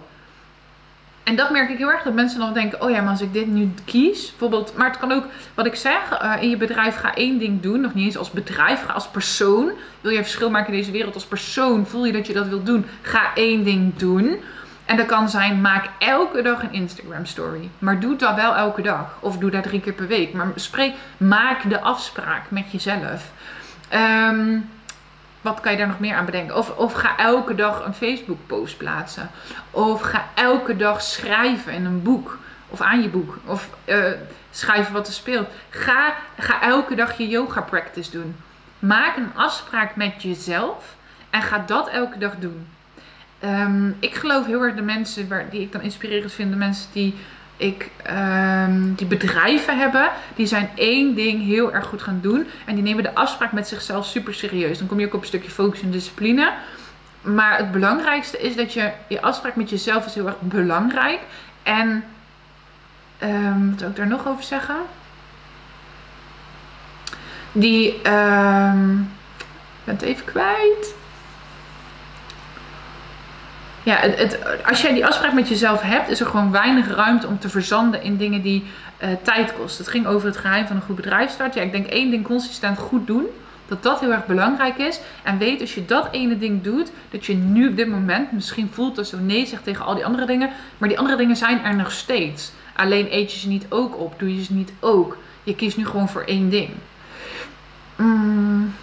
En 1.24 1.36
dat 1.36 1.50
merk 1.50 1.70
ik 1.70 1.78
heel 1.78 1.90
erg, 1.90 2.02
dat 2.02 2.14
mensen 2.14 2.38
dan 2.38 2.52
denken, 2.52 2.82
oh 2.82 2.90
ja, 2.90 3.00
maar 3.00 3.10
als 3.10 3.20
ik 3.20 3.32
dit 3.32 3.46
nu 3.46 3.74
kies, 3.84 4.30
bijvoorbeeld, 4.30 4.76
maar 4.76 4.90
het 4.90 4.98
kan 4.98 5.12
ook, 5.12 5.24
wat 5.54 5.66
ik 5.66 5.74
zeg, 5.74 6.22
uh, 6.22 6.42
in 6.42 6.50
je 6.50 6.56
bedrijf 6.56 6.96
ga 6.96 7.14
één 7.14 7.38
ding 7.38 7.62
doen, 7.62 7.80
nog 7.80 7.94
niet 7.94 8.04
eens 8.04 8.16
als 8.16 8.30
bedrijf, 8.30 8.84
ga 8.84 8.92
als 8.92 9.08
persoon. 9.08 9.70
Wil 10.00 10.10
je 10.10 10.22
verschil 10.22 10.50
maken 10.50 10.72
in 10.72 10.78
deze 10.78 10.90
wereld 10.90 11.14
als 11.14 11.26
persoon, 11.26 11.86
voel 11.86 12.04
je 12.04 12.12
dat 12.12 12.26
je 12.26 12.32
dat 12.32 12.48
wilt 12.48 12.66
doen, 12.66 12.86
ga 13.02 13.34
één 13.34 13.64
ding 13.64 13.96
doen. 13.96 14.40
En 14.84 14.96
dat 14.96 15.06
kan 15.06 15.28
zijn, 15.28 15.60
maak 15.60 15.88
elke 15.98 16.42
dag 16.42 16.62
een 16.62 16.72
Instagram 16.72 17.26
story. 17.26 17.70
Maar 17.78 18.00
doe 18.00 18.16
dat 18.16 18.34
wel 18.34 18.54
elke 18.54 18.82
dag. 18.82 19.16
Of 19.20 19.38
doe 19.38 19.50
dat 19.50 19.62
drie 19.62 19.80
keer 19.80 19.92
per 19.92 20.06
week. 20.06 20.32
Maar 20.32 20.46
spreek, 20.54 20.94
maak 21.16 21.68
de 21.68 21.80
afspraak 21.80 22.50
met 22.50 22.72
jezelf. 22.72 23.30
Um, 23.94 24.70
wat 25.40 25.60
kan 25.60 25.72
je 25.72 25.78
daar 25.78 25.86
nog 25.86 25.98
meer 25.98 26.14
aan 26.14 26.24
bedenken? 26.24 26.56
Of, 26.56 26.70
of 26.70 26.92
ga 26.92 27.16
elke 27.16 27.54
dag 27.54 27.84
een 27.84 27.94
Facebook 27.94 28.38
post 28.46 28.76
plaatsen. 28.76 29.30
Of 29.70 30.00
ga 30.00 30.24
elke 30.34 30.76
dag 30.76 31.02
schrijven 31.02 31.72
in 31.72 31.84
een 31.84 32.02
boek. 32.02 32.38
Of 32.68 32.80
aan 32.80 33.02
je 33.02 33.08
boek. 33.08 33.38
Of 33.44 33.68
uh, 33.84 34.04
schrijven 34.50 34.92
wat 34.92 35.06
er 35.06 35.12
speelt. 35.12 35.48
Ga, 35.70 36.14
ga 36.38 36.62
elke 36.62 36.94
dag 36.94 37.18
je 37.18 37.28
yoga 37.28 37.60
practice 37.60 38.10
doen. 38.10 38.36
Maak 38.78 39.16
een 39.16 39.32
afspraak 39.34 39.96
met 39.96 40.22
jezelf. 40.22 40.94
En 41.30 41.42
ga 41.42 41.62
dat 41.66 41.88
elke 41.88 42.18
dag 42.18 42.34
doen. 42.38 42.66
Um, 43.44 43.96
ik 43.98 44.14
geloof 44.14 44.46
heel 44.46 44.62
erg 44.62 44.74
de 44.74 44.82
mensen 44.82 45.28
waar, 45.28 45.50
die 45.50 45.60
ik 45.60 45.72
dan 45.72 45.80
inspirerend 45.80 46.32
vind, 46.32 46.50
de 46.50 46.56
mensen 46.56 46.86
die 46.92 47.14
ik 47.56 47.90
um, 48.10 48.94
die 48.94 49.06
bedrijven 49.06 49.78
hebben, 49.78 50.10
die 50.34 50.46
zijn 50.46 50.70
één 50.74 51.14
ding 51.14 51.44
heel 51.44 51.72
erg 51.72 51.86
goed 51.86 52.02
gaan 52.02 52.18
doen. 52.22 52.46
En 52.64 52.74
die 52.74 52.84
nemen 52.84 53.02
de 53.02 53.14
afspraak 53.14 53.52
met 53.52 53.68
zichzelf 53.68 54.06
super 54.06 54.34
serieus. 54.34 54.78
Dan 54.78 54.86
kom 54.86 55.00
je 55.00 55.06
ook 55.06 55.14
op 55.14 55.20
een 55.20 55.26
stukje 55.26 55.50
focus 55.50 55.82
en 55.82 55.90
discipline. 55.90 56.52
Maar 57.20 57.56
het 57.58 57.72
belangrijkste 57.72 58.38
is 58.38 58.56
dat 58.56 58.72
je 58.72 58.90
je 59.08 59.22
afspraak 59.22 59.56
met 59.56 59.70
jezelf 59.70 60.06
is 60.06 60.14
heel 60.14 60.26
erg 60.26 60.40
belangrijk. 60.40 61.20
En 61.62 62.04
um, 63.22 63.70
wat 63.70 63.80
wil 63.80 63.88
ik 63.88 63.96
daar 63.96 64.06
nog 64.06 64.28
over 64.28 64.44
zeggen? 64.44 64.76
Die, 67.52 68.08
um, 68.10 69.00
ik 69.38 69.84
ben 69.84 69.94
het 69.94 70.02
even 70.02 70.24
kwijt. 70.24 70.94
Ja, 73.84 73.96
het, 73.96 74.18
het, 74.18 74.38
als 74.66 74.82
jij 74.82 74.92
die 74.92 75.06
afspraak 75.06 75.32
met 75.32 75.48
jezelf 75.48 75.80
hebt, 75.80 76.08
is 76.08 76.20
er 76.20 76.26
gewoon 76.26 76.50
weinig 76.50 76.94
ruimte 76.94 77.26
om 77.26 77.38
te 77.38 77.48
verzanden 77.48 78.02
in 78.02 78.16
dingen 78.16 78.42
die 78.42 78.64
uh, 79.02 79.08
tijd 79.22 79.54
kosten. 79.54 79.84
Het 79.84 79.92
ging 79.92 80.06
over 80.06 80.26
het 80.26 80.36
geheim 80.36 80.66
van 80.66 80.76
een 80.76 80.82
goed 80.82 80.96
bedrijfstart. 80.96 81.54
Ja, 81.54 81.62
ik 81.62 81.72
denk 81.72 81.86
één 81.86 82.10
ding 82.10 82.24
consistent 82.24 82.78
goed 82.78 83.06
doen. 83.06 83.24
Dat 83.68 83.82
dat 83.82 84.00
heel 84.00 84.12
erg 84.12 84.26
belangrijk 84.26 84.78
is. 84.78 85.00
En 85.22 85.38
weet 85.38 85.60
als 85.60 85.74
je 85.74 85.84
dat 85.84 86.08
ene 86.10 86.38
ding 86.38 86.62
doet, 86.62 86.90
dat 87.10 87.26
je 87.26 87.34
nu 87.34 87.68
op 87.68 87.76
dit 87.76 87.88
moment 87.88 88.32
misschien 88.32 88.70
voelt 88.72 88.96
dat 88.96 89.06
zo 89.06 89.18
nee 89.18 89.46
zegt 89.46 89.64
tegen 89.64 89.84
al 89.84 89.94
die 89.94 90.06
andere 90.06 90.26
dingen. 90.26 90.50
Maar 90.78 90.88
die 90.88 90.98
andere 90.98 91.16
dingen 91.16 91.36
zijn 91.36 91.64
er 91.64 91.76
nog 91.76 91.92
steeds. 91.92 92.52
Alleen 92.76 93.06
eet 93.10 93.32
je 93.32 93.38
ze 93.38 93.48
niet 93.48 93.66
ook 93.68 93.98
op, 93.98 94.18
doe 94.18 94.36
je 94.36 94.44
ze 94.44 94.52
niet 94.52 94.72
ook. 94.80 95.16
Je 95.42 95.54
kiest 95.54 95.76
nu 95.76 95.86
gewoon 95.86 96.08
voor 96.08 96.22
één 96.22 96.48
ding. 96.50 96.70
Mm. 97.96 98.74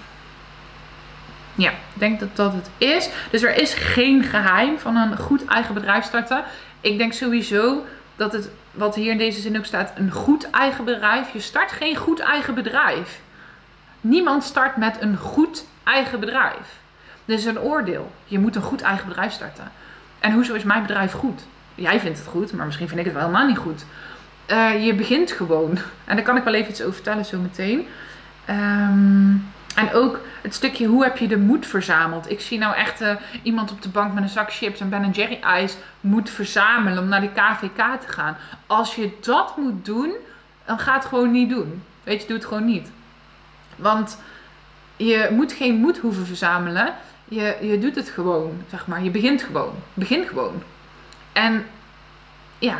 Ja, 1.55 1.69
ik 1.69 1.99
denk 1.99 2.19
dat 2.19 2.35
dat 2.35 2.53
het 2.53 2.69
is. 2.77 3.09
Dus 3.31 3.43
er 3.43 3.61
is 3.61 3.73
geen 3.73 4.23
geheim 4.23 4.79
van 4.79 4.95
een 4.95 5.17
goed 5.17 5.45
eigen 5.45 5.73
bedrijf 5.73 6.05
starten. 6.05 6.43
Ik 6.81 6.97
denk 6.97 7.13
sowieso 7.13 7.85
dat 8.15 8.33
het, 8.33 8.49
wat 8.71 8.95
hier 8.95 9.11
in 9.11 9.17
deze 9.17 9.41
zin 9.41 9.57
ook 9.57 9.65
staat, 9.65 9.91
een 9.95 10.11
goed 10.11 10.49
eigen 10.49 10.85
bedrijf. 10.85 11.33
Je 11.33 11.39
start 11.39 11.71
geen 11.71 11.95
goed 11.95 12.19
eigen 12.19 12.53
bedrijf. 12.53 13.19
Niemand 14.01 14.43
start 14.43 14.77
met 14.77 14.97
een 14.99 15.17
goed 15.17 15.65
eigen 15.83 16.19
bedrijf. 16.19 16.79
Dit 17.25 17.39
is 17.39 17.45
een 17.45 17.59
oordeel. 17.59 18.11
Je 18.25 18.39
moet 18.39 18.55
een 18.55 18.61
goed 18.61 18.81
eigen 18.81 19.07
bedrijf 19.07 19.31
starten. 19.31 19.71
En 20.19 20.33
hoezo 20.33 20.53
is 20.53 20.63
mijn 20.63 20.81
bedrijf 20.81 21.11
goed? 21.11 21.45
Jij 21.75 21.99
vindt 21.99 22.17
het 22.17 22.27
goed, 22.27 22.53
maar 22.53 22.65
misschien 22.65 22.87
vind 22.87 22.99
ik 22.99 23.05
het 23.05 23.15
wel 23.15 23.23
helemaal 23.23 23.47
niet 23.47 23.57
goed. 23.57 23.85
Uh, 24.47 24.85
je 24.85 24.93
begint 24.93 25.31
gewoon. 25.31 25.77
En 26.05 26.15
daar 26.15 26.25
kan 26.25 26.37
ik 26.37 26.43
wel 26.43 26.53
even 26.53 26.69
iets 26.71 26.81
over 26.81 26.93
vertellen 26.93 27.25
zo 27.25 27.37
meteen. 27.37 27.87
Um, 28.49 29.51
en 29.75 29.93
ook 29.93 30.19
het 30.41 30.53
stukje 30.53 30.85
hoe 30.85 31.03
heb 31.03 31.17
je 31.17 31.27
de 31.27 31.37
moed 31.37 31.65
verzameld. 31.65 32.29
Ik 32.29 32.39
zie 32.39 32.57
nou 32.57 32.75
echt 32.75 33.01
uh, 33.01 33.15
iemand 33.43 33.71
op 33.71 33.81
de 33.81 33.89
bank 33.89 34.13
met 34.13 34.23
een 34.23 34.29
zak 34.29 34.53
chips 34.53 34.79
en 34.79 34.89
Ben 34.89 35.11
Jerry 35.11 35.39
ijs 35.41 35.77
moet 35.99 36.29
verzamelen 36.29 37.03
om 37.03 37.07
naar 37.07 37.21
de 37.21 37.31
KVK 37.31 38.01
te 38.01 38.07
gaan. 38.07 38.37
Als 38.67 38.95
je 38.95 39.17
dat 39.21 39.57
moet 39.57 39.85
doen, 39.85 40.13
dan 40.65 40.79
ga 40.79 40.93
het 40.93 41.05
gewoon 41.05 41.31
niet 41.31 41.49
doen. 41.49 41.83
Weet 42.03 42.21
je, 42.21 42.27
doe 42.27 42.37
het 42.37 42.45
gewoon 42.45 42.65
niet. 42.65 42.91
Want 43.75 44.17
je 44.95 45.29
moet 45.31 45.51
geen 45.51 45.75
moed 45.75 45.97
hoeven 45.97 46.25
verzamelen. 46.25 46.93
Je, 47.25 47.57
je 47.61 47.79
doet 47.79 47.95
het 47.95 48.09
gewoon, 48.09 48.63
zeg 48.69 48.87
maar. 48.87 49.03
Je 49.03 49.09
begint 49.11 49.43
gewoon. 49.43 49.73
Begin 49.93 50.27
gewoon. 50.27 50.63
En 51.33 51.65
ja, 52.59 52.77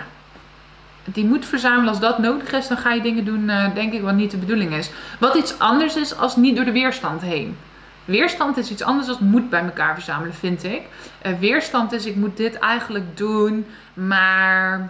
die 1.03 1.25
moet 1.25 1.45
verzamelen 1.45 1.89
als 1.89 1.99
dat 1.99 2.19
nodig 2.19 2.51
is, 2.51 2.67
dan 2.67 2.77
ga 2.77 2.93
je 2.93 3.01
dingen 3.01 3.25
doen, 3.25 3.49
uh, 3.49 3.73
denk 3.73 3.93
ik, 3.93 4.01
wat 4.01 4.13
niet 4.13 4.31
de 4.31 4.37
bedoeling 4.37 4.73
is. 4.73 4.89
Wat 5.19 5.35
iets 5.35 5.59
anders 5.59 5.95
is 5.95 6.17
als 6.17 6.35
niet 6.35 6.55
door 6.55 6.65
de 6.65 6.71
weerstand 6.71 7.21
heen. 7.21 7.57
Weerstand 8.05 8.57
is 8.57 8.71
iets 8.71 8.81
anders 8.81 9.07
dan 9.07 9.17
moed 9.21 9.49
bij 9.49 9.63
elkaar 9.63 9.93
verzamelen, 9.93 10.33
vind 10.35 10.63
ik. 10.63 10.81
Uh, 11.25 11.39
weerstand 11.39 11.91
is, 11.91 12.05
ik 12.05 12.15
moet 12.15 12.37
dit 12.37 12.59
eigenlijk 12.59 13.17
doen, 13.17 13.65
maar 13.93 14.89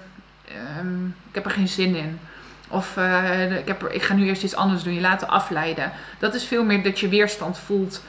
um, 0.80 1.16
ik 1.30 1.36
heb 1.36 1.46
er 1.46 1.52
geen 1.52 1.68
zin 1.68 1.96
in. 1.96 2.20
Of 2.68 2.98
uh, 2.98 3.58
ik, 3.58 3.68
heb 3.68 3.82
er, 3.82 3.92
ik 3.92 4.02
ga 4.02 4.14
nu 4.14 4.26
eerst 4.26 4.44
iets 4.44 4.56
anders 4.56 4.84
doen, 4.84 4.94
je 4.94 5.02
laten 5.02 5.28
afleiden. 5.28 5.92
Dat 6.20 6.34
is 6.34 6.46
veel 6.46 6.64
meer 6.64 6.84
dat 6.84 7.00
je 7.00 7.10
weerstand 7.10 7.58
voelt 7.58 8.04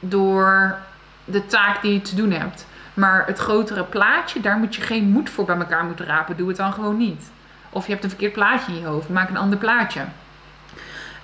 door 0.00 0.78
de 1.24 1.46
taak 1.46 1.82
die 1.82 1.92
je 1.92 2.00
te 2.00 2.14
doen 2.14 2.30
hebt. 2.30 2.66
Maar 2.94 3.26
het 3.26 3.38
grotere 3.38 3.84
plaatje, 3.84 4.40
daar 4.40 4.56
moet 4.56 4.74
je 4.74 4.82
geen 4.82 5.08
moed 5.08 5.30
voor 5.30 5.44
bij 5.44 5.56
elkaar 5.56 5.84
moeten 5.84 6.06
rapen. 6.06 6.36
Doe 6.36 6.48
het 6.48 6.56
dan 6.56 6.72
gewoon 6.72 6.96
niet. 6.96 7.30
Of 7.70 7.86
je 7.86 7.92
hebt 7.92 8.04
een 8.04 8.10
verkeerd 8.10 8.32
plaatje 8.32 8.72
in 8.72 8.78
je 8.78 8.86
hoofd. 8.86 9.08
Maak 9.08 9.28
een 9.28 9.36
ander 9.36 9.58
plaatje. 9.58 10.00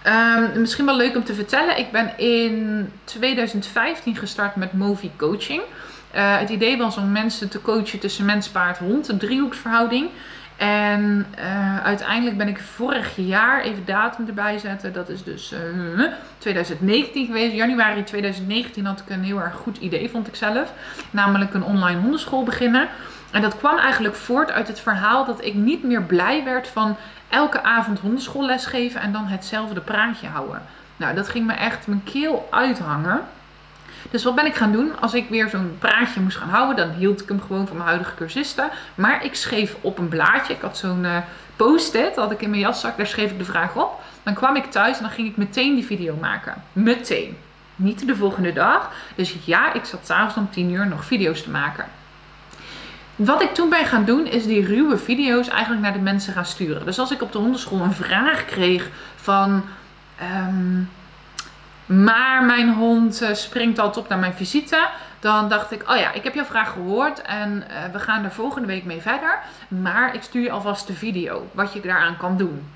Um, 0.07 0.61
misschien 0.61 0.85
wel 0.85 0.97
leuk 0.97 1.17
om 1.17 1.25
te 1.25 1.35
vertellen. 1.35 1.79
Ik 1.79 1.93
ben 1.93 2.19
in 2.19 2.91
2015 3.05 4.17
gestart 4.17 4.57
met 4.57 4.73
Movi 4.73 5.11
Coaching. 5.17 5.63
Uh, 6.15 6.39
het 6.39 6.51
idee 6.51 6.77
was 6.77 6.97
om 6.97 7.13
mensen 7.13 7.49
te 7.49 7.63
coachen 7.63 7.99
tussen 7.99 8.25
mens, 8.25 8.49
paard, 8.49 8.79
hond. 8.79 9.09
Een 9.09 9.19
driehoeksverhouding. 9.19 10.11
En 10.57 11.27
uh, 11.39 11.85
uiteindelijk 11.85 12.37
ben 12.37 12.49
ik 12.49 12.59
vorig 12.59 13.17
jaar, 13.17 13.63
even 13.63 13.85
datum 13.85 14.27
erbij 14.29 14.59
zetten, 14.59 14.93
dat 14.93 15.09
is 15.09 15.25
dus 15.25 15.53
uh, 15.53 16.05
eh, 16.05 16.13
2019 16.39 17.27
geweest. 17.27 17.55
Januari 17.55 18.05
2019 18.05 18.85
had 18.85 19.01
ik 19.01 19.11
een 19.11 19.25
heel 19.25 19.41
erg 19.41 19.55
goed 19.55 19.79
idee, 19.79 20.11
vond 20.11 20.27
ik 20.27 20.35
zelf. 20.35 20.73
Namelijk 21.11 21.55
een 21.55 21.65
online 21.65 22.01
hondenschool 22.01 22.43
beginnen. 22.43 22.89
En 23.35 23.43
dat 23.43 23.57
kwam 23.57 23.79
eigenlijk 23.79 24.15
voort 24.15 24.51
uit 24.51 24.69
het 24.69 24.81
verhaal 24.81 25.25
dat 25.25 25.45
ik 25.45 25.55
niet 25.55 25.85
meer 25.85 26.03
blij 26.03 26.45
werd 26.45 26.69
van 26.69 26.97
elke 27.29 27.63
avond 27.63 27.99
hondenschoolles 27.99 28.67
geven 28.67 29.01
en 29.01 29.13
dan 29.13 29.27
hetzelfde 29.27 29.81
praatje 29.81 30.27
houden. 30.27 30.63
Nou, 30.97 31.15
dat 31.15 31.29
ging 31.29 31.47
me 31.47 31.53
echt 31.53 31.87
mijn 31.87 32.05
keel 32.05 32.49
uithangen. 32.51 33.21
Dus 34.11 34.25
wat 34.25 34.35
ben 34.35 34.47
ik 34.47 34.55
gaan 34.55 34.73
doen? 34.73 35.01
Als 35.01 35.15
ik 35.15 35.29
weer 35.29 35.49
zo'n 35.49 35.77
praatje 35.79 36.21
moest 36.21 36.37
gaan 36.37 36.49
houden, 36.49 36.77
dan 36.77 36.95
hield 36.97 37.23
ik 37.23 37.29
hem 37.29 37.41
gewoon 37.41 37.67
van 37.67 37.77
mijn 37.77 37.89
huidige 37.89 38.15
cursisten. 38.15 38.71
Maar 38.95 39.25
ik 39.25 39.35
schreef 39.35 39.77
op 39.81 39.99
een 39.99 40.09
blaadje. 40.09 40.55
Ik 40.55 40.61
had 40.61 40.77
zo'n 40.77 41.05
uh, 41.05 41.17
post-it, 41.57 42.17
had 42.17 42.31
ik 42.31 42.43
in 42.43 42.51
mijn 42.51 42.63
jaszak, 42.63 42.97
daar 42.97 43.07
schreef 43.07 43.31
ik 43.31 43.39
de 43.39 43.45
vraag 43.45 43.77
op. 43.77 44.01
Dan 44.23 44.35
kwam 44.35 44.57
ik 44.57 44.65
thuis 44.65 44.97
en 44.97 45.03
dan 45.03 45.13
ging 45.13 45.29
ik 45.29 45.37
meteen 45.37 45.75
die 45.75 45.87
video 45.87 46.17
maken. 46.21 46.63
Meteen. 46.73 47.37
Niet 47.77 48.07
de 48.07 48.17
volgende 48.17 48.53
dag. 48.53 48.91
Dus 49.15 49.37
ja, 49.45 49.73
ik 49.73 49.85
zat 49.85 50.07
s'avonds 50.07 50.37
om 50.37 50.51
10 50.51 50.71
uur 50.71 50.87
nog 50.87 51.05
video's 51.05 51.43
te 51.43 51.51
maken. 51.51 51.85
Wat 53.17 53.43
ik 53.43 53.55
toen 53.55 53.69
ben 53.69 53.87
gaan 53.87 54.05
doen, 54.05 54.27
is 54.27 54.47
die 54.47 54.67
ruwe 54.67 54.99
video's 54.99 55.49
eigenlijk 55.49 55.83
naar 55.83 55.93
de 55.93 55.99
mensen 55.99 56.33
gaan 56.33 56.45
sturen. 56.45 56.85
Dus 56.85 56.99
als 56.99 57.11
ik 57.11 57.23
op 57.23 57.33
de 57.33 57.39
hondenschool 57.39 57.81
een 57.81 57.93
vraag 57.93 58.45
kreeg 58.45 58.89
van. 59.17 59.65
Ehm, 60.19 60.83
maar 61.87 62.45
mijn 62.45 62.73
hond 62.73 63.23
eh, 63.23 63.35
springt 63.35 63.79
altijd 63.79 64.05
op 64.05 64.09
naar 64.09 64.19
mijn 64.19 64.35
visite. 64.35 64.89
Dan 65.21 65.49
dacht 65.49 65.73
ik, 65.73 65.91
oh 65.91 65.97
ja, 65.97 66.13
ik 66.13 66.25
heb 66.25 66.35
jouw 66.35 66.45
vraag 66.45 66.73
gehoord 66.73 67.23
en 67.23 67.65
uh, 67.71 67.93
we 67.93 67.99
gaan 67.99 68.25
er 68.25 68.31
volgende 68.31 68.67
week 68.67 68.85
mee 68.85 69.01
verder. 69.01 69.39
Maar 69.69 70.15
ik 70.15 70.23
stuur 70.23 70.43
je 70.43 70.51
alvast 70.51 70.87
de 70.87 70.93
video, 70.93 71.47
wat 71.53 71.73
je 71.73 71.81
daaraan 71.81 72.17
kan 72.17 72.37
doen. 72.37 72.67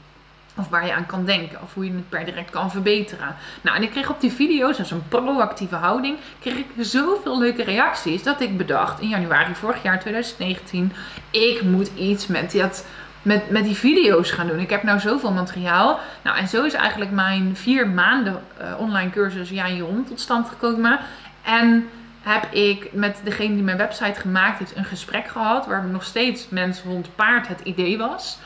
Of 0.59 0.69
waar 0.69 0.87
je 0.87 0.95
aan 0.95 1.07
kan 1.07 1.25
denken. 1.25 1.63
Of 1.63 1.75
hoe 1.75 1.85
je 1.85 1.93
het 1.93 2.09
per 2.09 2.25
direct 2.25 2.51
kan 2.51 2.71
verbeteren. 2.71 3.37
Nou, 3.61 3.77
en 3.77 3.83
ik 3.83 3.91
kreeg 3.91 4.11
op 4.11 4.21
die 4.21 4.33
video's, 4.33 4.79
is 4.79 4.91
een 4.91 5.09
proactieve 5.09 5.75
houding, 5.75 6.17
kreeg 6.41 6.57
ik 6.57 6.67
zoveel 6.79 7.39
leuke 7.39 7.63
reacties. 7.63 8.23
Dat 8.23 8.41
ik 8.41 8.57
bedacht 8.57 9.01
in 9.01 9.09
januari 9.09 9.55
vorig 9.55 9.83
jaar 9.83 10.01
2019. 10.01 10.93
Ik 11.31 11.63
moet 11.63 11.91
iets 11.97 12.27
met 12.27 12.53
dat 12.53 12.87
met, 13.23 13.51
met 13.51 13.65
die 13.65 13.75
video's 13.75 14.31
gaan 14.31 14.47
doen. 14.47 14.59
Ik 14.59 14.71
heb 14.71 14.83
nou 14.83 15.01
zoveel 15.01 15.33
materiaal. 15.33 16.01
Nou, 16.23 16.39
en 16.39 16.49
zo 16.49 16.65
is 16.65 16.73
eigenlijk 16.73 17.11
mijn 17.11 17.57
vier 17.57 17.89
maanden 17.89 18.41
uh, 18.61 18.75
online 18.79 19.11
cursus 19.11 19.51
Ja 19.51 19.79
hond 19.79 20.07
tot 20.07 20.21
stand 20.21 20.49
gekomen. 20.49 20.99
En 21.43 21.89
heb 22.21 22.53
ik 22.53 22.93
met 22.93 23.21
degene 23.25 23.55
die 23.55 23.63
mijn 23.63 23.77
website 23.77 24.21
gemaakt 24.21 24.59
heeft 24.59 24.77
een 24.77 24.85
gesprek 24.85 25.29
gehad. 25.29 25.67
Waar 25.67 25.85
nog 25.85 26.05
steeds 26.05 26.49
mens, 26.49 26.81
hond, 26.81 27.15
paard 27.15 27.49
het 27.49 27.61
idee 27.61 27.99
was. 27.99 28.39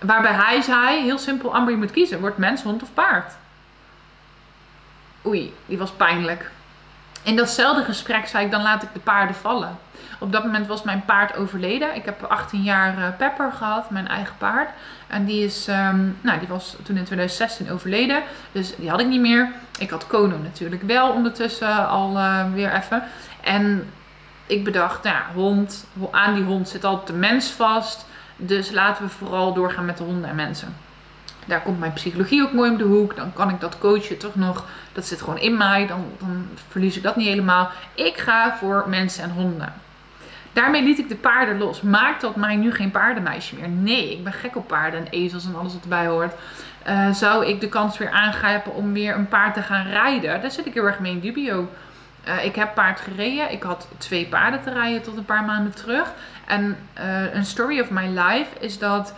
Waarbij 0.00 0.32
hij 0.32 0.60
zei, 0.60 1.02
heel 1.02 1.18
simpel, 1.18 1.54
Amber 1.54 1.72
je 1.72 1.78
moet 1.78 1.90
kiezen. 1.90 2.20
Wordt 2.20 2.38
mens, 2.38 2.62
hond 2.62 2.82
of 2.82 2.94
paard? 2.94 3.32
Oei, 5.26 5.54
die 5.66 5.78
was 5.78 5.90
pijnlijk. 5.90 6.50
In 7.22 7.36
datzelfde 7.36 7.84
gesprek 7.84 8.26
zei 8.26 8.44
ik, 8.44 8.50
dan 8.50 8.62
laat 8.62 8.82
ik 8.82 8.88
de 8.92 9.00
paarden 9.00 9.36
vallen. 9.36 9.78
Op 10.18 10.32
dat 10.32 10.44
moment 10.44 10.66
was 10.66 10.82
mijn 10.82 11.04
paard 11.04 11.36
overleden. 11.36 11.94
Ik 11.94 12.04
heb 12.04 12.22
18 12.22 12.62
jaar 12.62 12.98
uh, 12.98 13.04
Pepper 13.18 13.52
gehad, 13.52 13.90
mijn 13.90 14.08
eigen 14.08 14.34
paard. 14.38 14.70
En 15.06 15.24
die, 15.24 15.44
is, 15.44 15.68
um, 15.68 16.18
nou, 16.20 16.38
die 16.38 16.48
was 16.48 16.76
toen 16.82 16.96
in 16.96 17.04
2016 17.04 17.70
overleden. 17.70 18.22
Dus 18.52 18.76
die 18.76 18.90
had 18.90 19.00
ik 19.00 19.06
niet 19.06 19.20
meer. 19.20 19.52
Ik 19.78 19.90
had 19.90 20.06
Kono 20.06 20.36
natuurlijk 20.38 20.82
wel 20.82 21.10
ondertussen 21.10 21.88
al 21.88 22.16
uh, 22.16 22.52
weer 22.52 22.72
even. 22.72 23.02
En 23.40 23.92
ik 24.46 24.64
bedacht, 24.64 25.02
nou 25.02 25.16
hond, 25.34 25.86
aan 26.10 26.34
die 26.34 26.44
hond 26.44 26.68
zit 26.68 26.84
altijd 26.84 27.06
de 27.06 27.12
mens 27.12 27.50
vast. 27.50 28.06
Dus 28.36 28.70
laten 28.70 29.04
we 29.04 29.10
vooral 29.10 29.54
doorgaan 29.54 29.84
met 29.84 29.96
de 29.96 30.04
honden 30.04 30.30
en 30.30 30.36
mensen. 30.36 30.76
Daar 31.46 31.62
komt 31.62 31.78
mijn 31.78 31.92
psychologie 31.92 32.42
ook 32.42 32.52
mooi 32.52 32.70
om 32.70 32.76
de 32.76 32.84
hoek. 32.84 33.16
Dan 33.16 33.32
kan 33.32 33.50
ik 33.50 33.60
dat 33.60 33.78
coachen 33.78 34.18
toch 34.18 34.34
nog. 34.34 34.64
Dat 34.92 35.06
zit 35.06 35.20
gewoon 35.20 35.38
in 35.38 35.56
mij. 35.56 35.86
Dan, 35.86 36.04
dan 36.18 36.48
verlies 36.68 36.96
ik 36.96 37.02
dat 37.02 37.16
niet 37.16 37.28
helemaal. 37.28 37.70
Ik 37.94 38.16
ga 38.16 38.56
voor 38.56 38.84
mensen 38.88 39.24
en 39.24 39.30
honden. 39.30 39.72
Daarmee 40.52 40.82
liet 40.82 40.98
ik 40.98 41.08
de 41.08 41.16
paarden 41.16 41.58
los. 41.58 41.80
Maakt 41.80 42.20
dat 42.20 42.36
mij 42.36 42.56
nu 42.56 42.72
geen 42.72 42.90
paardenmeisje 42.90 43.54
meer? 43.54 43.68
Nee, 43.68 44.12
ik 44.12 44.24
ben 44.24 44.32
gek 44.32 44.56
op 44.56 44.68
paarden 44.68 45.00
en 45.00 45.06
ezels 45.10 45.46
en 45.46 45.56
alles 45.56 45.72
wat 45.72 45.82
erbij 45.82 46.06
hoort. 46.06 46.34
Uh, 46.88 47.12
zou 47.12 47.46
ik 47.46 47.60
de 47.60 47.68
kans 47.68 47.98
weer 47.98 48.10
aangrijpen 48.10 48.74
om 48.74 48.92
weer 48.92 49.14
een 49.14 49.28
paard 49.28 49.54
te 49.54 49.62
gaan 49.62 49.86
rijden? 49.86 50.40
Daar 50.40 50.50
zit 50.50 50.66
ik 50.66 50.74
heel 50.74 50.84
erg 50.84 50.98
mee 50.98 51.12
in 51.12 51.20
dubio. 51.20 51.68
Uh, 52.28 52.44
ik 52.44 52.54
heb 52.54 52.74
paard 52.74 53.00
gereden. 53.00 53.52
Ik 53.52 53.62
had 53.62 53.88
twee 53.98 54.26
paarden 54.26 54.62
te 54.62 54.72
rijden 54.72 55.02
tot 55.02 55.16
een 55.16 55.24
paar 55.24 55.44
maanden 55.44 55.74
terug. 55.74 56.12
En 56.46 56.76
uh, 56.98 57.34
een 57.34 57.44
story 57.44 57.80
of 57.80 57.90
my 57.90 58.06
life 58.06 58.50
is 58.60 58.78
dat 58.78 59.14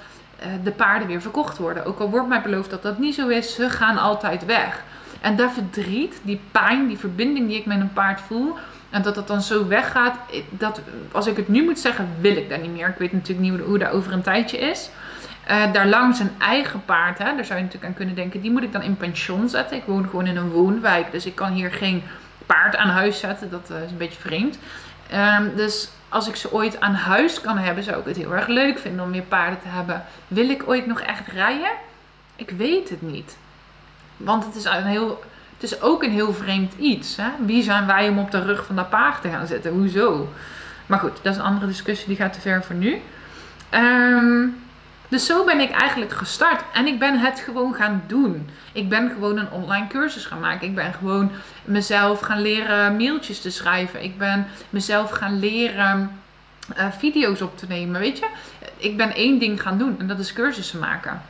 de 0.63 0.71
paarden 0.71 1.09
weer 1.09 1.23
verkocht 1.23 1.59
worden. 1.59 1.85
Ook 1.85 1.99
al 1.99 2.11
wordt 2.11 2.29
mij 2.29 2.43
beloofd 2.43 2.71
dat 2.71 2.83
dat 2.83 2.99
niet 2.99 3.15
zo 3.15 3.29
is, 3.29 3.55
ze 3.55 3.71
gaan 3.71 3.99
altijd 3.99 4.45
weg. 4.45 4.83
En 5.21 5.37
dat 5.37 5.53
verdriet, 5.53 6.21
die 6.23 6.41
pijn, 6.51 6.87
die 6.87 6.99
verbinding 6.99 7.49
die 7.49 7.59
ik 7.59 7.67
met 7.67 7.81
een 7.81 7.93
paard 7.93 8.21
voel, 8.21 8.57
en 8.91 9.03
dat 9.03 9.15
dat 9.15 9.29
dan 9.29 9.43
zo 9.43 9.67
weggaat, 9.67 10.17
dat, 10.51 10.81
als 11.13 11.27
ik 11.27 11.37
het 11.37 11.49
nu 11.49 11.65
moet 11.65 11.79
zeggen, 11.79 12.09
wil 12.21 12.37
ik 12.37 12.49
dat 12.49 12.61
niet 12.61 12.73
meer. 12.73 12.89
Ik 12.89 12.99
weet 12.99 13.13
natuurlijk 13.13 13.51
niet 13.51 13.61
hoe 13.61 13.79
dat 13.79 13.91
over 13.91 14.13
een 14.13 14.23
tijdje 14.23 14.59
is. 14.59 14.91
Uh, 15.51 15.73
daar 15.73 15.87
langs 15.87 16.21
een 16.21 16.31
eigen 16.39 16.85
paard, 16.85 17.19
hè, 17.19 17.25
daar 17.25 17.45
zou 17.45 17.59
je 17.59 17.65
natuurlijk 17.65 17.85
aan 17.85 17.95
kunnen 17.95 18.15
denken, 18.15 18.41
die 18.41 18.51
moet 18.51 18.63
ik 18.63 18.73
dan 18.73 18.83
in 18.83 18.97
pension 18.97 19.49
zetten. 19.49 19.77
Ik 19.77 19.85
woon 19.85 20.05
gewoon 20.05 20.27
in 20.27 20.37
een 20.37 20.51
woonwijk, 20.51 21.13
dus 21.13 21.27
ik 21.27 21.35
kan 21.35 21.53
hier 21.53 21.71
geen 21.71 22.03
paard 22.47 22.77
aan 22.77 22.89
huis 22.89 23.19
zetten. 23.19 23.51
Dat 23.51 23.71
is 23.85 23.91
een 23.91 23.97
beetje 23.97 24.21
vreemd. 24.21 24.59
Um, 25.39 25.57
dus 25.57 25.91
als 26.09 26.29
ik 26.29 26.37
ze 26.37 26.53
ooit 26.53 26.81
aan 26.81 26.95
huis 26.95 27.41
kan 27.41 27.59
hebben, 27.59 27.85
zou 27.85 27.99
ik 27.99 28.05
het 28.05 28.17
heel 28.17 28.35
erg 28.35 28.47
leuk 28.47 28.79
vinden 28.79 29.05
om 29.05 29.11
meer 29.11 29.23
paarden 29.23 29.61
te 29.61 29.69
hebben. 29.69 30.05
Wil 30.29 30.51
ik 30.51 30.69
ooit 30.69 30.87
nog 30.87 31.01
echt 31.01 31.27
rijden? 31.27 31.71
Ik 32.37 32.51
weet 32.51 32.89
het 32.89 33.03
niet. 33.03 33.37
Want 34.17 34.45
het 34.45 34.55
is, 34.55 34.65
een 34.65 34.85
heel, 34.85 35.23
het 35.55 35.63
is 35.63 35.81
ook 35.81 36.03
een 36.03 36.11
heel 36.11 36.33
vreemd 36.33 36.75
iets. 36.79 37.17
Hè? 37.17 37.29
Wie 37.45 37.63
zijn 37.63 37.87
wij 37.87 38.09
om 38.09 38.19
op 38.19 38.31
de 38.31 38.43
rug 38.43 38.67
van 38.67 38.77
dat 38.77 38.91
paard 38.91 39.23
te 39.23 39.29
gaan 39.29 39.47
zitten? 39.47 39.73
Hoezo? 39.73 40.29
Maar 40.87 40.99
goed, 40.99 41.19
dat 41.23 41.33
is 41.33 41.39
een 41.39 41.45
andere 41.45 41.67
discussie, 41.67 42.09
die 42.09 42.17
gaat 42.17 42.33
te 42.33 42.41
ver 42.41 42.65
voor 42.65 42.75
nu. 42.75 43.01
Um, 43.75 44.57
dus 45.09 45.27
zo 45.27 45.45
ben 45.45 45.61
ik 45.61 45.71
eigenlijk 45.71 46.13
gestart. 46.13 46.63
En 46.73 46.87
ik 46.87 46.99
ben 46.99 47.19
het 47.19 47.41
gewoon 47.41 47.75
gaan 47.75 48.03
doen. 48.07 48.49
Ik 48.73 48.89
ben 48.89 49.11
gewoon 49.11 49.39
een 49.39 49.51
online 49.51 49.87
cursus 49.87 50.25
gaan 50.25 50.41
maken. 50.41 50.69
Ik 50.69 50.75
ben 50.75 50.93
gewoon 50.93 51.31
mezelf 51.65 52.21
gaan 52.21 52.41
leren 52.41 52.97
mailtjes 52.97 53.41
te 53.41 53.51
schrijven. 53.51 54.03
Ik 54.03 54.19
ben 54.19 54.47
mezelf 54.71 55.11
gaan 55.11 55.39
leren 55.39 56.21
uh, 56.79 56.87
video's 56.99 57.41
op 57.41 57.59
te 57.59 57.67
nemen. 57.69 58.01
Weet 58.01 58.19
je, 58.19 58.27
ik 58.77 58.97
ben 58.97 59.15
één 59.15 59.39
ding 59.39 59.63
gaan 59.63 59.79
doen 59.79 59.97
en 59.99 60.07
dat 60.07 60.19
is 60.19 60.33
cursussen 60.33 60.79
maken. 60.79 61.23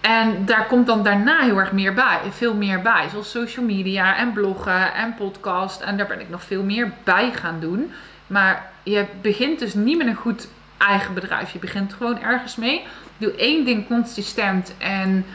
En 0.00 0.44
daar 0.44 0.66
komt 0.66 0.86
dan 0.86 1.02
daarna 1.02 1.40
heel 1.40 1.58
erg 1.58 1.72
meer 1.72 1.94
bij, 1.94 2.20
veel 2.30 2.54
meer 2.54 2.82
bij. 2.82 3.08
Zoals 3.10 3.30
social 3.30 3.64
media 3.64 4.16
en 4.16 4.32
bloggen 4.32 4.94
en 4.94 5.14
podcast. 5.14 5.80
En 5.80 5.96
daar 5.96 6.06
ben 6.06 6.20
ik 6.20 6.28
nog 6.28 6.42
veel 6.42 6.62
meer 6.62 6.92
bij 7.04 7.32
gaan 7.32 7.60
doen. 7.60 7.92
Maar 8.26 8.70
je 8.82 9.06
begint 9.20 9.58
dus 9.58 9.74
niet 9.74 9.98
met 9.98 10.06
een 10.06 10.14
goed 10.14 10.48
eigen 10.78 11.14
bedrijf. 11.14 11.52
Je 11.52 11.58
begint 11.58 11.92
gewoon 11.92 12.22
ergens 12.22 12.56
mee. 12.56 12.86
Doe 13.16 13.34
één 13.36 13.64
ding 13.64 13.86
consistent 13.86 14.74
en 14.78 15.26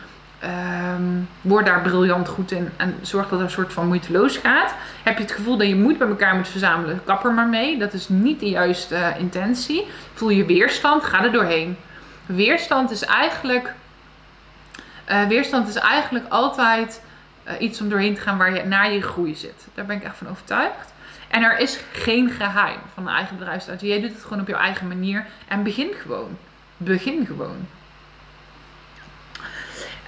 um, 0.43 1.27
word 1.41 1.65
daar 1.65 1.81
briljant 1.81 2.27
goed 2.27 2.51
in. 2.51 2.69
En 2.77 2.95
zorg 3.01 3.29
dat 3.29 3.39
er 3.39 3.45
een 3.45 3.51
soort 3.51 3.73
van 3.73 3.87
moeiteloos 3.87 4.37
gaat. 4.37 4.73
Heb 5.03 5.17
je 5.17 5.23
het 5.23 5.31
gevoel 5.31 5.57
dat 5.57 5.67
je 5.67 5.75
moed 5.75 5.97
bij 5.97 6.07
elkaar 6.07 6.35
moet 6.35 6.47
verzamelen, 6.47 7.01
kap 7.03 7.25
er 7.25 7.33
maar 7.33 7.47
mee. 7.47 7.77
Dat 7.77 7.93
is 7.93 8.09
niet 8.09 8.39
de 8.39 8.49
juiste 8.49 8.95
uh, 8.95 9.19
intentie. 9.19 9.87
Voel 10.13 10.29
je 10.29 10.45
weerstand, 10.45 11.03
ga 11.03 11.23
er 11.23 11.31
doorheen. 11.31 11.77
Weerstand 12.25 12.91
is 12.91 13.03
eigenlijk, 13.05 13.73
uh, 15.09 15.27
weerstand 15.27 15.67
is 15.67 15.75
eigenlijk 15.75 16.25
altijd 16.29 17.01
uh, 17.47 17.53
iets 17.59 17.81
om 17.81 17.89
doorheen 17.89 18.15
te 18.15 18.21
gaan 18.21 18.37
waar 18.37 18.55
je 18.55 18.63
naar 18.63 18.91
je 18.91 19.01
groei 19.01 19.35
zit. 19.35 19.67
Daar 19.73 19.85
ben 19.85 19.95
ik 19.95 20.03
echt 20.03 20.17
van 20.17 20.29
overtuigd. 20.29 20.93
En 21.29 21.43
er 21.43 21.59
is 21.59 21.79
geen 21.91 22.29
geheim 22.29 22.79
van 22.93 23.07
een 23.07 23.13
eigen 23.13 23.37
bedrijfsstrategie. 23.37 23.89
Jij 23.89 24.01
doet 24.01 24.13
het 24.13 24.23
gewoon 24.23 24.41
op 24.41 24.47
jouw 24.47 24.59
eigen 24.59 24.87
manier. 24.87 25.25
En 25.47 25.63
begin 25.63 25.93
gewoon. 26.01 26.37
Begin 26.77 27.25
gewoon. 27.25 27.67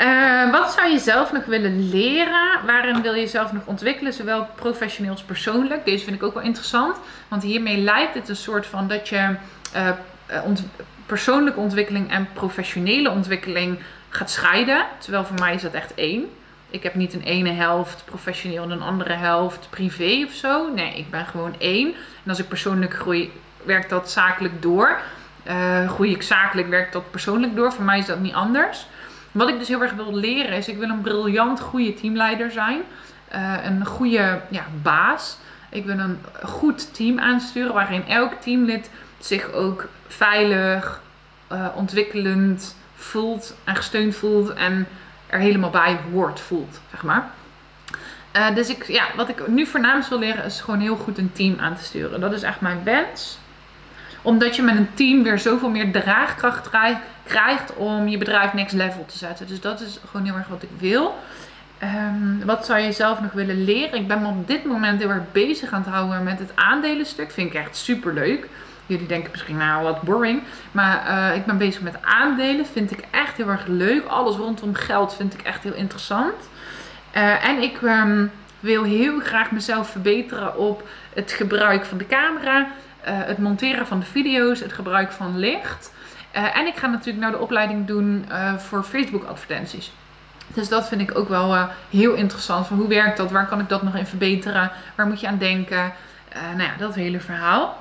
Uh, 0.01 0.51
wat 0.51 0.71
zou 0.71 0.89
je 0.89 0.99
zelf 0.99 1.31
nog 1.31 1.45
willen 1.45 1.89
leren? 1.89 2.65
Waarin 2.65 3.01
wil 3.01 3.13
je 3.13 3.27
zelf 3.27 3.51
nog 3.53 3.65
ontwikkelen? 3.65 4.13
Zowel 4.13 4.47
professioneel 4.55 5.11
als 5.11 5.23
persoonlijk. 5.23 5.85
Deze 5.85 6.03
vind 6.03 6.15
ik 6.15 6.23
ook 6.23 6.33
wel 6.33 6.43
interessant. 6.43 6.97
Want 7.27 7.43
hiermee 7.43 7.77
lijkt 7.77 8.13
het 8.13 8.29
een 8.29 8.35
soort 8.35 8.65
van 8.65 8.87
dat 8.87 9.09
je 9.09 9.35
uh, 9.75 9.89
ont 10.43 10.63
persoonlijke 11.05 11.59
ontwikkeling 11.59 12.11
en 12.11 12.27
professionele 12.33 13.09
ontwikkeling 13.09 13.79
gaat 14.09 14.31
scheiden. 14.31 14.85
Terwijl 14.97 15.23
voor 15.23 15.39
mij 15.39 15.53
is 15.53 15.61
dat 15.61 15.73
echt 15.73 15.93
één. 15.93 16.29
Ik 16.71 16.83
heb 16.83 16.95
niet 16.95 17.13
een 17.13 17.21
ene 17.21 17.49
helft 17.49 18.05
professioneel 18.05 18.63
en 18.63 18.71
een 18.71 18.81
andere 18.81 19.13
helft 19.13 19.67
privé 19.69 20.23
of 20.27 20.33
zo. 20.33 20.73
Nee, 20.73 20.97
ik 20.97 21.09
ben 21.09 21.25
gewoon 21.25 21.55
één. 21.59 21.87
En 22.23 22.29
als 22.29 22.39
ik 22.39 22.47
persoonlijk 22.47 22.93
groei, 22.93 23.31
werkt 23.63 23.89
dat 23.89 24.11
zakelijk 24.11 24.61
door. 24.61 24.99
Uh, 25.47 25.89
groei 25.89 26.11
ik 26.11 26.21
zakelijk, 26.21 26.67
werkt 26.67 26.93
dat 26.93 27.11
persoonlijk 27.11 27.55
door. 27.55 27.73
Voor 27.73 27.83
mij 27.83 27.99
is 27.99 28.05
dat 28.05 28.19
niet 28.19 28.33
anders. 28.33 28.87
Wat 29.31 29.49
ik 29.49 29.59
dus 29.59 29.67
heel 29.67 29.81
erg 29.81 29.93
wil 29.93 30.15
leren 30.15 30.57
is, 30.57 30.67
ik 30.67 30.77
wil 30.77 30.89
een 30.89 31.01
briljant 31.01 31.59
goede 31.59 31.93
teamleider 31.93 32.51
zijn. 32.51 32.81
Uh, 33.35 33.55
een 33.63 33.85
goede 33.85 34.41
ja, 34.49 34.65
baas. 34.81 35.37
Ik 35.69 35.85
wil 35.85 35.99
een 35.99 36.19
goed 36.43 36.93
team 36.93 37.19
aansturen 37.19 37.73
waarin 37.73 38.07
elk 38.07 38.33
teamlid 38.33 38.89
zich 39.19 39.51
ook 39.51 39.87
veilig, 40.07 41.01
uh, 41.51 41.67
ontwikkelend 41.75 42.75
voelt 42.95 43.55
en 43.63 43.75
gesteund 43.75 44.15
voelt. 44.15 44.53
En 44.53 44.87
er 45.31 45.39
helemaal 45.39 45.69
bij 45.69 45.99
hoort, 46.11 46.39
voelt, 46.39 46.79
zeg 46.91 47.03
maar. 47.03 47.29
Uh, 48.37 48.55
dus 48.55 48.69
ik, 48.69 48.87
ja, 48.87 49.03
wat 49.15 49.29
ik 49.29 49.47
nu 49.47 49.65
voornaamst 49.65 50.09
wil 50.09 50.19
leren 50.19 50.43
is 50.43 50.61
gewoon 50.61 50.79
heel 50.79 50.95
goed 50.95 51.17
een 51.17 51.31
team 51.33 51.59
aan 51.59 51.75
te 51.75 51.83
sturen. 51.83 52.19
Dat 52.19 52.33
is 52.33 52.41
echt 52.41 52.61
mijn 52.61 52.83
wens. 52.83 53.37
Omdat 54.21 54.55
je 54.55 54.61
met 54.61 54.77
een 54.77 54.93
team 54.93 55.23
weer 55.23 55.39
zoveel 55.39 55.69
meer 55.69 55.91
draagkracht 55.91 56.69
krijgt 57.23 57.75
om 57.75 58.07
je 58.07 58.17
bedrijf 58.17 58.53
next 58.53 58.75
level 58.75 59.05
te 59.05 59.17
zetten. 59.17 59.47
Dus 59.47 59.61
dat 59.61 59.81
is 59.81 59.99
gewoon 60.09 60.25
heel 60.25 60.35
erg 60.35 60.47
wat 60.47 60.63
ik 60.63 60.69
wil. 60.77 61.19
Um, 61.83 62.45
wat 62.45 62.65
zou 62.65 62.79
je 62.79 62.91
zelf 62.91 63.21
nog 63.21 63.31
willen 63.31 63.63
leren? 63.63 63.99
Ik 63.99 64.07
ben 64.07 64.25
op 64.25 64.47
dit 64.47 64.65
moment 64.65 64.99
heel 64.99 65.09
erg 65.09 65.31
bezig 65.31 65.71
aan 65.71 65.81
het 65.81 65.93
houden 65.93 66.23
met 66.23 66.39
het 66.39 66.51
aandelenstuk. 66.55 67.31
Vind 67.31 67.53
ik 67.53 67.59
echt 67.59 67.75
super 67.75 68.13
leuk. 68.13 68.47
Jullie 68.91 69.07
denken 69.07 69.31
misschien, 69.31 69.57
nou 69.57 69.83
wat 69.83 70.01
boring. 70.01 70.43
Maar 70.71 71.07
uh, 71.07 71.35
ik 71.35 71.45
ben 71.45 71.57
bezig 71.57 71.81
met 71.81 71.95
aandelen. 72.01 72.65
Vind 72.65 72.91
ik 72.91 73.03
echt 73.11 73.37
heel 73.37 73.47
erg 73.47 73.65
leuk. 73.67 74.05
Alles 74.05 74.35
rondom 74.35 74.73
geld 74.73 75.15
vind 75.15 75.33
ik 75.33 75.41
echt 75.41 75.63
heel 75.63 75.73
interessant. 75.73 76.49
Uh, 77.15 77.47
en 77.47 77.61
ik 77.61 77.81
um, 77.81 78.31
wil 78.59 78.83
heel 78.83 79.19
graag 79.19 79.51
mezelf 79.51 79.89
verbeteren 79.89 80.57
op 80.57 80.87
het 81.13 81.31
gebruik 81.31 81.85
van 81.85 81.97
de 81.97 82.07
camera. 82.07 82.59
Uh, 82.59 82.67
het 83.03 83.37
monteren 83.37 83.87
van 83.87 83.99
de 83.99 84.05
video's. 84.05 84.59
Het 84.59 84.73
gebruik 84.73 85.11
van 85.11 85.39
licht. 85.39 85.93
en 86.31 86.67
ik 86.67 86.75
ga 86.75 86.87
natuurlijk 86.87 87.25
nou 87.25 87.31
de 87.31 87.41
opleiding 87.41 87.87
doen 87.87 88.25
voor 88.57 88.83
Facebook 88.83 89.23
advertenties. 89.23 89.91
Dus 90.47 90.69
dat 90.69 90.87
vind 90.87 91.01
ik 91.01 91.17
ook 91.17 91.29
wel 91.29 91.67
heel 91.89 92.13
interessant. 92.13 92.67
Van 92.67 92.77
hoe 92.77 92.87
werkt 92.87 93.17
dat? 93.17 93.31
Waar 93.31 93.47
kan 93.47 93.59
ik 93.59 93.69
dat 93.69 93.83
nog 93.83 93.95
in 93.95 94.05
verbeteren? 94.05 94.71
Waar 94.95 95.07
moet 95.07 95.19
je 95.19 95.27
aan 95.27 95.37
denken? 95.37 95.93
Nou 96.33 96.63
ja, 96.63 96.73
dat 96.77 96.95
hele 96.95 97.19
verhaal. 97.19 97.80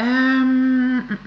Um, 0.00 1.18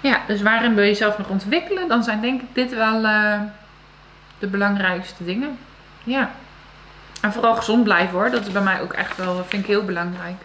ja, 0.00 0.20
dus 0.26 0.42
waarin 0.42 0.74
wil 0.74 0.84
je 0.84 0.90
jezelf 0.90 1.18
nog 1.18 1.28
ontwikkelen? 1.28 1.88
Dan 1.88 2.02
zijn 2.02 2.20
denk 2.20 2.40
ik 2.42 2.54
dit 2.54 2.74
wel 2.74 3.04
uh, 3.04 3.40
de 4.38 4.46
belangrijkste 4.46 5.24
dingen. 5.24 5.58
Ja. 6.04 6.30
En 7.20 7.32
vooral 7.32 7.54
gezond 7.54 7.84
blijven 7.84 8.18
hoor. 8.18 8.30
Dat 8.30 8.46
is 8.46 8.52
bij 8.52 8.62
mij 8.62 8.80
ook 8.80 8.92
echt 8.92 9.16
wel, 9.16 9.44
vind 9.44 9.62
ik 9.62 9.68
heel 9.68 9.84
belangrijk. 9.84 10.36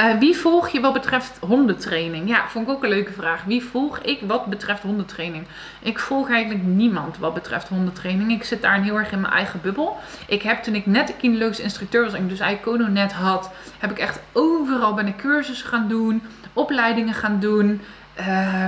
Uh, 0.00 0.18
wie 0.18 0.36
volg 0.36 0.68
je 0.68 0.80
wat 0.80 0.92
betreft 0.92 1.38
hondentraining? 1.40 2.28
Ja, 2.28 2.48
vond 2.48 2.68
ik 2.68 2.74
ook 2.74 2.82
een 2.82 2.88
leuke 2.88 3.12
vraag. 3.12 3.44
Wie 3.44 3.64
volg 3.64 3.98
ik 3.98 4.20
wat 4.26 4.46
betreft 4.46 4.82
hondentraining? 4.82 5.44
Ik 5.80 5.98
volg 5.98 6.30
eigenlijk 6.30 6.64
niemand 6.64 7.18
wat 7.18 7.34
betreft 7.34 7.68
hondentraining. 7.68 8.30
Ik 8.30 8.44
zit 8.44 8.62
daar 8.62 8.82
heel 8.82 8.98
erg 8.98 9.12
in 9.12 9.20
mijn 9.20 9.32
eigen 9.32 9.60
bubbel. 9.62 9.98
Ik 10.26 10.42
heb 10.42 10.62
toen 10.62 10.74
ik 10.74 10.86
net 10.86 11.06
de 11.06 11.12
kinologische 11.12 11.62
instructeur 11.62 12.04
was 12.04 12.12
en 12.12 12.22
ik 12.22 12.28
dus 12.28 12.40
Icono 12.40 12.86
net 12.86 13.12
had, 13.12 13.50
heb 13.78 13.90
ik 13.90 13.98
echt 13.98 14.20
overal 14.32 14.94
ben 14.94 15.06
ik 15.06 15.16
cursussen 15.16 15.68
gaan 15.68 15.88
doen, 15.88 16.22
opleidingen 16.52 17.14
gaan 17.14 17.40
doen, 17.40 17.80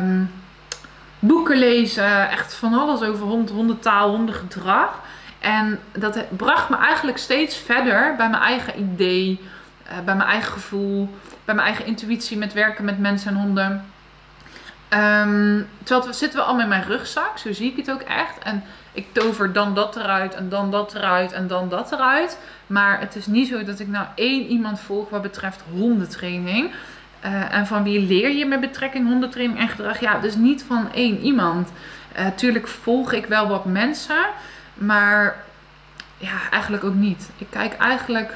um, 0.00 0.30
boeken 1.18 1.58
lezen, 1.58 2.30
echt 2.30 2.54
van 2.54 2.74
alles 2.74 3.02
over 3.02 3.26
hond, 3.26 3.50
hondentaal, 3.50 4.10
hondengedrag. 4.10 5.00
En 5.38 5.78
dat 5.92 6.24
bracht 6.36 6.68
me 6.68 6.76
eigenlijk 6.76 7.18
steeds 7.18 7.56
verder 7.56 8.14
bij 8.16 8.28
mijn 8.28 8.42
eigen 8.42 8.80
idee 8.80 9.40
uh, 9.86 10.04
bij 10.04 10.14
mijn 10.14 10.28
eigen 10.28 10.52
gevoel, 10.52 11.08
bij 11.44 11.54
mijn 11.54 11.66
eigen 11.66 11.86
intuïtie 11.86 12.36
met 12.38 12.52
werken 12.52 12.84
met 12.84 12.98
mensen 12.98 13.30
en 13.30 13.36
honden. 13.36 13.84
Um, 14.94 15.68
terwijl 15.82 16.06
het 16.06 16.16
zitten 16.16 16.38
we 16.38 16.44
allemaal 16.44 16.62
in 16.62 16.68
mijn 16.68 16.86
rugzak, 16.86 17.38
zo 17.38 17.52
zie 17.52 17.70
ik 17.70 17.76
het 17.76 17.90
ook 17.90 18.00
echt. 18.00 18.38
En 18.42 18.64
ik 18.92 19.06
tover 19.12 19.52
dan 19.52 19.74
dat 19.74 19.96
eruit 19.96 20.34
en 20.34 20.48
dan 20.48 20.70
dat 20.70 20.94
eruit 20.94 21.32
en 21.32 21.46
dan 21.46 21.68
dat 21.68 21.92
eruit. 21.92 22.38
Maar 22.66 23.00
het 23.00 23.16
is 23.16 23.26
niet 23.26 23.48
zo 23.48 23.64
dat 23.64 23.78
ik 23.78 23.88
nou 23.88 24.06
één 24.14 24.46
iemand 24.46 24.80
volg 24.80 25.08
wat 25.08 25.22
betreft 25.22 25.62
hondentraining. 25.70 26.70
Uh, 27.24 27.54
en 27.54 27.66
van 27.66 27.82
wie 27.82 28.00
leer 28.00 28.30
je 28.30 28.46
met 28.46 28.60
betrekking 28.60 29.06
hondentraining 29.06 29.60
en 29.60 29.68
gedrag? 29.68 30.00
Ja, 30.00 30.18
dus 30.18 30.34
niet 30.34 30.62
van 30.62 30.92
één 30.92 31.18
iemand. 31.18 31.72
Uh, 32.18 32.26
tuurlijk 32.34 32.68
volg 32.68 33.12
ik 33.12 33.26
wel 33.26 33.48
wat 33.48 33.64
mensen, 33.64 34.24
maar 34.74 35.36
ja, 36.16 36.50
eigenlijk 36.50 36.84
ook 36.84 36.94
niet. 36.94 37.30
Ik 37.38 37.46
kijk 37.50 37.76
eigenlijk 37.76 38.34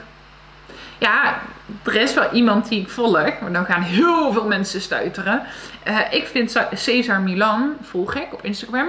ja, 0.99 1.39
er 1.83 1.95
is 1.95 2.15
wel 2.15 2.33
iemand 2.33 2.69
die 2.69 2.81
ik 2.81 2.89
volg. 2.89 3.41
Maar 3.41 3.53
dan 3.53 3.65
gaan 3.65 3.83
heel 3.83 4.33
veel 4.33 4.47
mensen 4.47 4.81
stuiteren. 4.81 5.43
Uh, 5.89 5.99
ik 6.11 6.27
vind 6.27 6.67
Cesar 6.73 7.21
Milan, 7.21 7.77
volg 7.83 8.15
ik 8.15 8.33
op 8.33 8.45
Instagram. 8.45 8.89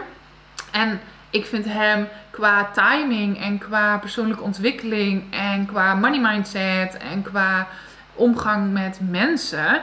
En 0.72 1.00
ik 1.30 1.46
vind 1.46 1.66
hem 1.66 2.08
qua 2.30 2.70
timing 2.74 3.42
en 3.42 3.58
qua 3.58 3.98
persoonlijke 3.98 4.44
ontwikkeling 4.44 5.34
en 5.34 5.66
qua 5.66 5.94
money 5.94 6.20
mindset 6.20 6.98
en 6.98 7.22
qua 7.22 7.68
omgang 8.14 8.72
met 8.72 9.00
mensen 9.10 9.82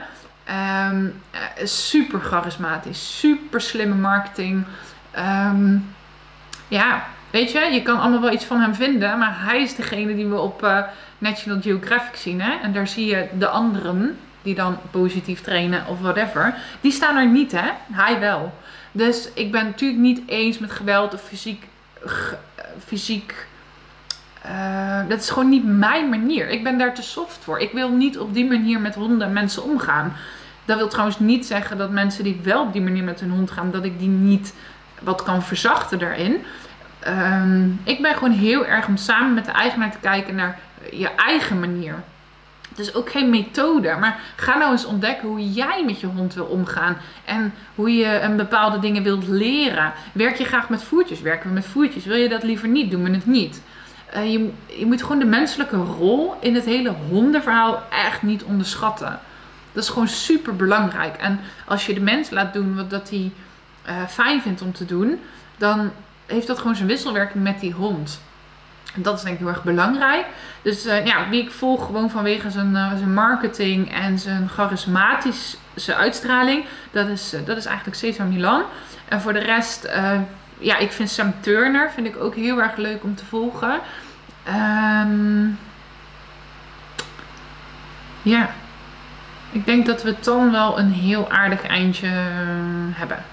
um, 0.89 1.21
super 1.63 2.19
charismatisch, 2.19 3.19
super 3.19 3.61
slimme 3.61 3.95
marketing. 3.95 4.65
Um, 5.17 5.95
ja, 6.67 7.03
weet 7.29 7.51
je, 7.51 7.59
je 7.59 7.81
kan 7.81 7.99
allemaal 7.99 8.21
wel 8.21 8.31
iets 8.31 8.45
van 8.45 8.61
hem 8.61 8.75
vinden, 8.75 9.19
maar 9.19 9.35
hij 9.43 9.61
is 9.61 9.75
degene 9.75 10.15
die 10.15 10.27
we 10.27 10.37
op 10.37 10.63
uh, 10.63 10.79
National 11.17 11.61
Geographic 11.61 12.15
zien. 12.15 12.41
Hè? 12.41 12.51
En 12.61 12.73
daar 12.73 12.87
zie 12.87 13.05
je 13.05 13.27
de 13.37 13.47
anderen, 13.47 14.17
die 14.41 14.55
dan 14.55 14.77
positief 14.91 15.41
trainen 15.41 15.87
of 15.87 15.99
whatever, 15.99 16.55
die 16.81 16.91
staan 16.91 17.17
er 17.17 17.27
niet, 17.27 17.51
hè? 17.51 17.69
Hij 17.91 18.19
wel. 18.19 18.53
Dus 18.91 19.29
ik 19.33 19.51
ben 19.51 19.65
natuurlijk 19.65 19.99
niet 19.99 20.21
eens 20.25 20.57
met 20.59 20.71
geweld 20.71 21.13
of 21.13 21.21
fysiek, 21.21 21.67
fysiek 22.85 23.47
uh, 24.45 24.99
dat 25.07 25.19
is 25.19 25.29
gewoon 25.29 25.49
niet 25.49 25.65
mijn 25.65 26.09
manier. 26.09 26.49
Ik 26.49 26.63
ben 26.63 26.77
daar 26.77 26.93
te 26.93 27.01
soft 27.01 27.37
voor. 27.41 27.59
Ik 27.59 27.71
wil 27.71 27.89
niet 27.89 28.19
op 28.19 28.33
die 28.33 28.45
manier 28.45 28.79
met 28.79 28.95
honden 28.95 29.27
en 29.27 29.33
mensen 29.33 29.63
omgaan. 29.63 30.13
Dat 30.65 30.77
wil 30.77 30.87
trouwens 30.87 31.19
niet 31.19 31.45
zeggen 31.45 31.77
dat 31.77 31.89
mensen 31.89 32.23
die 32.23 32.39
wel 32.43 32.61
op 32.61 32.73
die 32.73 32.81
manier 32.81 33.03
met 33.03 33.19
hun 33.19 33.31
hond 33.31 33.51
gaan, 33.51 33.71
dat 33.71 33.83
ik 33.83 33.99
die 33.99 34.07
niet 34.07 34.53
wat 35.01 35.23
kan 35.23 35.43
verzachten 35.43 35.99
daarin. 35.99 36.43
Uh, 37.07 37.43
ik 37.83 38.01
ben 38.01 38.13
gewoon 38.13 38.31
heel 38.31 38.65
erg 38.65 38.87
om 38.87 38.97
samen 38.97 39.33
met 39.33 39.45
de 39.45 39.51
eigenaar 39.51 39.91
te 39.91 39.97
kijken 40.01 40.35
naar 40.35 40.59
je 40.91 41.09
eigen 41.15 41.59
manier. 41.59 42.03
Het 42.69 42.79
is 42.79 42.93
ook 42.93 43.09
geen 43.11 43.29
methode, 43.29 43.95
maar 43.99 44.19
ga 44.35 44.57
nou 44.57 44.71
eens 44.71 44.85
ontdekken 44.85 45.27
hoe 45.27 45.51
jij 45.51 45.83
met 45.85 45.99
je 45.99 46.07
hond 46.07 46.33
wil 46.33 46.45
omgaan. 46.45 46.97
En 47.25 47.53
hoe 47.75 47.95
je 47.95 48.19
een 48.19 48.35
bepaalde 48.35 48.79
dingen 48.79 49.03
wilt 49.03 49.27
leren. 49.27 49.93
Werk 50.13 50.37
je 50.37 50.43
graag 50.43 50.69
met 50.69 50.83
voertjes? 50.83 51.21
Werken 51.21 51.47
we 51.47 51.53
met 51.53 51.65
voertjes? 51.65 52.05
Wil 52.05 52.17
je 52.17 52.29
dat 52.29 52.43
liever 52.43 52.67
niet? 52.67 52.91
Doen 52.91 53.03
we 53.03 53.11
het 53.11 53.25
niet. 53.25 53.61
Uh, 54.15 54.31
je, 54.31 54.49
je 54.65 54.85
moet 54.85 55.01
gewoon 55.01 55.19
de 55.19 55.25
menselijke 55.25 55.75
rol 55.77 56.33
in 56.39 56.55
het 56.55 56.65
hele 56.65 56.93
hondenverhaal 57.09 57.83
echt 57.89 58.21
niet 58.21 58.43
onderschatten. 58.43 59.19
Dat 59.71 59.83
is 59.83 59.89
gewoon 59.89 60.07
super 60.07 60.55
belangrijk. 60.55 61.17
En 61.17 61.39
als 61.65 61.85
je 61.85 61.93
de 61.93 61.99
mens 61.99 62.29
laat 62.29 62.53
doen 62.53 62.75
wat 62.75 62.89
dat 62.89 63.09
hij 63.09 63.31
uh, 63.87 64.07
fijn 64.07 64.41
vindt 64.41 64.61
om 64.61 64.73
te 64.73 64.85
doen, 64.85 65.19
dan 65.57 65.91
heeft 66.25 66.47
dat 66.47 66.57
gewoon 66.57 66.75
zijn 66.75 66.87
wisselwerking 66.87 67.43
met 67.43 67.59
die 67.59 67.73
hond. 67.73 68.21
Dat 68.95 69.17
is 69.17 69.23
denk 69.23 69.33
ik 69.33 69.39
heel 69.39 69.49
erg 69.49 69.63
belangrijk. 69.63 70.25
Dus 70.61 70.85
uh, 70.85 71.05
ja, 71.05 71.29
wie 71.29 71.41
ik 71.41 71.51
volg 71.51 71.85
gewoon 71.85 72.09
vanwege 72.09 72.49
zijn, 72.49 72.71
uh, 72.71 72.95
zijn 72.97 73.13
marketing 73.13 73.93
en 73.93 74.19
zijn 74.19 74.49
charismatische 74.49 75.95
uitstraling. 75.95 76.65
Dat 76.91 77.07
is, 77.07 77.33
uh, 77.33 77.39
dat 77.45 77.57
is 77.57 77.65
eigenlijk 77.65 77.97
Cesar 77.97 78.25
Milan. 78.25 78.63
En 79.07 79.21
voor 79.21 79.33
de 79.33 79.39
rest, 79.39 79.89
ja, 80.57 80.77
ik 80.77 80.91
vind 80.91 81.09
Sam 81.09 81.33
Turner 81.39 81.91
vind 81.91 82.07
ik 82.07 82.17
ook 82.17 82.35
heel 82.35 82.61
erg 82.61 82.75
leuk 82.75 83.03
om 83.03 83.15
te 83.15 83.25
volgen. 83.25 83.79
Um, 84.47 85.59
ja, 88.21 88.49
ik 89.51 89.65
denk 89.65 89.85
dat 89.85 90.03
we 90.03 90.15
dan 90.21 90.51
wel 90.51 90.79
een 90.79 90.91
heel 90.91 91.31
aardig 91.31 91.67
eindje 91.67 92.07
hebben. 92.91 93.23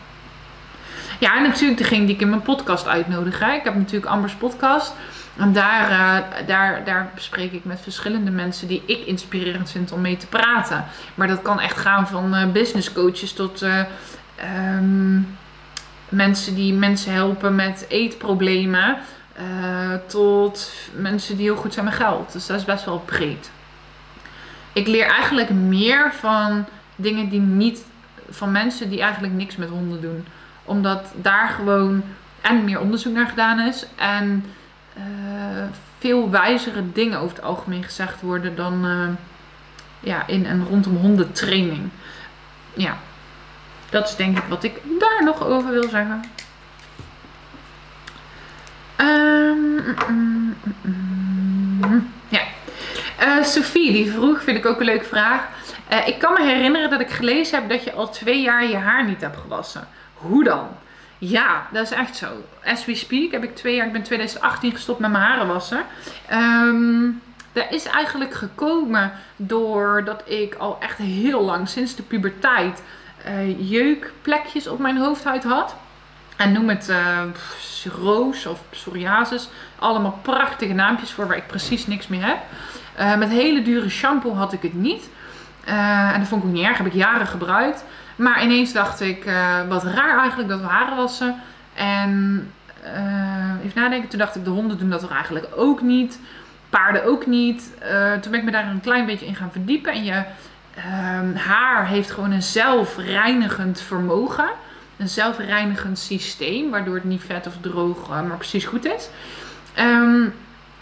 Ja, 1.18 1.36
en 1.36 1.42
natuurlijk 1.42 1.78
degene 1.78 2.06
die 2.06 2.14
ik 2.14 2.20
in 2.20 2.28
mijn 2.28 2.42
podcast 2.42 2.86
uitnodig. 2.86 3.40
Ik 3.40 3.64
heb 3.64 3.74
natuurlijk 3.74 4.12
Ambers 4.12 4.34
podcast. 4.34 4.94
En 5.36 5.52
daar, 5.52 5.90
uh, 5.90 6.46
daar, 6.46 6.84
daar 6.84 7.10
bespreek 7.14 7.52
ik 7.52 7.64
met 7.64 7.80
verschillende 7.80 8.30
mensen 8.30 8.68
die 8.68 8.82
ik 8.86 9.06
inspirerend 9.06 9.70
vind 9.70 9.92
om 9.92 10.00
mee 10.00 10.16
te 10.16 10.26
praten. 10.26 10.84
Maar 11.14 11.28
dat 11.28 11.42
kan 11.42 11.60
echt 11.60 11.78
gaan 11.78 12.08
van 12.08 12.34
uh, 12.34 12.46
business 12.46 12.92
coaches 12.92 13.32
tot 13.32 13.62
uh, 13.62 13.78
um, 14.76 15.36
mensen 16.08 16.54
die 16.54 16.72
mensen 16.72 17.12
helpen 17.12 17.54
met 17.54 17.86
eetproblemen. 17.88 18.96
tot 20.06 20.72
mensen 20.94 21.36
die 21.36 21.44
heel 21.44 21.56
goed 21.56 21.72
zijn 21.72 21.84
met 21.84 21.94
geld. 21.94 22.32
Dus 22.32 22.46
dat 22.46 22.58
is 22.58 22.64
best 22.64 22.84
wel 22.84 22.98
breed. 22.98 23.50
Ik 24.72 24.86
leer 24.86 25.06
eigenlijk 25.06 25.50
meer 25.50 26.12
van 26.12 26.64
dingen 26.96 27.28
die 27.28 27.40
niet. 27.40 27.84
van 28.30 28.52
mensen 28.52 28.90
die 28.90 29.00
eigenlijk 29.00 29.34
niks 29.34 29.56
met 29.56 29.68
honden 29.68 30.00
doen. 30.00 30.26
Omdat 30.64 31.12
daar 31.14 31.48
gewoon 31.48 32.02
en 32.40 32.64
meer 32.64 32.80
onderzoek 32.80 33.12
naar 33.12 33.26
gedaan 33.26 33.60
is. 33.60 33.86
En 33.96 34.44
uh, 34.96 35.64
veel 35.98 36.30
wijzere 36.30 36.92
dingen 36.92 37.18
over 37.18 37.36
het 37.36 37.44
algemeen 37.44 37.84
gezegd 37.84 38.20
worden 38.20 38.56
dan 38.56 38.86
uh, 38.86 39.08
ja, 40.00 40.26
in 40.26 40.46
en 40.46 40.66
rondom 40.68 40.96
hondentraining. 40.96 41.88
Ja, 42.74 42.96
dat 43.90 44.08
is 44.08 44.16
denk 44.16 44.38
ik 44.38 44.44
wat 44.44 44.64
ik 44.64 44.80
daar 44.98 45.24
nog 45.24 45.44
over 45.44 45.70
wil 45.70 45.88
zeggen. 45.88 46.20
Mm, 50.82 52.10
ja. 52.28 52.42
Uh, 53.20 53.44
Sophie, 53.44 53.92
die 53.92 54.12
vroeg, 54.12 54.42
vind 54.42 54.56
ik 54.56 54.66
ook 54.66 54.80
een 54.80 54.86
leuke 54.86 55.04
vraag. 55.04 55.48
ik 56.06 56.18
kan 56.18 56.32
me 56.32 56.42
herinneren 56.42 56.90
dat 56.90 57.00
ik 57.00 57.10
gelezen 57.10 57.60
heb 57.60 57.68
dat 57.68 57.84
je 57.84 57.92
al 57.92 58.10
twee 58.10 58.42
jaar 58.42 58.66
je 58.66 58.76
haar 58.76 59.04
niet 59.04 59.20
hebt 59.20 59.36
gewassen. 59.36 59.88
Hoe 60.14 60.44
dan? 60.44 60.68
Ja, 61.24 61.66
dat 61.72 61.82
is 61.82 61.90
echt 61.90 62.16
zo. 62.16 62.26
As 62.64 62.84
we 62.84 62.94
speak 62.94 63.30
heb 63.30 63.42
ik 63.42 63.56
twee 63.56 63.74
jaar, 63.74 63.86
ik 63.86 63.92
ben 63.92 64.02
2018 64.02 64.72
gestopt 64.72 64.98
met 64.98 65.10
mijn 65.10 65.22
haren 65.24 65.46
wassen. 65.46 65.84
Um, 66.32 67.22
dat 67.52 67.66
is 67.70 67.84
eigenlijk 67.84 68.34
gekomen 68.34 69.12
doordat 69.36 70.22
ik 70.26 70.54
al 70.54 70.76
echt 70.80 70.98
heel 70.98 71.44
lang, 71.44 71.68
sinds 71.68 71.94
de 71.94 72.02
puberteit, 72.02 72.82
uh, 73.26 73.70
jeukplekjes 73.70 74.66
op 74.66 74.78
mijn 74.78 74.96
hoofdhuid 74.96 75.44
had. 75.44 75.76
En 76.36 76.52
noem 76.52 76.68
het 76.68 76.88
uh, 76.88 77.22
roos 78.02 78.46
of 78.46 78.60
psoriasis. 78.70 79.48
Allemaal 79.78 80.18
prachtige 80.22 80.72
naampjes 80.72 81.12
voor 81.12 81.26
waar 81.26 81.36
ik 81.36 81.46
precies 81.46 81.86
niks 81.86 82.08
meer 82.08 82.26
heb. 82.26 82.38
Uh, 82.98 83.16
met 83.16 83.28
hele 83.28 83.62
dure 83.62 83.88
shampoo 83.88 84.34
had 84.34 84.52
ik 84.52 84.62
het 84.62 84.74
niet. 84.74 85.08
En 85.64 86.18
dat 86.18 86.28
vond 86.28 86.42
ik 86.42 86.48
ook 86.48 86.54
niet 86.54 86.66
erg. 86.66 86.78
Heb 86.78 86.86
ik 86.86 86.92
jaren 86.92 87.26
gebruikt. 87.26 87.84
Maar 88.16 88.42
ineens 88.42 88.72
dacht 88.72 89.00
ik, 89.00 89.26
uh, 89.26 89.68
wat 89.68 89.84
raar 89.84 90.18
eigenlijk 90.18 90.48
dat 90.48 90.60
we 90.60 90.66
haren 90.66 90.96
wassen. 90.96 91.36
En 91.74 92.50
uh, 92.84 93.64
even 93.64 93.80
nadenken, 93.80 94.08
toen 94.08 94.18
dacht 94.18 94.36
ik, 94.36 94.44
de 94.44 94.50
honden 94.50 94.78
doen 94.78 94.90
dat 94.90 95.00
toch 95.00 95.12
eigenlijk 95.12 95.48
ook 95.56 95.82
niet. 95.82 96.18
Paarden 96.70 97.04
ook 97.04 97.26
niet. 97.26 97.72
Uh, 97.82 98.12
toen 98.12 98.30
ben 98.30 98.40
ik 98.40 98.46
me 98.46 98.50
daar 98.50 98.66
een 98.66 98.80
klein 98.80 99.06
beetje 99.06 99.26
in 99.26 99.34
gaan 99.34 99.52
verdiepen. 99.52 99.92
En 99.92 100.04
je 100.04 100.22
ehm, 100.74 101.34
haar 101.34 101.86
heeft 101.86 102.10
gewoon 102.10 102.30
een 102.30 102.42
zelfreinigend 102.42 103.80
vermogen. 103.80 104.50
Een 104.96 105.08
zelfreinigend 105.08 105.98
systeem, 105.98 106.70
waardoor 106.70 106.94
het 106.94 107.04
niet 107.04 107.22
vet 107.26 107.46
of 107.46 107.54
droog, 107.60 108.08
maar 108.08 108.36
precies 108.36 108.64
goed 108.64 108.84
is. 108.84 109.08
Um, 109.78 110.34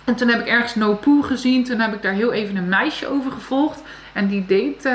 en 0.04 0.14
toen 0.14 0.28
heb 0.28 0.40
ik 0.40 0.46
ergens 0.46 0.74
No 0.74 0.94
Poo 0.94 1.22
gezien. 1.22 1.64
Toen 1.64 1.80
heb 1.80 1.94
ik 1.94 2.02
daar 2.02 2.12
heel 2.12 2.32
even 2.32 2.56
een 2.56 2.68
meisje 2.68 3.06
over 3.06 3.32
gevolgd. 3.32 3.82
En 4.12 4.26
die 4.26 4.46
deed 4.46 4.88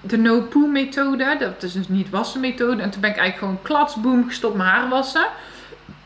de 0.00 0.16
no-poo 0.16 0.66
methode. 0.66 1.36
Dat 1.38 1.62
is 1.62 1.72
dus 1.72 1.88
niet 1.88 2.10
wassen 2.10 2.40
methode. 2.40 2.82
En 2.82 2.90
toen 2.90 3.00
ben 3.00 3.10
ik 3.10 3.16
eigenlijk 3.16 3.38
gewoon 3.38 3.62
klatsboom 3.62 4.26
gestopt 4.26 4.56
mijn 4.56 4.68
haar 4.68 4.88
wassen. 4.88 5.26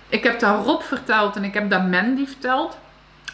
Ik 0.09 0.22
heb 0.22 0.40
daar 0.40 0.59
Rob 0.59 0.82
verteld 0.82 1.36
en 1.36 1.45
ik 1.45 1.55
heb 1.55 1.70
daar 1.70 1.82
Mandy 1.82 2.26
verteld. 2.26 2.78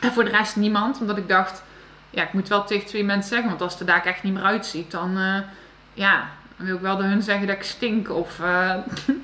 En 0.01 0.13
voor 0.13 0.25
de 0.25 0.31
rest 0.31 0.57
niemand. 0.57 1.01
Omdat 1.01 1.17
ik 1.17 1.29
dacht, 1.29 1.63
ja, 2.11 2.23
ik 2.23 2.33
moet 2.33 2.49
wel 2.49 2.65
tegen 2.65 2.87
twee 2.87 3.05
mensen 3.05 3.29
zeggen. 3.29 3.49
Want 3.49 3.63
als 3.63 3.81
er 3.81 3.87
daar 3.87 4.05
echt 4.05 4.23
niet 4.23 4.35
meer 4.35 4.43
uitziet, 4.43 4.91
dan, 4.91 5.19
uh, 5.19 5.39
ja, 5.95 6.29
dan 6.57 6.67
wil 6.67 6.75
ik 6.75 6.81
wel 6.81 6.97
de 6.97 7.03
hun 7.03 7.23
zeggen 7.23 7.47
dat 7.47 7.57
ik 7.57 7.63
stink. 7.63 8.11
Of 8.11 8.39
uh, 8.39 8.75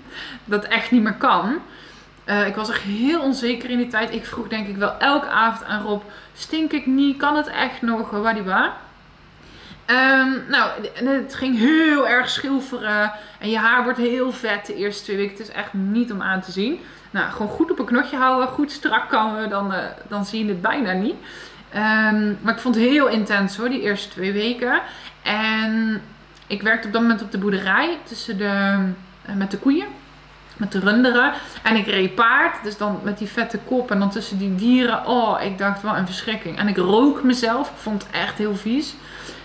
dat 0.44 0.64
echt 0.64 0.90
niet 0.90 1.02
meer 1.02 1.14
kan. 1.14 1.58
Uh, 2.26 2.46
ik 2.46 2.54
was 2.54 2.70
echt 2.70 2.82
heel 2.82 3.22
onzeker 3.22 3.70
in 3.70 3.78
die 3.78 3.86
tijd. 3.86 4.12
Ik 4.12 4.26
vroeg 4.26 4.48
denk 4.48 4.68
ik 4.68 4.76
wel 4.76 4.98
elke 4.98 5.28
avond 5.28 5.64
aan 5.68 5.82
Rob, 5.82 6.02
stink 6.34 6.72
ik 6.72 6.86
niet? 6.86 7.16
Kan 7.16 7.36
het 7.36 7.46
echt 7.46 7.82
nog? 7.82 8.10
Waar? 8.10 8.72
Um, 9.86 10.44
nou, 10.48 10.70
het 11.04 11.34
ging 11.34 11.58
heel 11.58 12.08
erg 12.08 12.28
schilferen. 12.28 13.12
En 13.38 13.50
je 13.50 13.58
haar 13.58 13.82
wordt 13.82 13.98
heel 13.98 14.32
vet 14.32 14.66
de 14.66 14.74
eerste 14.74 15.02
twee 15.02 15.16
weken. 15.16 15.36
Het 15.36 15.48
is 15.48 15.54
echt 15.54 15.72
niet 15.72 16.12
om 16.12 16.22
aan 16.22 16.40
te 16.40 16.52
zien. 16.52 16.80
Nou, 17.10 17.30
gewoon 17.30 17.48
goed 17.48 17.70
op 17.70 17.78
een 17.78 17.84
knotje 17.84 18.16
houden. 18.16 18.48
Goed 18.48 18.72
strak 18.72 19.08
kammen. 19.08 19.48
Dan, 19.48 19.72
uh, 19.72 19.78
dan 20.08 20.24
zie 20.24 20.44
je 20.44 20.50
het 20.50 20.62
bijna 20.62 20.92
niet. 20.92 21.14
Um, 21.74 22.38
maar 22.40 22.54
ik 22.54 22.60
vond 22.60 22.74
het 22.74 22.84
heel 22.84 23.08
intens 23.08 23.56
hoor, 23.56 23.68
die 23.68 23.80
eerste 23.80 24.08
twee 24.08 24.32
weken. 24.32 24.80
En 25.22 26.02
ik 26.46 26.62
werkte 26.62 26.86
op 26.86 26.92
dat 26.92 27.02
moment 27.02 27.22
op 27.22 27.30
de 27.30 27.38
boerderij. 27.38 27.98
Tussen 28.04 28.38
de, 28.38 28.78
uh, 29.28 29.34
met 29.34 29.50
de 29.50 29.58
koeien. 29.58 29.86
Met 30.56 30.72
de 30.72 30.78
runderen. 30.78 31.32
En 31.62 31.76
ik 31.76 31.86
reed 31.86 32.14
paard. 32.14 32.62
Dus 32.62 32.76
dan 32.76 33.00
met 33.02 33.18
die 33.18 33.28
vette 33.28 33.58
kop. 33.58 33.90
En 33.90 33.98
dan 33.98 34.10
tussen 34.10 34.38
die 34.38 34.54
dieren. 34.54 35.06
Oh, 35.06 35.42
ik 35.42 35.58
dacht 35.58 35.82
wel 35.82 35.96
een 35.96 36.06
verschrikking. 36.06 36.58
En 36.58 36.68
ik 36.68 36.76
rook 36.76 37.22
mezelf. 37.22 37.68
Ik 37.68 37.76
vond 37.76 38.02
het 38.02 38.12
echt 38.12 38.38
heel 38.38 38.56
vies. 38.56 38.94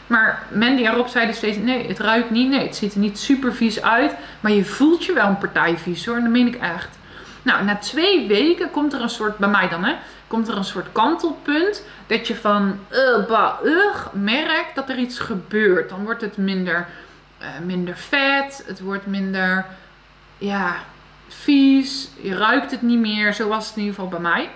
Maar 0.09 0.43
Mandy 0.53 0.85
en 0.85 0.93
Rob 0.93 1.07
zeiden 1.07 1.35
steeds, 1.35 1.57
nee, 1.57 1.87
het 1.87 1.99
ruikt 1.99 2.29
niet. 2.29 2.49
Nee, 2.49 2.65
het 2.65 2.75
ziet 2.75 2.93
er 2.93 2.99
niet 2.99 3.19
super 3.19 3.53
vies 3.53 3.81
uit. 3.81 4.15
Maar 4.39 4.51
je 4.51 4.65
voelt 4.65 5.05
je 5.05 5.13
wel 5.13 5.27
een 5.27 5.37
partij 5.37 5.77
vies 5.77 6.05
hoor. 6.05 6.15
En 6.15 6.21
dat 6.21 6.31
meen 6.31 6.47
ik 6.47 6.55
echt. 6.55 6.97
Nou, 7.41 7.63
na 7.63 7.75
twee 7.75 8.27
weken 8.27 8.71
komt 8.71 8.93
er 8.93 9.01
een 9.01 9.09
soort, 9.09 9.37
bij 9.37 9.49
mij 9.49 9.69
dan 9.69 9.83
hè, 9.83 9.95
komt 10.27 10.47
er 10.47 10.57
een 10.57 10.63
soort 10.63 10.91
kantelpunt. 10.91 11.83
Dat 12.07 12.27
je 12.27 12.35
van, 12.35 12.79
uh, 12.91 13.29
uh, 13.63 13.85
merkt 14.13 14.75
dat 14.75 14.89
er 14.89 14.97
iets 14.97 15.19
gebeurt. 15.19 15.89
Dan 15.89 16.03
wordt 16.03 16.21
het 16.21 16.37
minder, 16.37 16.87
uh, 17.41 17.47
minder 17.65 17.97
vet. 17.97 18.63
Het 18.65 18.79
wordt 18.79 19.05
minder, 19.05 19.65
ja, 20.37 20.75
vies. 21.27 22.09
Je 22.21 22.35
ruikt 22.35 22.71
het 22.71 22.81
niet 22.81 22.99
meer. 22.99 23.33
Zo 23.33 23.47
was 23.47 23.67
het 23.67 23.75
in 23.75 23.81
ieder 23.83 23.95
geval 23.95 24.19
bij 24.19 24.31
mij. 24.31 24.49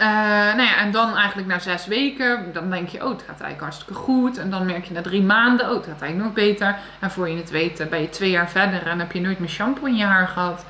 Uh, 0.00 0.06
nou 0.54 0.62
ja, 0.62 0.76
en 0.76 0.90
dan 0.90 1.16
eigenlijk 1.16 1.48
na 1.48 1.58
zes 1.58 1.86
weken, 1.86 2.52
dan 2.52 2.70
denk 2.70 2.88
je, 2.88 3.04
oh, 3.04 3.10
het 3.10 3.20
gaat 3.20 3.28
eigenlijk 3.28 3.60
hartstikke 3.60 3.94
goed. 3.94 4.38
En 4.38 4.50
dan 4.50 4.66
merk 4.66 4.84
je 4.84 4.94
na 4.94 5.02
drie 5.02 5.22
maanden, 5.22 5.66
oh, 5.66 5.74
het 5.76 5.86
gaat 5.86 6.00
eigenlijk 6.00 6.24
nog 6.24 6.44
beter. 6.44 6.76
En 6.98 7.10
voor 7.10 7.28
je 7.28 7.36
het 7.36 7.50
weet, 7.50 7.86
ben 7.90 8.00
je 8.00 8.08
twee 8.08 8.30
jaar 8.30 8.50
verder 8.50 8.86
en 8.86 8.98
heb 8.98 9.12
je 9.12 9.20
nooit 9.20 9.38
meer 9.38 9.48
shampoo 9.48 9.86
in 9.86 9.96
je 9.96 10.04
haar 10.04 10.28
gehad. 10.28 10.64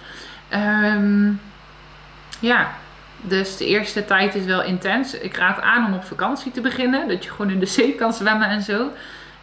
Um, 0.95 1.41
ja, 2.41 2.69
dus 3.21 3.57
de 3.57 3.67
eerste 3.67 4.05
tijd 4.05 4.35
is 4.35 4.45
wel 4.45 4.63
intens. 4.63 5.19
Ik 5.19 5.37
raad 5.37 5.61
aan 5.61 5.87
om 5.87 5.95
op 5.95 6.05
vakantie 6.05 6.53
te 6.53 6.61
beginnen, 6.61 7.09
dat 7.09 7.25
je 7.25 7.31
gewoon 7.31 7.51
in 7.51 7.61
de 7.61 7.67
zee 7.67 7.95
kan 7.95 8.13
zwemmen 8.13 8.49
en 8.49 8.63
zo. 8.63 8.91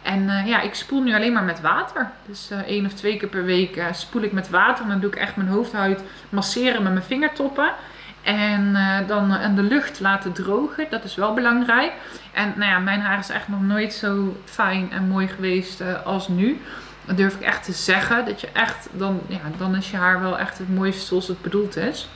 En 0.02 0.22
uh, 0.22 0.46
ja, 0.46 0.60
ik 0.60 0.74
spoel 0.74 1.02
nu 1.02 1.14
alleen 1.14 1.32
maar 1.32 1.42
met 1.42 1.60
water. 1.60 2.10
Dus 2.26 2.50
uh, 2.52 2.58
één 2.58 2.86
of 2.86 2.92
twee 2.92 3.16
keer 3.16 3.28
per 3.28 3.44
week 3.44 3.82
spoel 3.92 4.22
ik 4.22 4.32
met 4.32 4.50
water. 4.50 4.84
En 4.84 4.90
dan 4.90 5.00
doe 5.00 5.10
ik 5.10 5.16
echt 5.16 5.36
mijn 5.36 5.48
hoofdhuid 5.48 6.02
masseren 6.28 6.82
met 6.82 6.92
mijn 6.92 7.04
vingertoppen. 7.04 7.72
En 8.26 8.62
uh, 8.74 8.98
dan 9.06 9.32
aan 9.32 9.54
de 9.54 9.62
lucht 9.62 10.00
laten 10.00 10.32
drogen. 10.32 10.86
Dat 10.90 11.04
is 11.04 11.14
wel 11.14 11.34
belangrijk. 11.34 11.92
En 12.32 12.52
nou 12.56 12.70
ja, 12.70 12.78
mijn 12.78 13.00
haar 13.00 13.18
is 13.18 13.28
echt 13.28 13.48
nog 13.48 13.62
nooit 13.62 13.92
zo 13.92 14.36
fijn 14.44 14.92
en 14.92 15.08
mooi 15.08 15.28
geweest 15.28 15.82
als 16.04 16.28
nu. 16.28 16.60
Dat 17.04 17.16
durf 17.16 17.34
ik 17.34 17.40
echt 17.40 17.64
te 17.64 17.72
zeggen. 17.72 18.24
Dat 18.24 18.40
je 18.40 18.48
echt, 18.52 18.88
dan, 18.92 19.20
ja, 19.26 19.40
dan 19.58 19.76
is 19.76 19.90
je 19.90 19.96
haar 19.96 20.20
wel 20.20 20.38
echt 20.38 20.58
het 20.58 20.74
mooiste 20.74 21.06
zoals 21.06 21.28
het 21.28 21.42
bedoeld 21.42 21.76
is. 21.76 22.08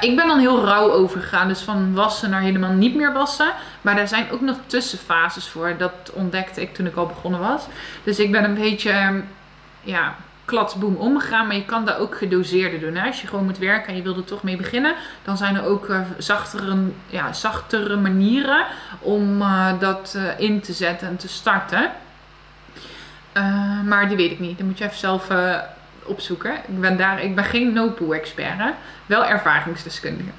Ik 0.00 0.16
ben 0.16 0.26
dan 0.26 0.38
heel 0.38 0.64
rauw 0.64 0.90
overgegaan. 0.90 1.48
Dus 1.48 1.60
van 1.60 1.94
wassen 1.94 2.30
naar 2.30 2.40
helemaal 2.40 2.72
niet 2.72 2.94
meer 2.94 3.12
wassen. 3.12 3.52
Maar 3.80 3.96
daar 3.96 4.08
zijn 4.08 4.30
ook 4.30 4.40
nog 4.40 4.56
tussenfases 4.66 5.48
voor. 5.48 5.74
Dat 5.78 6.10
ontdekte 6.12 6.60
ik 6.60 6.74
toen 6.74 6.86
ik 6.86 6.96
al 6.96 7.06
begonnen 7.06 7.40
was. 7.40 7.66
Dus 8.02 8.18
ik 8.18 8.32
ben 8.32 8.44
een 8.44 8.54
beetje, 8.54 8.90
ehm, 8.90 9.20
ja, 9.80 10.14
klatsboom 10.44 10.96
omgegaan. 10.96 11.46
Maar 11.46 11.56
je 11.56 11.64
kan 11.64 11.84
dat 11.84 11.96
ook 11.96 12.16
gedoseerder 12.16 12.80
doen. 12.80 12.96
Als 12.96 13.20
je 13.20 13.26
gewoon 13.26 13.44
moet 13.44 13.58
werken 13.58 13.88
en 13.88 13.96
je 13.96 14.02
wilt 14.02 14.16
er 14.16 14.24
toch 14.24 14.42
mee 14.42 14.56
beginnen. 14.56 14.94
Dan 15.22 15.36
zijn 15.36 15.56
er 15.56 15.64
ook 15.64 15.88
uh, 15.88 16.00
zachtere, 16.18 16.76
ja, 17.06 17.32
zachtere 17.32 17.96
manieren 17.96 18.66
om 18.98 19.40
uh, 19.40 19.80
dat 19.80 20.18
in 20.38 20.60
te 20.60 20.72
zetten 20.72 21.08
en 21.08 21.16
te 21.16 21.28
starten. 21.28 21.90
maar 23.84 24.08
die 24.08 24.16
weet 24.16 24.30
ik 24.30 24.40
niet. 24.40 24.58
Dan 24.58 24.66
moet 24.66 24.78
je 24.78 24.84
even 24.84 24.98
zelf 24.98 25.28
opzoeken. 26.04 26.52
Ik 26.52 26.80
ben, 26.80 26.96
daar, 26.96 27.22
ik 27.22 27.34
ben 27.34 27.44
geen 27.44 27.72
no-poo-expert, 27.72 28.74
wel 29.06 29.24
ervaringsdeskundige. 29.24 30.30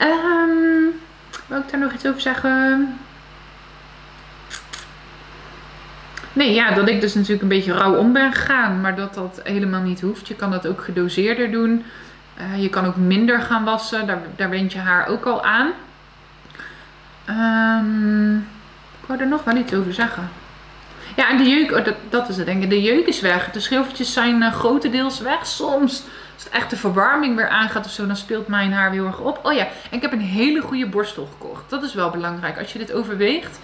Um, 0.00 1.00
wil 1.46 1.58
ik 1.58 1.70
daar 1.70 1.80
nog 1.80 1.92
iets 1.92 2.06
over 2.06 2.20
zeggen? 2.20 2.98
Nee, 6.32 6.54
ja, 6.54 6.70
dat 6.70 6.88
ik 6.88 7.00
dus 7.00 7.14
natuurlijk 7.14 7.42
een 7.42 7.48
beetje 7.48 7.72
rauw 7.72 7.94
om 7.94 8.12
ben 8.12 8.32
gegaan. 8.32 8.80
Maar 8.80 8.96
dat 8.96 9.14
dat 9.14 9.40
helemaal 9.44 9.82
niet 9.82 10.00
hoeft. 10.00 10.28
Je 10.28 10.34
kan 10.34 10.50
dat 10.50 10.66
ook 10.66 10.80
gedoseerder 10.80 11.50
doen. 11.50 11.84
Uh, 12.40 12.62
je 12.62 12.68
kan 12.68 12.86
ook 12.86 12.96
minder 12.96 13.40
gaan 13.40 13.64
wassen. 13.64 14.06
Daar, 14.06 14.18
daar 14.36 14.50
wend 14.50 14.72
je 14.72 14.78
haar 14.78 15.06
ook 15.06 15.24
al 15.24 15.44
aan. 15.44 15.70
Um, 17.28 18.36
ik 19.00 19.06
wou 19.06 19.20
er 19.20 19.26
nog 19.26 19.44
wel 19.44 19.56
iets 19.56 19.74
over 19.74 19.94
zeggen. 19.94 20.30
Ja, 21.16 21.30
en 21.30 21.36
de 21.36 21.48
jeuk, 21.48 21.72
oh, 21.72 21.84
dat, 21.84 21.94
dat 22.10 22.28
is 22.28 22.36
het 22.36 22.46
denk 22.46 22.62
ik. 22.62 22.70
De 22.70 22.82
jeuk 22.82 23.06
is 23.06 23.20
weg. 23.20 23.50
De 23.50 23.60
schilfertjes 23.60 24.12
zijn 24.12 24.42
uh, 24.42 24.52
grotendeels 24.52 25.20
weg. 25.20 25.46
Soms, 25.46 26.04
als 26.34 26.44
het 26.44 26.52
echt 26.52 26.70
de 26.70 26.76
verwarming 26.76 27.36
weer 27.36 27.48
aangaat 27.48 27.84
of 27.84 27.90
zo, 27.90 28.06
dan 28.06 28.16
speelt 28.16 28.48
mijn 28.48 28.72
haar 28.72 28.90
heel 28.90 29.06
erg 29.06 29.18
op. 29.18 29.40
Oh 29.42 29.52
ja, 29.52 29.64
en 29.64 29.96
ik 29.96 30.02
heb 30.02 30.12
een 30.12 30.20
hele 30.20 30.60
goede 30.60 30.86
borstel 30.86 31.28
gekocht. 31.32 31.70
Dat 31.70 31.82
is 31.82 31.94
wel 31.94 32.10
belangrijk. 32.10 32.58
Als 32.58 32.72
je 32.72 32.78
dit 32.78 32.92
overweegt, 32.92 33.60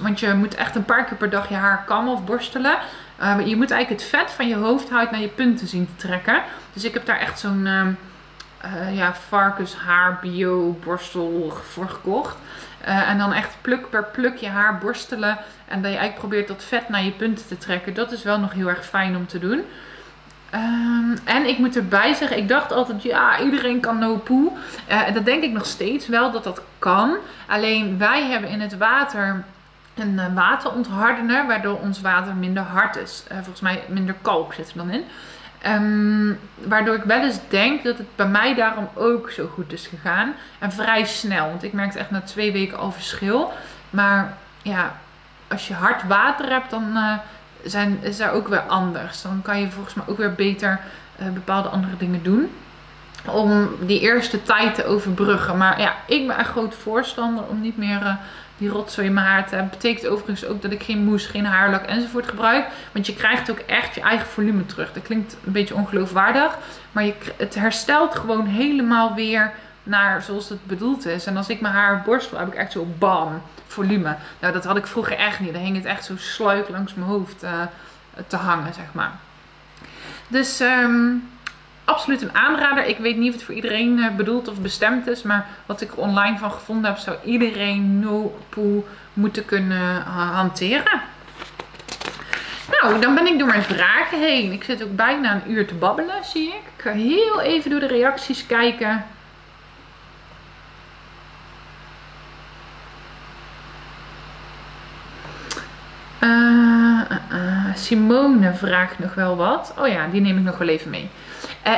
want 0.00 0.20
je 0.20 0.34
moet 0.34 0.54
echt 0.54 0.76
een 0.76 0.84
paar 0.84 1.04
keer 1.04 1.16
per 1.16 1.30
dag 1.30 1.48
je 1.48 1.54
haar 1.54 1.84
kammen 1.86 2.12
of 2.12 2.24
borstelen. 2.24 2.78
Uh, 3.20 3.46
je 3.46 3.56
moet 3.56 3.70
eigenlijk 3.70 4.02
het 4.02 4.10
vet 4.10 4.30
van 4.30 4.48
je 4.48 4.54
hoofdhuid 4.54 5.10
naar 5.10 5.20
je 5.20 5.28
punten 5.28 5.66
zien 5.66 5.86
te 5.86 6.06
trekken. 6.06 6.42
Dus 6.72 6.84
ik 6.84 6.94
heb 6.94 7.06
daar 7.06 7.18
echt 7.18 7.38
zo'n 7.38 7.66
uh, 7.66 8.96
ja, 8.96 9.14
varkenshaar 9.14 10.18
bio 10.20 10.78
borstel 10.84 11.52
voor 11.70 11.88
gekocht. 11.88 12.36
En 12.80 13.18
dan 13.18 13.32
echt 13.32 13.56
pluk 13.60 13.90
per 13.90 14.04
pluk 14.04 14.36
je 14.36 14.48
haar 14.48 14.78
borstelen. 14.78 15.38
En 15.68 15.82
dat 15.82 15.90
je 15.90 15.98
eigenlijk 15.98 16.18
probeert 16.18 16.48
dat 16.48 16.64
vet 16.64 16.88
naar 16.88 17.02
je 17.02 17.10
punten 17.10 17.46
te 17.46 17.58
trekken. 17.58 17.94
Dat 17.94 18.12
is 18.12 18.22
wel 18.22 18.38
nog 18.38 18.52
heel 18.52 18.68
erg 18.68 18.86
fijn 18.86 19.16
om 19.16 19.26
te 19.26 19.38
doen. 19.38 19.64
Um, 20.54 21.18
en 21.24 21.48
ik 21.48 21.58
moet 21.58 21.76
erbij 21.76 22.14
zeggen, 22.14 22.38
ik 22.38 22.48
dacht 22.48 22.72
altijd, 22.72 23.02
ja, 23.02 23.40
iedereen 23.40 23.80
kan 23.80 23.98
no 23.98 24.16
poo. 24.16 24.56
Uh, 24.90 25.12
dat 25.14 25.24
denk 25.24 25.42
ik 25.42 25.52
nog 25.52 25.66
steeds 25.66 26.08
wel, 26.08 26.30
dat 26.30 26.44
dat 26.44 26.62
kan. 26.78 27.16
Alleen 27.46 27.98
wij 27.98 28.24
hebben 28.24 28.50
in 28.50 28.60
het 28.60 28.76
water 28.76 29.44
een 29.94 30.12
uh, 30.12 30.34
wateronthardener, 30.34 31.46
waardoor 31.46 31.78
ons 31.78 32.00
water 32.00 32.34
minder 32.34 32.62
hard 32.62 32.96
is. 32.96 33.24
Uh, 33.28 33.34
volgens 33.36 33.60
mij 33.60 33.82
minder 33.88 34.14
kalk 34.22 34.54
zit 34.54 34.70
er 34.70 34.76
dan 34.76 34.90
in. 34.90 35.04
Um, 35.66 36.38
waardoor 36.56 36.94
ik 36.94 37.02
wel 37.02 37.22
eens 37.22 37.38
denk 37.48 37.84
dat 37.84 37.98
het 37.98 38.16
bij 38.16 38.28
mij 38.28 38.54
daarom 38.54 38.88
ook 38.94 39.30
zo 39.30 39.46
goed 39.46 39.72
is 39.72 39.86
gegaan. 39.86 40.34
En 40.58 40.72
vrij 40.72 41.04
snel. 41.04 41.48
Want 41.48 41.62
ik 41.62 41.72
merkte 41.72 41.98
echt 41.98 42.10
na 42.10 42.20
twee 42.20 42.52
weken 42.52 42.78
al 42.78 42.92
verschil. 42.92 43.52
Maar 43.90 44.36
ja, 44.62 44.96
als 45.48 45.68
je 45.68 45.74
hard 45.74 46.06
water 46.06 46.50
hebt, 46.50 46.70
dan 46.70 46.90
uh, 46.94 47.14
zijn, 47.64 47.98
is 48.02 48.16
daar 48.16 48.32
ook 48.32 48.48
weer 48.48 48.60
anders. 48.60 49.22
Dan 49.22 49.40
kan 49.42 49.60
je 49.60 49.70
volgens 49.70 49.94
mij 49.94 50.04
ook 50.08 50.18
weer 50.18 50.34
beter 50.34 50.80
uh, 51.20 51.28
bepaalde 51.28 51.68
andere 51.68 51.96
dingen 51.96 52.22
doen. 52.22 52.50
Om 53.26 53.68
die 53.80 54.00
eerste 54.00 54.42
tijd 54.42 54.74
te 54.74 54.84
overbruggen. 54.84 55.56
Maar 55.56 55.80
ja, 55.80 55.94
ik 56.06 56.26
ben 56.26 56.36
echt 56.36 56.50
groot 56.50 56.74
voorstander 56.74 57.44
om 57.44 57.60
niet 57.60 57.76
meer 57.76 58.00
uh, 58.02 58.14
die 58.58 58.68
rotzooi 58.68 59.06
in 59.06 59.14
mijn 59.14 59.26
haar 59.26 59.46
te 59.46 59.54
hebben. 59.54 59.70
Betekent 59.70 60.06
overigens 60.06 60.44
ook 60.44 60.62
dat 60.62 60.72
ik 60.72 60.82
geen 60.82 61.04
mousse, 61.04 61.28
geen 61.28 61.44
haarlak 61.44 61.84
enzovoort 61.84 62.28
gebruik. 62.28 62.66
Want 62.92 63.06
je 63.06 63.14
krijgt 63.14 63.50
ook 63.50 63.58
echt 63.58 63.94
je 63.94 64.00
eigen 64.00 64.26
volume 64.26 64.66
terug. 64.66 64.92
Dat 64.92 65.02
klinkt 65.02 65.36
een 65.46 65.52
beetje 65.52 65.74
ongeloofwaardig. 65.74 66.58
Maar 66.92 67.04
je, 67.04 67.14
het 67.36 67.54
herstelt 67.54 68.14
gewoon 68.14 68.46
helemaal 68.46 69.14
weer 69.14 69.52
naar 69.82 70.22
zoals 70.22 70.48
het 70.48 70.66
bedoeld 70.66 71.06
is. 71.06 71.26
En 71.26 71.36
als 71.36 71.48
ik 71.48 71.60
mijn 71.60 71.74
haar 71.74 72.02
borstel, 72.02 72.38
heb 72.38 72.48
ik 72.48 72.54
echt 72.54 72.72
zo 72.72 72.86
bam, 72.98 73.42
volume. 73.66 74.16
Nou, 74.40 74.52
dat 74.52 74.64
had 74.64 74.76
ik 74.76 74.86
vroeger 74.86 75.16
echt 75.16 75.40
niet. 75.40 75.52
Dan 75.52 75.62
hing 75.62 75.76
het 75.76 75.84
echt 75.84 76.04
zo 76.04 76.16
sluik 76.16 76.68
langs 76.68 76.94
mijn 76.94 77.08
hoofd 77.08 77.44
uh, 77.44 77.50
te 78.26 78.36
hangen, 78.36 78.74
zeg 78.74 78.92
maar. 78.92 79.12
Dus 80.28 80.60
um, 80.60 81.28
absoluut 81.84 82.22
een 82.22 82.34
aanrader. 82.34 82.86
Ik 82.86 82.98
weet 82.98 83.16
niet 83.16 83.28
of 83.28 83.34
het 83.34 83.44
voor 83.44 83.54
iedereen 83.54 83.98
uh, 83.98 84.10
bedoeld 84.16 84.48
of 84.48 84.60
bestemd 84.60 85.06
is. 85.06 85.22
Maar 85.22 85.46
wat 85.66 85.80
ik 85.80 85.98
online 85.98 86.38
van 86.38 86.50
gevonden 86.50 86.90
heb, 86.90 87.00
zou 87.00 87.16
iedereen 87.24 88.00
no 88.00 88.38
poo 88.48 88.86
moeten 89.12 89.44
kunnen 89.44 89.96
uh, 89.96 90.34
hanteren. 90.34 91.00
Nou, 92.80 93.00
dan 93.00 93.14
ben 93.14 93.26
ik 93.26 93.38
door 93.38 93.48
mijn 93.48 93.62
vragen 93.62 94.20
heen. 94.20 94.52
Ik 94.52 94.64
zit 94.64 94.82
ook 94.82 94.96
bijna 94.96 95.34
een 95.34 95.50
uur 95.50 95.66
te 95.66 95.74
babbelen, 95.74 96.24
zie 96.24 96.48
ik. 96.48 96.62
Ik 96.76 96.82
ga 96.82 96.90
heel 96.90 97.40
even 97.40 97.70
door 97.70 97.80
de 97.80 97.86
reacties 97.86 98.46
kijken. 98.46 99.04
Uh, 106.20 107.00
uh, 107.32 107.74
Simone 107.74 108.54
vraagt 108.54 108.98
nog 108.98 109.14
wel 109.14 109.36
wat. 109.36 109.74
Oh 109.78 109.88
ja, 109.88 110.06
die 110.06 110.20
neem 110.20 110.36
ik 110.36 110.44
nog 110.44 110.58
wel 110.58 110.68
even 110.68 110.90
mee. 110.90 111.10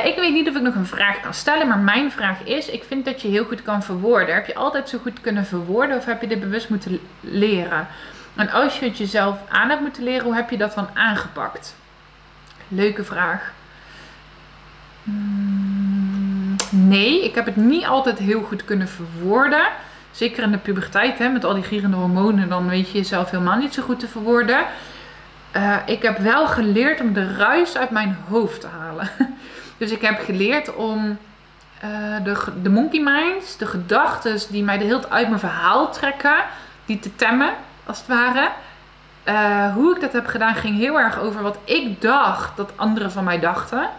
Ik 0.03 0.15
weet 0.15 0.33
niet 0.33 0.49
of 0.49 0.55
ik 0.55 0.61
nog 0.61 0.75
een 0.75 0.85
vraag 0.85 1.19
kan 1.19 1.33
stellen, 1.33 1.67
maar 1.67 1.77
mijn 1.77 2.11
vraag 2.11 2.43
is: 2.43 2.69
ik 2.69 2.83
vind 2.83 3.05
dat 3.05 3.21
je 3.21 3.27
heel 3.27 3.45
goed 3.45 3.61
kan 3.61 3.83
verwoorden. 3.83 4.35
Heb 4.35 4.45
je 4.45 4.55
altijd 4.55 4.89
zo 4.89 4.97
goed 5.01 5.21
kunnen 5.21 5.45
verwoorden 5.45 5.97
of 5.97 6.05
heb 6.05 6.21
je 6.21 6.27
dit 6.27 6.39
bewust 6.39 6.69
moeten 6.69 6.99
leren? 7.19 7.87
En 8.35 8.49
als 8.49 8.79
je 8.79 8.85
het 8.85 8.97
jezelf 8.97 9.37
aan 9.49 9.69
hebt 9.69 9.81
moeten 9.81 10.03
leren, 10.03 10.23
hoe 10.23 10.35
heb 10.35 10.49
je 10.49 10.57
dat 10.57 10.73
dan 10.73 10.87
aangepakt? 10.93 11.75
Leuke 12.67 13.03
vraag. 13.03 13.51
Hmm, 15.03 16.55
nee, 16.69 17.23
ik 17.23 17.35
heb 17.35 17.45
het 17.45 17.55
niet 17.55 17.85
altijd 17.85 18.19
heel 18.19 18.41
goed 18.41 18.65
kunnen 18.65 18.87
verwoorden. 18.87 19.67
Zeker 20.13 20.43
in 20.43 20.51
de 20.51 20.57
puberteit, 20.57 21.17
hè, 21.17 21.29
met 21.29 21.45
al 21.45 21.53
die 21.53 21.63
gierende 21.63 21.97
hormonen, 21.97 22.49
dan 22.49 22.69
weet 22.69 22.91
je 22.91 22.97
jezelf 22.97 23.31
helemaal 23.31 23.57
niet 23.57 23.73
zo 23.73 23.83
goed 23.83 23.99
te 23.99 24.07
verwoorden. 24.07 24.65
Uh, 25.55 25.75
ik 25.85 26.01
heb 26.01 26.17
wel 26.17 26.47
geleerd 26.47 27.01
om 27.01 27.13
de 27.13 27.35
ruis 27.35 27.77
uit 27.77 27.89
mijn 27.89 28.17
hoofd 28.29 28.61
te 28.61 28.67
halen. 28.67 29.09
dus 29.77 29.91
ik 29.91 30.01
heb 30.01 30.19
geleerd 30.19 30.75
om 30.75 31.17
uh, 31.83 32.23
de, 32.23 32.43
de 32.61 32.69
monkey 32.69 32.99
minds, 32.99 33.57
de 33.57 33.65
gedachten 33.65 34.39
die 34.49 34.63
mij 34.63 34.77
de 34.77 34.83
hele 34.83 34.99
tijd 34.99 35.13
uit 35.13 35.27
mijn 35.27 35.39
verhaal 35.39 35.91
trekken, 35.91 36.35
die 36.85 36.99
te 36.99 37.15
temmen, 37.15 37.53
als 37.85 37.97
het 37.97 38.07
ware. 38.07 38.49
Uh, 39.27 39.73
hoe 39.73 39.95
ik 39.95 40.01
dat 40.01 40.13
heb 40.13 40.25
gedaan 40.25 40.55
ging 40.55 40.77
heel 40.77 40.99
erg 40.99 41.19
over 41.19 41.41
wat 41.41 41.57
ik 41.63 42.01
dacht 42.01 42.57
dat 42.57 42.71
anderen 42.75 43.11
van 43.11 43.23
mij 43.23 43.39
dachten. 43.39 43.89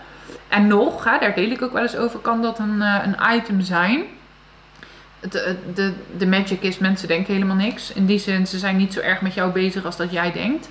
En 0.48 0.66
nog, 0.66 1.04
hè, 1.04 1.18
daar 1.18 1.34
deel 1.34 1.50
ik 1.50 1.62
ook 1.62 1.72
wel 1.72 1.82
eens 1.82 1.96
over, 1.96 2.18
kan 2.18 2.42
dat 2.42 2.58
een, 2.58 2.80
een 2.80 3.16
item 3.34 3.60
zijn 3.60 4.04
de, 5.30 5.56
de, 5.74 5.92
de 6.16 6.26
magic 6.26 6.62
is, 6.62 6.78
mensen 6.78 7.08
denken 7.08 7.32
helemaal 7.32 7.56
niks. 7.56 7.92
In 7.92 8.06
die 8.06 8.18
zin, 8.18 8.46
ze 8.46 8.58
zijn 8.58 8.76
niet 8.76 8.92
zo 8.92 9.00
erg 9.00 9.20
met 9.20 9.34
jou 9.34 9.52
bezig 9.52 9.84
als 9.84 9.96
dat 9.96 10.12
jij 10.12 10.32
denkt. 10.32 10.68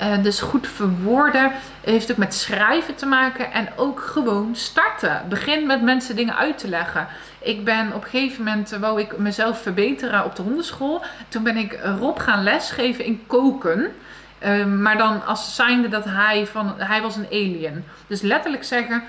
Uh, 0.00 0.22
dus 0.22 0.40
goed 0.40 0.66
verwoorden 0.66 1.52
heeft 1.80 2.10
ook 2.10 2.16
met 2.16 2.34
schrijven 2.34 2.94
te 2.94 3.06
maken 3.06 3.52
en 3.52 3.68
ook 3.76 4.00
gewoon 4.00 4.56
starten. 4.56 5.22
Begin 5.28 5.66
met 5.66 5.82
mensen 5.82 6.16
dingen 6.16 6.36
uit 6.36 6.58
te 6.58 6.68
leggen. 6.68 7.06
Ik 7.38 7.64
ben 7.64 7.92
op 7.92 8.04
een 8.04 8.10
gegeven 8.10 8.44
moment, 8.44 8.72
uh, 8.72 8.78
wou 8.78 9.00
ik 9.00 9.18
mezelf 9.18 9.62
verbeteren 9.62 10.24
op 10.24 10.36
de 10.36 10.42
hondenschool. 10.42 11.02
Toen 11.28 11.42
ben 11.42 11.56
ik 11.56 11.78
Rob 11.98 12.18
gaan 12.18 12.42
lesgeven 12.42 13.04
in 13.04 13.22
koken. 13.26 13.92
Uh, 14.46 14.64
maar 14.64 14.98
dan 14.98 15.26
als 15.26 15.54
zijnde 15.54 15.88
dat 15.88 16.04
hij 16.04 16.46
van, 16.46 16.74
hij 16.78 17.02
was 17.02 17.16
een 17.16 17.26
alien. 17.26 17.84
Dus 18.06 18.20
letterlijk 18.20 18.64
zeggen, 18.64 19.02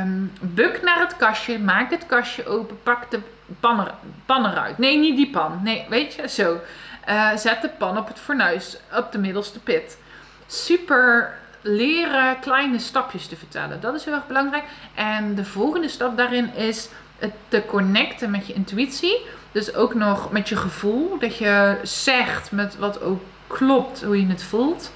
um, 0.00 0.32
buk 0.40 0.82
naar 0.82 1.00
het 1.00 1.16
kastje, 1.16 1.58
maak 1.58 1.90
het 1.90 2.06
kastje 2.06 2.46
open, 2.46 2.82
pak 2.82 3.10
de 3.10 3.20
pan, 3.60 3.80
er, 3.80 4.50
eruit. 4.50 4.78
Nee, 4.78 4.98
niet 4.98 5.16
die 5.16 5.30
pan. 5.30 5.60
Nee, 5.62 5.86
weet 5.88 6.14
je, 6.14 6.28
zo. 6.28 6.60
Uh, 7.08 7.36
zet 7.36 7.62
de 7.62 7.68
pan 7.68 7.98
op 7.98 8.08
het 8.08 8.18
fornuis, 8.18 8.76
op 8.96 9.12
de 9.12 9.18
middelste 9.18 9.60
pit. 9.60 9.98
Super 10.46 11.34
leren 11.60 12.38
kleine 12.40 12.78
stapjes 12.78 13.26
te 13.26 13.36
vertellen. 13.36 13.80
Dat 13.80 13.94
is 13.94 14.04
heel 14.04 14.14
erg 14.14 14.26
belangrijk. 14.26 14.64
En 14.94 15.34
de 15.34 15.44
volgende 15.44 15.88
stap 15.88 16.16
daarin 16.16 16.54
is 16.54 16.88
het 17.18 17.32
te 17.48 17.62
connecten 17.66 18.30
met 18.30 18.46
je 18.46 18.52
intuïtie. 18.52 19.26
Dus 19.52 19.74
ook 19.74 19.94
nog 19.94 20.32
met 20.32 20.48
je 20.48 20.56
gevoel. 20.56 21.18
Dat 21.18 21.36
je 21.36 21.78
zegt 21.82 22.52
met 22.52 22.76
wat 22.76 23.02
ook 23.02 23.22
klopt 23.46 24.02
hoe 24.02 24.20
je 24.20 24.26
het 24.26 24.42
voelt. 24.42 24.92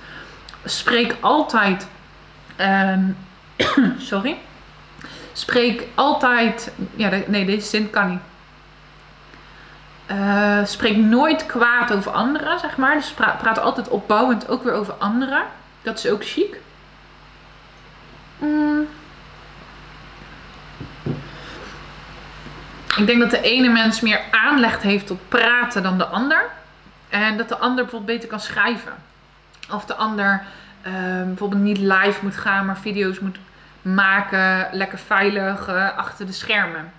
Spreek 0.65 1.17
altijd. 1.21 1.89
Um, 2.61 3.17
sorry 3.99 4.39
Spreek 5.33 5.87
altijd. 5.95 6.73
Ja, 6.95 7.11
nee, 7.27 7.45
deze 7.45 7.69
zin 7.69 7.91
kan 7.91 8.11
niet. 8.11 8.21
Spreek 10.65 10.97
nooit 10.97 11.47
kwaad 11.47 11.93
over 11.93 12.13
anderen, 12.13 12.59
zeg 12.59 12.77
maar. 12.77 12.95
Dus 12.95 13.11
praat 13.13 13.59
altijd 13.59 13.89
opbouwend 13.89 14.49
ook 14.49 14.63
weer 14.63 14.73
over 14.73 14.95
anderen. 14.95 15.43
Dat 15.83 15.99
is 15.99 16.09
ook 16.09 16.25
chic. 16.25 16.57
Mm. 18.39 18.89
Ik 22.97 23.07
denk 23.07 23.21
dat 23.21 23.31
de 23.31 23.41
ene 23.41 23.69
mens 23.69 24.01
meer 24.01 24.21
aanleg 24.31 24.83
heeft 24.83 25.07
tot 25.07 25.29
praten 25.29 25.83
dan 25.83 25.99
de 25.99 26.07
ander. 26.07 26.45
En 27.09 27.37
dat 27.37 27.49
de 27.49 27.57
ander 27.57 27.85
bijvoorbeeld 27.85 28.13
beter 28.13 28.29
kan 28.29 28.41
schrijven. 28.41 28.93
Of 29.71 29.85
de 29.85 29.95
ander 29.95 30.43
ehm, 30.83 31.27
bijvoorbeeld 31.27 31.63
niet 31.63 31.79
live 31.79 32.19
moet 32.23 32.37
gaan, 32.37 32.67
maar 32.67 32.79
video's 32.79 33.19
moet 33.19 33.39
maken, 33.83 34.69
lekker 34.73 34.99
veilig 34.99 35.69
uh, 35.69 35.97
achter 35.97 36.27
de 36.27 36.33
schermen. 36.33 36.93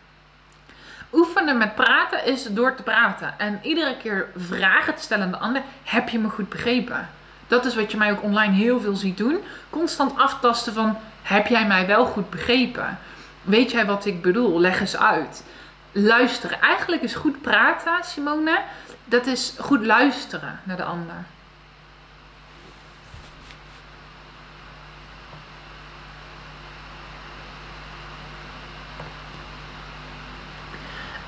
Oefenen 1.13 1.57
met 1.57 1.75
praten 1.75 2.25
is 2.25 2.43
door 2.43 2.75
te 2.75 2.83
praten. 2.83 3.33
En 3.39 3.59
iedere 3.61 3.97
keer 3.97 4.27
vragen 4.35 4.95
te 4.95 5.01
stellen 5.01 5.25
aan 5.25 5.31
de 5.31 5.37
ander: 5.37 5.61
heb 5.83 6.09
je 6.09 6.19
me 6.19 6.29
goed 6.29 6.49
begrepen? 6.49 7.09
Dat 7.47 7.65
is 7.65 7.75
wat 7.75 7.91
je 7.91 7.97
mij 7.97 8.11
ook 8.11 8.23
online 8.23 8.53
heel 8.53 8.79
veel 8.79 8.95
ziet 8.95 9.17
doen. 9.17 9.43
Constant 9.69 10.17
aftasten 10.17 10.73
van: 10.73 10.97
heb 11.21 11.47
jij 11.47 11.67
mij 11.67 11.87
wel 11.87 12.05
goed 12.05 12.29
begrepen? 12.29 12.99
Weet 13.41 13.71
jij 13.71 13.85
wat 13.85 14.05
ik 14.05 14.21
bedoel? 14.21 14.59
Leg 14.59 14.79
eens 14.79 14.97
uit. 14.97 15.43
Luisteren. 15.91 16.61
Eigenlijk 16.61 17.01
is 17.01 17.15
goed 17.15 17.41
praten, 17.41 18.03
Simone. 18.03 18.59
Dat 19.05 19.25
is 19.25 19.53
goed 19.59 19.85
luisteren 19.85 20.59
naar 20.63 20.77
de 20.77 20.83
ander. 20.83 21.15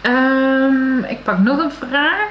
Um, 0.04 1.04
ik 1.04 1.24
pak 1.24 1.38
nog 1.38 1.58
een 1.58 1.72
vraag. 1.72 2.30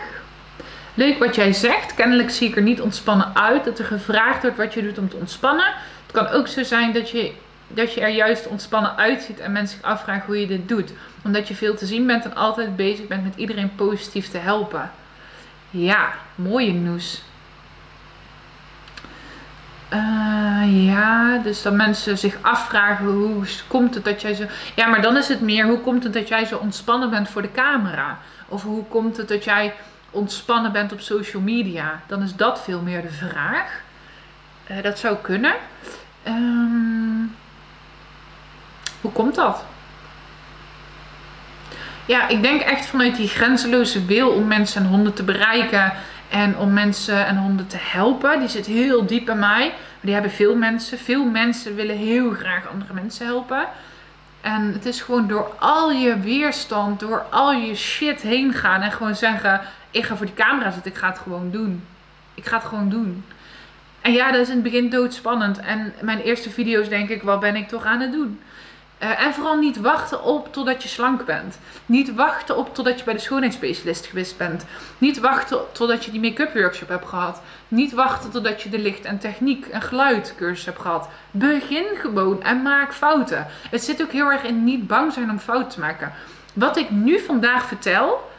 Leuk 0.94 1.18
wat 1.18 1.34
jij 1.34 1.52
zegt. 1.52 1.94
Kennelijk 1.94 2.30
zie 2.30 2.48
ik 2.48 2.56
er 2.56 2.62
niet 2.62 2.80
ontspannen 2.80 3.36
uit. 3.36 3.64
Dat 3.64 3.78
er 3.78 3.84
gevraagd 3.84 4.42
wordt 4.42 4.56
wat 4.56 4.74
je 4.74 4.82
doet 4.82 4.98
om 4.98 5.08
te 5.08 5.16
ontspannen. 5.16 5.66
Het 6.06 6.12
kan 6.12 6.28
ook 6.28 6.48
zo 6.48 6.62
zijn 6.62 6.92
dat 6.92 7.10
je, 7.10 7.32
dat 7.68 7.94
je 7.94 8.00
er 8.00 8.08
juist 8.08 8.46
ontspannen 8.46 8.96
uitziet 8.96 9.40
en 9.40 9.52
mensen 9.52 9.76
zich 9.78 9.86
afvragen 9.86 10.26
hoe 10.26 10.40
je 10.40 10.46
dit 10.46 10.68
doet. 10.68 10.92
Omdat 11.24 11.48
je 11.48 11.54
veel 11.54 11.76
te 11.76 11.86
zien 11.86 12.06
bent 12.06 12.24
en 12.24 12.34
altijd 12.34 12.76
bezig 12.76 13.06
bent 13.06 13.24
met 13.24 13.36
iedereen 13.36 13.74
positief 13.74 14.28
te 14.28 14.38
helpen. 14.38 14.90
Ja, 15.70 16.12
mooie 16.34 16.72
nieuws. 16.72 17.22
Uh, 19.92 20.84
dus 21.42 21.62
dat 21.62 21.72
mensen 21.72 22.18
zich 22.18 22.36
afvragen 22.40 23.06
hoe 23.06 23.44
komt 23.66 23.94
het 23.94 24.04
dat 24.04 24.20
jij 24.20 24.34
zo. 24.34 24.44
Ja, 24.74 24.86
maar 24.86 25.02
dan 25.02 25.16
is 25.16 25.28
het 25.28 25.40
meer 25.40 25.66
hoe 25.66 25.80
komt 25.80 26.04
het 26.04 26.12
dat 26.12 26.28
jij 26.28 26.44
zo 26.44 26.56
ontspannen 26.56 27.10
bent 27.10 27.28
voor 27.28 27.42
de 27.42 27.52
camera? 27.52 28.18
Of 28.48 28.62
hoe 28.62 28.84
komt 28.84 29.16
het 29.16 29.28
dat 29.28 29.44
jij 29.44 29.74
ontspannen 30.10 30.72
bent 30.72 30.92
op 30.92 31.00
social 31.00 31.42
media? 31.42 32.00
Dan 32.06 32.22
is 32.22 32.36
dat 32.36 32.62
veel 32.62 32.80
meer 32.80 33.02
de 33.02 33.10
vraag. 33.10 33.80
Uh, 34.70 34.82
dat 34.82 34.98
zou 34.98 35.16
kunnen. 35.22 35.54
Um, 36.26 37.34
hoe 39.00 39.12
komt 39.12 39.34
dat? 39.34 39.64
Ja, 42.06 42.28
ik 42.28 42.42
denk 42.42 42.60
echt 42.60 42.86
vanuit 42.86 43.16
die 43.16 43.28
grenzeloze 43.28 44.04
wil 44.04 44.28
om 44.28 44.46
mensen 44.46 44.82
en 44.82 44.88
honden 44.88 45.14
te 45.14 45.22
bereiken 45.22 45.92
en 46.28 46.56
om 46.56 46.72
mensen 46.72 47.26
en 47.26 47.36
honden 47.36 47.66
te 47.66 47.76
helpen. 47.80 48.38
Die 48.38 48.48
zit 48.48 48.66
heel 48.66 49.06
diep 49.06 49.24
bij 49.24 49.34
mij. 49.34 49.74
Die 50.00 50.12
hebben 50.12 50.30
veel 50.30 50.56
mensen. 50.56 50.98
Veel 50.98 51.24
mensen 51.24 51.74
willen 51.74 51.96
heel 51.96 52.30
graag 52.30 52.68
andere 52.68 52.94
mensen 52.94 53.26
helpen. 53.26 53.66
En 54.40 54.72
het 54.72 54.86
is 54.86 55.00
gewoon 55.00 55.28
door 55.28 55.52
al 55.58 55.90
je 55.90 56.18
weerstand, 56.18 57.00
door 57.00 57.22
al 57.30 57.52
je 57.52 57.74
shit 57.74 58.20
heen 58.20 58.52
gaan 58.52 58.82
en 58.82 58.92
gewoon 58.92 59.14
zeggen: 59.14 59.60
Ik 59.90 60.04
ga 60.04 60.16
voor 60.16 60.26
die 60.26 60.34
camera 60.34 60.70
zitten, 60.70 60.90
ik 60.92 60.98
ga 60.98 61.08
het 61.08 61.18
gewoon 61.18 61.50
doen. 61.50 61.84
Ik 62.34 62.46
ga 62.46 62.56
het 62.56 62.66
gewoon 62.66 62.88
doen. 62.88 63.24
En 64.00 64.12
ja, 64.12 64.32
dat 64.32 64.40
is 64.40 64.48
in 64.48 64.54
het 64.54 64.62
begin 64.62 64.90
doodspannend. 64.90 65.58
En 65.58 65.92
mijn 66.00 66.20
eerste 66.20 66.50
video's 66.50 66.88
denk 66.88 67.08
ik: 67.08 67.22
Wat 67.22 67.40
ben 67.40 67.56
ik 67.56 67.68
toch 67.68 67.84
aan 67.84 68.00
het 68.00 68.12
doen? 68.12 68.40
Uh, 69.02 69.24
en 69.24 69.34
vooral 69.34 69.56
niet 69.56 69.80
wachten 69.80 70.22
op 70.22 70.52
totdat 70.52 70.82
je 70.82 70.88
slank 70.88 71.24
bent. 71.24 71.58
Niet 71.86 72.14
wachten 72.14 72.56
op 72.56 72.74
totdat 72.74 72.98
je 72.98 73.04
bij 73.04 73.14
de 73.14 73.20
schoonheidsspecialist 73.20 74.06
geweest 74.06 74.36
bent. 74.36 74.64
Niet 74.98 75.18
wachten 75.18 75.58
totdat 75.72 76.04
je 76.04 76.10
die 76.10 76.20
make-up 76.20 76.54
workshop 76.54 76.88
hebt 76.88 77.06
gehad. 77.06 77.40
Niet 77.68 77.92
wachten 77.92 78.30
totdat 78.30 78.62
je 78.62 78.68
de 78.68 78.78
licht 78.78 79.04
en 79.04 79.18
techniek 79.18 79.66
en 79.66 79.82
geluidcursus 79.82 80.64
hebt 80.64 80.80
gehad. 80.80 81.08
Begin 81.30 81.84
gewoon 81.94 82.42
en 82.42 82.62
maak 82.62 82.94
fouten. 82.94 83.46
Het 83.70 83.84
zit 83.84 84.02
ook 84.02 84.12
heel 84.12 84.30
erg 84.30 84.42
in 84.42 84.64
niet 84.64 84.86
bang 84.86 85.12
zijn 85.12 85.30
om 85.30 85.38
fouten 85.38 85.68
te 85.68 85.80
maken. 85.80 86.12
Wat 86.52 86.76
ik 86.76 86.90
nu 86.90 87.18
vandaag 87.18 87.64
vertel, 87.64 88.30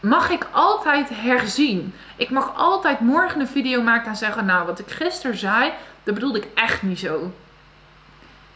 mag 0.00 0.30
ik 0.30 0.46
altijd 0.50 1.08
herzien. 1.12 1.94
Ik 2.16 2.30
mag 2.30 2.56
altijd 2.56 3.00
morgen 3.00 3.40
een 3.40 3.46
video 3.46 3.82
maken 3.82 4.08
en 4.08 4.16
zeggen: 4.16 4.44
Nou, 4.44 4.66
wat 4.66 4.78
ik 4.78 4.90
gisteren 4.90 5.36
zei, 5.36 5.72
dat 6.02 6.14
bedoelde 6.14 6.38
ik 6.38 6.48
echt 6.54 6.82
niet 6.82 6.98
zo 6.98 7.32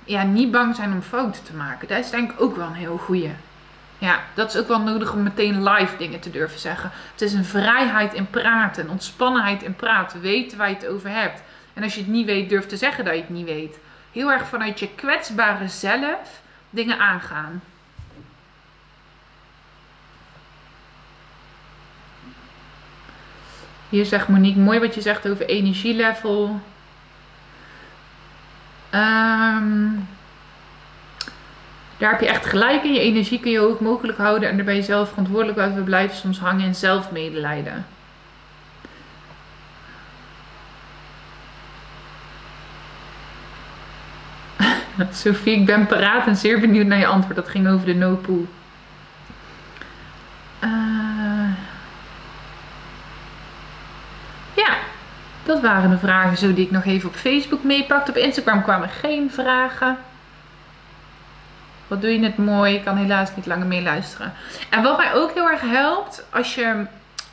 ja, 0.09 0.23
niet 0.23 0.51
bang 0.51 0.75
zijn 0.75 0.93
om 0.93 1.03
fouten 1.03 1.45
te 1.45 1.55
maken. 1.55 1.89
Dat 1.89 1.99
is 1.99 2.11
denk 2.11 2.33
ik 2.33 2.41
ook 2.41 2.57
wel 2.57 2.67
een 2.67 2.73
heel 2.73 2.99
goeie. 2.99 3.33
Ja, 3.99 4.21
dat 4.35 4.55
is 4.55 4.61
ook 4.61 4.69
wel 4.69 4.81
nodig 4.81 5.13
om 5.13 5.23
meteen 5.23 5.63
live 5.63 5.97
dingen 5.97 6.21
te 6.21 6.31
durven 6.31 6.61
zeggen. 6.61 6.91
Het 7.13 7.23
is 7.23 7.33
een 7.33 7.45
vrijheid 7.45 8.15
in 8.15 8.31
praten, 8.31 8.85
een 8.85 8.91
ontspannenheid 8.91 9.63
in 9.63 9.77
praten. 9.77 10.21
Weten 10.21 10.59
waar 10.59 10.69
je 10.69 10.75
het 10.75 10.87
over 10.87 11.11
hebt. 11.11 11.43
En 11.75 11.83
als 11.83 11.95
je 11.95 12.01
het 12.01 12.11
niet 12.11 12.27
weet, 12.27 12.49
durf 12.49 12.67
te 12.67 12.77
zeggen 12.77 13.05
dat 13.05 13.15
je 13.15 13.21
het 13.21 13.31
niet 13.31 13.47
weet. 13.47 13.79
Heel 14.13 14.33
erg 14.33 14.47
vanuit 14.47 14.81
je 14.81 14.89
kwetsbare 14.95 15.69
zelf 15.69 16.41
dingen 16.71 16.99
aangaan. 16.99 17.63
Hier 23.89 24.05
zegt 24.05 24.29
Monique, 24.29 24.61
mooi 24.61 24.79
wat 24.79 24.95
je 24.95 25.01
zegt 25.01 25.29
over 25.29 25.47
energielevel. 25.47 26.61
Um, 28.95 30.09
daar 31.99 32.11
heb 32.11 32.21
je 32.21 32.27
echt 32.27 32.47
gelijk 32.47 32.85
in. 32.85 32.93
Je 32.93 33.01
energie 33.01 33.41
kun 33.41 33.51
je 33.51 33.59
hoog 33.59 33.81
mogelijk 33.81 34.19
houden 34.19 34.49
en 34.49 34.57
daarbij 34.57 34.75
jezelf 34.75 35.09
verantwoordelijk 35.09 35.59
uit. 35.59 35.75
We 35.75 35.81
blijven 35.81 36.17
soms 36.17 36.39
hangen 36.39 36.65
in 36.65 36.75
zelfmedelijden. 36.75 37.87
Sophie, 45.13 45.61
ik 45.61 45.67
ben 45.67 45.87
paraat 45.87 46.27
en 46.27 46.37
zeer 46.37 46.61
benieuwd 46.61 46.87
naar 46.87 46.99
je 46.99 47.07
antwoord. 47.07 47.37
Dat 47.37 47.49
ging 47.49 47.69
over 47.69 47.87
de 47.87 47.95
no-pool. 47.95 48.47
Dat 55.61 55.71
waren 55.71 55.91
de 55.91 55.99
vragen 55.99 56.37
zo 56.37 56.55
die 56.55 56.65
ik 56.65 56.71
nog 56.71 56.85
even 56.85 57.09
op 57.09 57.15
Facebook 57.15 57.63
meepakte. 57.63 58.11
Op 58.11 58.17
Instagram 58.17 58.63
kwamen 58.63 58.89
geen 58.89 59.31
vragen. 59.31 59.97
Wat 61.87 62.01
doe 62.01 62.13
je 62.13 62.19
net 62.19 62.37
mooi. 62.37 62.75
Ik 62.75 62.85
kan 62.85 62.97
helaas 62.97 63.37
niet 63.37 63.47
langer 63.47 63.67
meeluisteren. 63.67 64.33
En 64.71 64.83
wat 64.83 64.97
mij 64.97 65.15
ook 65.15 65.35
heel 65.35 65.51
erg 65.51 65.61
helpt. 65.61 66.27
Als 66.31 66.55
je 66.55 66.85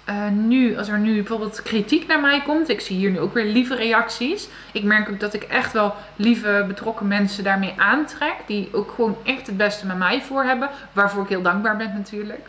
uh, 0.09 0.27
nu, 0.31 0.77
als 0.77 0.87
er 0.87 0.99
nu 0.99 1.13
bijvoorbeeld 1.13 1.61
kritiek 1.61 2.07
naar 2.07 2.21
mij 2.21 2.41
komt. 2.41 2.69
Ik 2.69 2.81
zie 2.81 2.97
hier 2.97 3.11
nu 3.11 3.19
ook 3.19 3.33
weer 3.33 3.45
lieve 3.45 3.75
reacties. 3.75 4.47
Ik 4.71 4.83
merk 4.83 5.09
ook 5.09 5.19
dat 5.19 5.33
ik 5.33 5.43
echt 5.43 5.73
wel 5.73 5.95
lieve, 6.15 6.65
betrokken 6.67 7.07
mensen 7.07 7.43
daarmee 7.43 7.73
aantrek. 7.77 8.35
Die 8.45 8.69
ook 8.71 8.91
gewoon 8.95 9.17
echt 9.23 9.47
het 9.47 9.57
beste 9.57 9.85
met 9.85 9.97
mij 9.97 10.21
voor 10.21 10.43
hebben. 10.43 10.69
Waarvoor 10.91 11.23
ik 11.23 11.29
heel 11.29 11.41
dankbaar 11.41 11.77
ben 11.77 11.93
natuurlijk. 11.93 12.47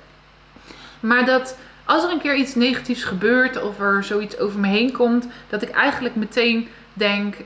Maar 1.00 1.24
dat 1.24 1.56
als 1.86 2.04
er 2.04 2.10
een 2.10 2.20
keer 2.20 2.34
iets 2.34 2.54
negatiefs 2.54 3.04
gebeurt 3.04 3.62
of 3.62 3.80
er 3.80 4.04
zoiets 4.04 4.38
over 4.38 4.60
me 4.60 4.68
heen 4.68 4.92
komt, 4.92 5.26
dat 5.48 5.62
ik 5.62 5.70
eigenlijk 5.70 6.14
meteen 6.14 6.68
denk: 6.92 7.36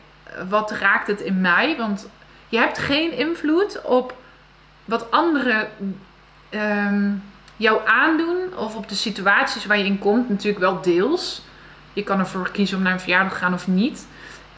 wat 0.49 0.71
raakt 0.71 1.07
het 1.07 1.21
in 1.21 1.41
mij? 1.41 1.77
Want 1.77 2.09
je 2.49 2.59
hebt 2.59 2.79
geen 2.79 3.13
invloed 3.13 3.81
op 3.85 4.15
wat 4.85 5.11
anderen 5.11 5.69
um, 6.51 7.23
jou 7.57 7.81
aandoen 7.87 8.39
of 8.57 8.77
op 8.77 8.89
de 8.89 8.95
situaties 8.95 9.67
waar 9.67 9.79
je 9.79 9.85
in 9.85 9.99
komt. 9.99 10.29
Natuurlijk 10.29 10.59
wel 10.59 10.81
deels. 10.81 11.43
Je 11.93 12.03
kan 12.03 12.19
ervoor 12.19 12.51
kiezen 12.51 12.77
om 12.77 12.83
naar 12.83 12.93
een 12.93 13.01
verjaardag 13.01 13.33
te 13.33 13.39
gaan 13.39 13.55
of 13.55 13.67
niet. 13.67 14.07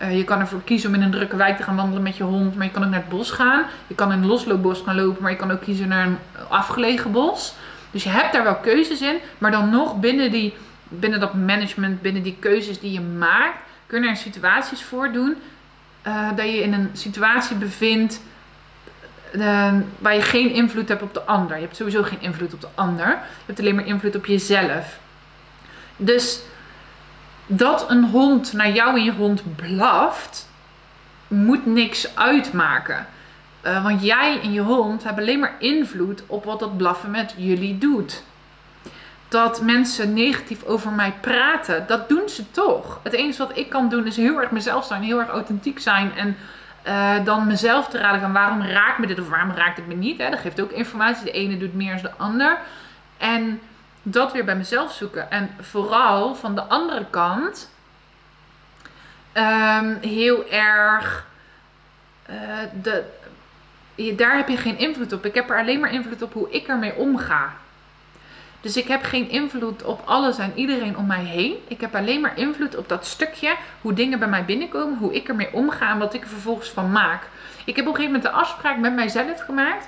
Uh, 0.02 0.16
je 0.16 0.24
kan 0.24 0.40
ervoor 0.40 0.62
kiezen 0.62 0.88
om 0.88 0.94
in 0.94 1.02
een 1.02 1.10
drukke 1.10 1.36
wijk 1.36 1.56
te 1.56 1.62
gaan 1.62 1.76
wandelen 1.76 2.02
met 2.02 2.16
je 2.16 2.22
hond, 2.22 2.56
maar 2.56 2.66
je 2.66 2.72
kan 2.72 2.84
ook 2.84 2.90
naar 2.90 3.00
het 3.00 3.08
bos 3.08 3.30
gaan. 3.30 3.64
Je 3.86 3.94
kan 3.94 4.12
in 4.12 4.18
een 4.18 4.26
losloopbos 4.26 4.80
gaan 4.80 4.96
lopen, 4.96 5.22
maar 5.22 5.30
je 5.30 5.36
kan 5.36 5.50
ook 5.50 5.60
kiezen 5.60 5.88
naar 5.88 6.06
een 6.06 6.18
afgelegen 6.48 7.12
bos. 7.12 7.54
Dus 7.92 8.02
je 8.02 8.08
hebt 8.08 8.32
daar 8.32 8.44
wel 8.44 8.56
keuzes 8.56 9.00
in, 9.00 9.16
maar 9.38 9.50
dan 9.50 9.70
nog 9.70 10.00
binnen, 10.00 10.30
die, 10.30 10.54
binnen 10.88 11.20
dat 11.20 11.34
management, 11.34 12.02
binnen 12.02 12.22
die 12.22 12.36
keuzes 12.38 12.80
die 12.80 12.92
je 12.92 13.00
maakt, 13.00 13.58
kunnen 13.86 14.10
er 14.10 14.16
situaties 14.16 14.82
voordoen 14.82 15.36
uh, 16.06 16.28
dat 16.36 16.46
je 16.46 16.62
in 16.62 16.72
een 16.72 16.90
situatie 16.92 17.56
bevindt 17.56 18.20
uh, 19.32 19.74
waar 19.98 20.14
je 20.14 20.22
geen 20.22 20.50
invloed 20.50 20.88
hebt 20.88 21.02
op 21.02 21.14
de 21.14 21.22
ander. 21.22 21.56
Je 21.56 21.62
hebt 21.62 21.76
sowieso 21.76 22.02
geen 22.02 22.20
invloed 22.20 22.54
op 22.54 22.60
de 22.60 22.68
ander. 22.74 23.08
Je 23.08 23.46
hebt 23.46 23.58
alleen 23.58 23.74
maar 23.74 23.86
invloed 23.86 24.16
op 24.16 24.26
jezelf. 24.26 24.98
Dus 25.96 26.40
dat 27.46 27.90
een 27.90 28.04
hond 28.04 28.52
naar 28.52 28.70
jou 28.70 28.96
en 28.98 29.04
je 29.04 29.12
hond 29.12 29.56
blaft, 29.56 30.48
moet 31.28 31.66
niks 31.66 32.16
uitmaken. 32.16 33.06
Uh, 33.64 33.82
want 33.82 34.02
jij 34.02 34.40
en 34.40 34.52
je 34.52 34.60
hond 34.60 35.04
hebben 35.04 35.22
alleen 35.22 35.38
maar 35.38 35.54
invloed 35.58 36.22
op 36.26 36.44
wat 36.44 36.60
dat 36.60 36.76
blaffen 36.76 37.10
met 37.10 37.34
jullie 37.36 37.78
doet. 37.78 38.22
Dat 39.28 39.60
mensen 39.60 40.12
negatief 40.12 40.64
over 40.64 40.90
mij 40.90 41.14
praten, 41.20 41.86
dat 41.86 42.08
doen 42.08 42.28
ze 42.28 42.50
toch. 42.50 43.00
Het 43.02 43.12
enige 43.12 43.46
wat 43.46 43.56
ik 43.56 43.68
kan 43.68 43.88
doen 43.88 44.06
is 44.06 44.16
heel 44.16 44.40
erg 44.40 44.50
mezelf 44.50 44.84
zijn, 44.84 45.02
heel 45.02 45.18
erg 45.18 45.28
authentiek 45.28 45.78
zijn 45.78 46.14
en 46.14 46.36
uh, 46.86 47.24
dan 47.24 47.46
mezelf 47.46 47.88
te 47.88 47.98
raden 47.98 48.20
gaan 48.20 48.32
waarom 48.32 48.62
raakt 48.62 48.98
me 48.98 49.06
dit 49.06 49.20
of 49.20 49.28
waarom 49.28 49.50
raakt 49.50 49.76
het 49.76 49.86
me 49.86 49.94
niet. 49.94 50.18
Hè? 50.18 50.30
Dat 50.30 50.38
geeft 50.38 50.60
ook 50.60 50.70
informatie. 50.70 51.24
De 51.24 51.30
ene 51.30 51.58
doet 51.58 51.74
meer 51.74 51.92
dan 51.92 52.02
de 52.02 52.16
ander. 52.16 52.58
En 53.16 53.60
dat 54.02 54.32
weer 54.32 54.44
bij 54.44 54.56
mezelf 54.56 54.92
zoeken. 54.92 55.30
En 55.30 55.50
vooral 55.60 56.34
van 56.34 56.54
de 56.54 56.62
andere 56.62 57.06
kant 57.10 57.70
um, 59.34 59.98
heel 60.00 60.50
erg. 60.50 61.26
Uh, 62.30 62.36
de, 62.82 63.04
daar 64.16 64.36
heb 64.36 64.48
je 64.48 64.56
geen 64.56 64.78
invloed 64.78 65.12
op. 65.12 65.26
Ik 65.26 65.34
heb 65.34 65.50
er 65.50 65.58
alleen 65.58 65.80
maar 65.80 65.92
invloed 65.92 66.22
op 66.22 66.32
hoe 66.32 66.50
ik 66.50 66.66
ermee 66.66 66.94
omga. 66.94 67.52
Dus 68.60 68.76
ik 68.76 68.88
heb 68.88 69.02
geen 69.02 69.28
invloed 69.28 69.82
op 69.82 70.00
alles 70.04 70.38
en 70.38 70.52
iedereen 70.54 70.96
om 70.96 71.06
mij 71.06 71.24
heen. 71.24 71.54
Ik 71.68 71.80
heb 71.80 71.94
alleen 71.94 72.20
maar 72.20 72.38
invloed 72.38 72.76
op 72.76 72.88
dat 72.88 73.06
stukje, 73.06 73.54
hoe 73.80 73.92
dingen 73.92 74.18
bij 74.18 74.28
mij 74.28 74.44
binnenkomen, 74.44 74.98
hoe 74.98 75.14
ik 75.14 75.28
ermee 75.28 75.52
omga 75.52 75.90
en 75.90 75.98
wat 75.98 76.14
ik 76.14 76.22
er 76.22 76.28
vervolgens 76.28 76.70
van 76.70 76.92
maak. 76.92 77.22
Ik 77.64 77.76
heb 77.76 77.86
op 77.86 77.90
een 77.90 78.00
gegeven 78.00 78.20
moment 78.20 78.22
de 78.22 78.40
afspraak 78.40 78.78
met 78.78 78.94
mijzelf 78.94 79.40
gemaakt. 79.40 79.86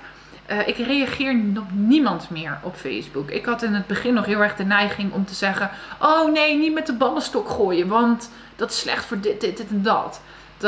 Uh, 0.51 0.69
ik 0.69 0.77
reageer 0.77 1.37
op 1.57 1.71
niemand 1.73 2.31
meer 2.31 2.59
op 2.63 2.77
Facebook. 2.77 3.31
Ik 3.31 3.45
had 3.45 3.63
in 3.63 3.75
het 3.75 3.87
begin 3.87 4.15
nog 4.15 4.25
heel 4.25 4.43
erg 4.43 4.57
de 4.57 4.65
neiging 4.65 5.13
om 5.13 5.27
te 5.27 5.35
zeggen: 5.35 5.71
Oh 5.99 6.33
nee, 6.33 6.57
niet 6.57 6.75
met 6.75 6.87
de 6.87 6.93
ballenstok 6.93 7.49
gooien, 7.49 7.89
want 7.89 8.31
dat 8.57 8.71
is 8.71 8.79
slecht 8.79 9.05
voor 9.05 9.21
dit, 9.21 9.41
dit, 9.41 9.69
en 9.69 9.83
dat. 9.83 10.21
De, 10.59 10.67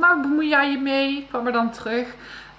nou, 0.00 0.20
bemoei 0.20 0.48
jij 0.48 0.70
je 0.70 0.78
mee? 0.78 1.26
Kwam 1.28 1.46
er 1.46 1.52
dan 1.52 1.70
terug. 1.70 2.06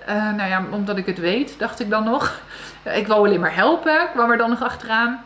Uh, 0.09 0.15
nou 0.15 0.49
ja, 0.49 0.65
omdat 0.71 0.97
ik 0.97 1.05
het 1.05 1.19
weet, 1.19 1.59
dacht 1.59 1.79
ik 1.79 1.89
dan 1.89 2.03
nog. 2.03 2.41
ik 2.83 3.07
wou 3.07 3.27
alleen 3.27 3.39
maar 3.39 3.55
helpen, 3.55 4.07
kwam 4.13 4.31
er 4.31 4.37
dan 4.37 4.49
nog 4.49 4.63
achteraan. 4.63 5.23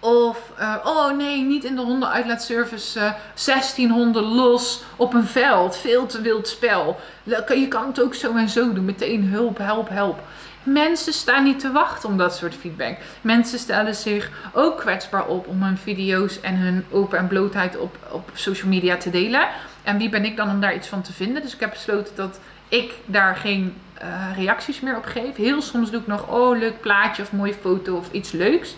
Of, 0.00 0.52
uh, 0.60 0.76
oh 0.84 1.16
nee, 1.16 1.42
niet 1.42 1.64
in 1.64 1.76
de 1.76 1.82
hondenuitlaatservice. 1.82 3.00
Uh, 3.00 3.12
16 3.34 3.90
honden 3.90 4.22
los 4.22 4.82
op 4.96 5.14
een 5.14 5.26
veld. 5.26 5.76
Veel 5.76 6.06
te 6.06 6.20
wild 6.20 6.48
spel. 6.48 7.00
Je 7.48 7.66
kan 7.68 7.86
het 7.86 8.02
ook 8.02 8.14
zo 8.14 8.36
en 8.36 8.48
zo 8.48 8.72
doen. 8.72 8.84
Meteen 8.84 9.24
hulp, 9.24 9.58
help, 9.58 9.88
help. 9.88 10.18
Mensen 10.62 11.12
staan 11.12 11.44
niet 11.44 11.60
te 11.60 11.72
wachten 11.72 12.08
om 12.08 12.16
dat 12.16 12.36
soort 12.36 12.54
feedback. 12.54 12.96
Mensen 13.20 13.58
stellen 13.58 13.94
zich 13.94 14.30
ook 14.52 14.78
kwetsbaar 14.78 15.26
op 15.26 15.46
om 15.46 15.62
hun 15.62 15.78
video's 15.78 16.40
en 16.40 16.56
hun 16.56 16.84
open 16.90 17.18
en 17.18 17.28
blootheid 17.28 17.78
op, 17.78 17.96
op 18.10 18.30
social 18.34 18.68
media 18.68 18.96
te 18.96 19.10
delen. 19.10 19.48
En 19.82 19.98
wie 19.98 20.08
ben 20.08 20.24
ik 20.24 20.36
dan 20.36 20.50
om 20.50 20.60
daar 20.60 20.74
iets 20.74 20.88
van 20.88 21.02
te 21.02 21.12
vinden? 21.12 21.42
Dus 21.42 21.54
ik 21.54 21.60
heb 21.60 21.70
besloten 21.70 22.16
dat 22.16 22.40
ik 22.68 22.92
daar 23.06 23.36
geen 23.36 23.74
uh, 24.02 24.36
reacties 24.36 24.80
meer 24.80 24.96
op 24.96 25.04
geef. 25.04 25.36
Heel 25.36 25.62
soms 25.62 25.90
doe 25.90 26.00
ik 26.00 26.06
nog, 26.06 26.28
oh 26.28 26.58
leuk 26.58 26.80
plaatje 26.80 27.22
of 27.22 27.32
mooie 27.32 27.54
foto 27.54 27.96
of 27.96 28.12
iets 28.12 28.32
leuks. 28.32 28.74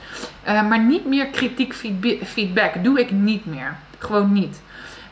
Uh, 0.49 0.69
maar 0.69 0.81
niet 0.81 1.07
meer 1.07 1.27
kritiek 1.27 1.75
feedback. 2.25 2.85
Doe 2.85 3.01
ik 3.01 3.11
niet 3.11 3.47
meer. 3.47 3.77
Gewoon 3.99 4.33
niet. 4.33 4.63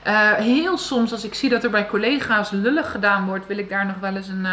Uh, 0.06 0.32
heel 0.32 0.78
soms 0.78 1.12
als 1.12 1.24
ik 1.24 1.34
zie 1.34 1.48
dat 1.48 1.64
er 1.64 1.70
bij 1.70 1.86
collega's 1.86 2.50
lullig 2.50 2.90
gedaan 2.90 3.26
wordt, 3.26 3.46
wil 3.46 3.58
ik 3.58 3.68
daar 3.68 3.86
nog 3.86 3.96
wel 4.00 4.16
eens 4.16 4.28
een 4.28 4.46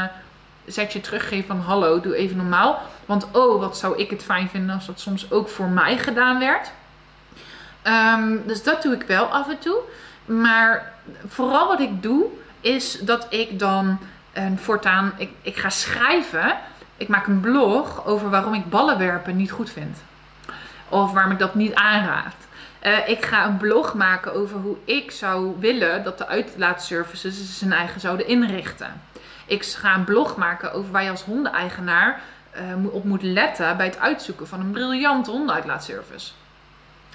zetje 0.66 1.02
teruggeven 1.02 1.48
van 1.48 1.60
hallo, 1.60 2.00
doe 2.00 2.16
even 2.16 2.38
normaal. 2.38 2.82
Want 3.06 3.28
oh, 3.32 3.60
wat 3.60 3.78
zou 3.78 3.98
ik 3.98 4.10
het 4.10 4.24
fijn 4.24 4.50
vinden 4.50 4.76
als 4.76 4.86
dat 4.86 5.00
soms 5.00 5.32
ook 5.32 5.50
voor 5.50 5.68
mij 5.68 5.98
gedaan 5.98 6.40
werd. 6.40 6.72
Um, 7.84 8.44
dus 8.46 8.64
dat 8.64 8.82
doe 8.82 8.94
ik 8.94 9.04
wel 9.04 9.26
af 9.26 9.50
en 9.50 9.60
toe. 9.60 9.78
Maar 10.26 10.94
vooral 11.28 11.68
wat 11.68 11.80
ik 11.80 12.04
doe, 12.04 12.26
is 12.62 13.00
dat 13.00 13.28
ik 13.30 13.60
dan 13.60 14.00
en 14.38 14.58
voortaan, 14.60 15.14
ik, 15.18 15.30
ik 15.42 15.56
ga 15.56 15.70
schrijven. 15.70 16.58
Ik 16.98 17.08
maak 17.08 17.28
een 17.28 17.40
blog 17.40 18.06
over 18.06 18.30
waarom 18.30 18.54
ik 18.54 18.70
ballen 18.70 18.98
werpen 18.98 19.36
niet 19.36 19.52
goed 19.52 19.70
vind. 19.70 19.98
Of 20.90 21.12
waarom 21.12 21.32
ik 21.32 21.40
dat 21.40 21.56
niet 21.56 21.74
aanraad. 21.74 22.36
Uh, 22.84 23.10
ik 23.10 23.26
ga 23.26 23.46
een 23.46 23.58
blog 23.58 23.94
maken 23.94 24.34
over 24.34 24.60
hoe 24.60 24.78
ik 24.86 25.12
zou 25.12 25.56
willen 25.60 26.04
dat 26.04 26.18
de 26.18 26.28
uitlaatservices 26.28 27.58
zijn 27.58 27.74
eigen 27.74 28.00
zouden 28.00 28.28
inrichten. 28.28 29.02
Ik 29.46 29.64
ga 29.64 29.96
een 29.96 30.04
blog 30.04 30.36
maken 30.36 30.74
over 30.74 30.92
waar 30.92 31.04
je 31.04 31.10
als 31.10 31.24
hondeneigenaar 31.24 32.22
uh, 32.56 32.94
op 32.94 33.04
moet 33.04 33.24
letten 33.24 33.78
bij 33.78 33.86
het 33.86 34.00
uitzoeken 34.00 34.48
van 34.48 34.60
een 34.60 34.72
briljante 34.72 35.32
hondenuitlaatservice. 35.32 36.32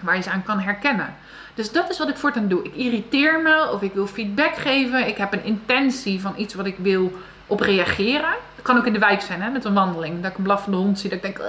Waar 0.01 0.17
je 0.17 0.23
ze 0.23 0.31
aan 0.31 0.43
kan 0.43 0.61
herkennen. 0.61 1.15
Dus 1.55 1.73
dat 1.73 1.91
is 1.91 1.99
wat 1.99 2.09
ik 2.09 2.17
voortaan 2.17 2.49
doe. 2.49 2.63
Ik 2.63 2.75
irriteer 2.75 3.41
me 3.41 3.71
of 3.73 3.83
ik 3.83 3.93
wil 3.93 4.07
feedback 4.07 4.57
geven. 4.57 5.07
Ik 5.07 5.17
heb 5.17 5.33
een 5.33 5.45
intentie 5.45 6.21
van 6.21 6.35
iets 6.37 6.55
wat 6.55 6.67
ik 6.67 6.77
wil 6.79 7.13
op 7.47 7.61
reageren. 7.61 8.35
Dat 8.55 8.65
kan 8.65 8.77
ook 8.77 8.87
in 8.87 8.93
de 8.93 8.99
wijk 8.99 9.21
zijn, 9.21 9.43
hè, 9.43 9.51
met 9.51 9.65
een 9.65 9.75
wandeling. 9.75 10.23
Dat 10.23 10.31
ik 10.31 10.37
een 10.37 10.43
blaffende 10.43 10.77
hond 10.77 10.99
zie, 10.99 11.11
dat 11.11 11.19
ik 11.19 11.25
denk, 11.25 11.47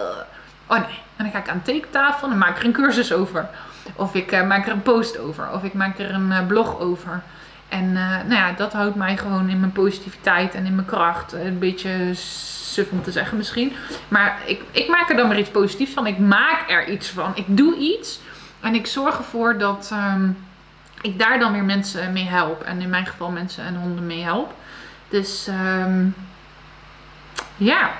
oh 0.68 0.78
nee. 0.78 1.00
En 1.16 1.24
dan 1.24 1.32
ga 1.32 1.38
ik 1.38 1.50
aan 1.50 1.62
de 1.64 1.72
tekentafel 1.72 2.24
en 2.24 2.30
dan 2.30 2.38
maak 2.38 2.50
ik 2.50 2.58
er 2.58 2.66
een 2.66 2.72
cursus 2.72 3.14
over. 3.14 3.50
Of 3.96 4.16
ik 4.16 4.32
uh, 4.32 4.48
maak 4.48 4.66
er 4.66 4.72
een 4.72 4.82
post 4.82 5.20
over. 5.20 5.52
Of 5.52 5.64
ik 5.64 5.74
maak 5.74 6.00
er 6.00 6.14
een 6.14 6.30
uh, 6.30 6.48
blog 6.48 6.80
over. 6.80 7.22
En 7.70 7.84
uh, 7.84 8.10
nou 8.10 8.34
ja, 8.34 8.52
dat 8.52 8.74
houdt 8.74 8.96
mij 8.96 9.18
gewoon 9.18 9.50
in 9.50 9.60
mijn 9.60 9.72
positiviteit 9.72 10.54
en 10.54 10.66
in 10.66 10.76
mijn 10.76 10.88
kracht. 10.88 11.34
Een 11.34 11.60
beetje 11.60 12.14
suf 12.14 12.92
om 12.92 13.04
te 13.04 13.12
zeggen 13.12 13.38
misschien. 13.38 13.74
Maar 14.08 14.38
ik, 14.46 14.62
ik 14.72 14.88
maak 14.88 15.10
er 15.10 15.16
dan 15.16 15.28
maar 15.28 15.40
iets 15.40 15.50
positiefs 15.50 15.94
van. 15.94 16.08
Ik 16.08 16.18
maak 16.18 16.70
er 16.70 16.90
iets 16.90 17.10
van. 17.10 17.32
Ik 17.36 17.46
doe 17.48 17.76
iets 17.78 18.20
en 18.64 18.76
ik 18.76 18.88
zorg 18.88 19.18
ervoor 19.18 19.58
dat 19.58 19.92
um, 19.94 20.38
ik 21.02 21.20
daar 21.20 21.40
dan 21.40 21.52
weer 21.52 21.64
mensen 21.64 22.14
mee 22.14 22.26
help. 22.26 22.62
En 22.62 22.82
in 22.82 22.90
mijn 22.90 23.06
geval 23.06 23.32
mensen 23.32 23.66
en 23.66 23.76
honden 23.76 24.06
mee 24.06 24.24
help. 24.24 24.54
Dus 25.10 25.48
um, 25.48 26.16
ja, 27.58 27.92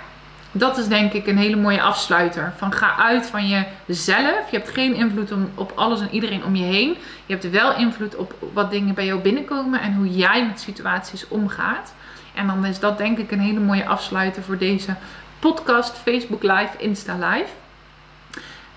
dat 0.52 0.78
is 0.78 0.88
denk 0.88 1.14
ik 1.14 1.28
een 1.28 1.38
hele 1.38 1.56
mooie 1.56 1.82
afsluiter. 1.82 2.54
Van 2.58 2.74
ga 2.74 2.96
uit 2.98 3.26
van 3.26 3.48
jezelf. 3.48 4.52
Je 4.52 4.58
hebt 4.58 4.70
geen 4.70 4.94
invloed 4.94 5.34
op 5.56 5.72
alles 5.76 6.02
en 6.02 6.10
iedereen 6.12 6.44
om 6.44 6.56
je 6.56 6.64
heen. 6.64 6.98
Je 7.26 7.34
hebt 7.34 7.50
wel 7.50 7.76
invloed 7.76 8.16
op 8.16 8.34
wat 8.54 8.72
dingen 8.72 8.94
bij 8.94 9.06
jou 9.06 9.20
binnenkomen 9.20 9.82
en 9.82 9.94
hoe 9.94 10.10
jij 10.10 10.46
met 10.46 10.60
situaties 10.60 11.28
omgaat. 11.28 11.94
En 12.36 12.48
dan 12.48 12.66
is 12.66 12.80
dat 12.80 12.98
denk 12.98 13.18
ik 13.18 13.32
een 13.32 13.40
hele 13.40 13.60
mooie 13.60 13.88
afsluiter 13.88 14.44
voor 14.44 14.58
deze 14.58 14.96
podcast, 15.40 15.98
Facebook 15.98 16.44
Live, 16.44 16.78
Insta 16.78 17.14
Live. 17.14 17.63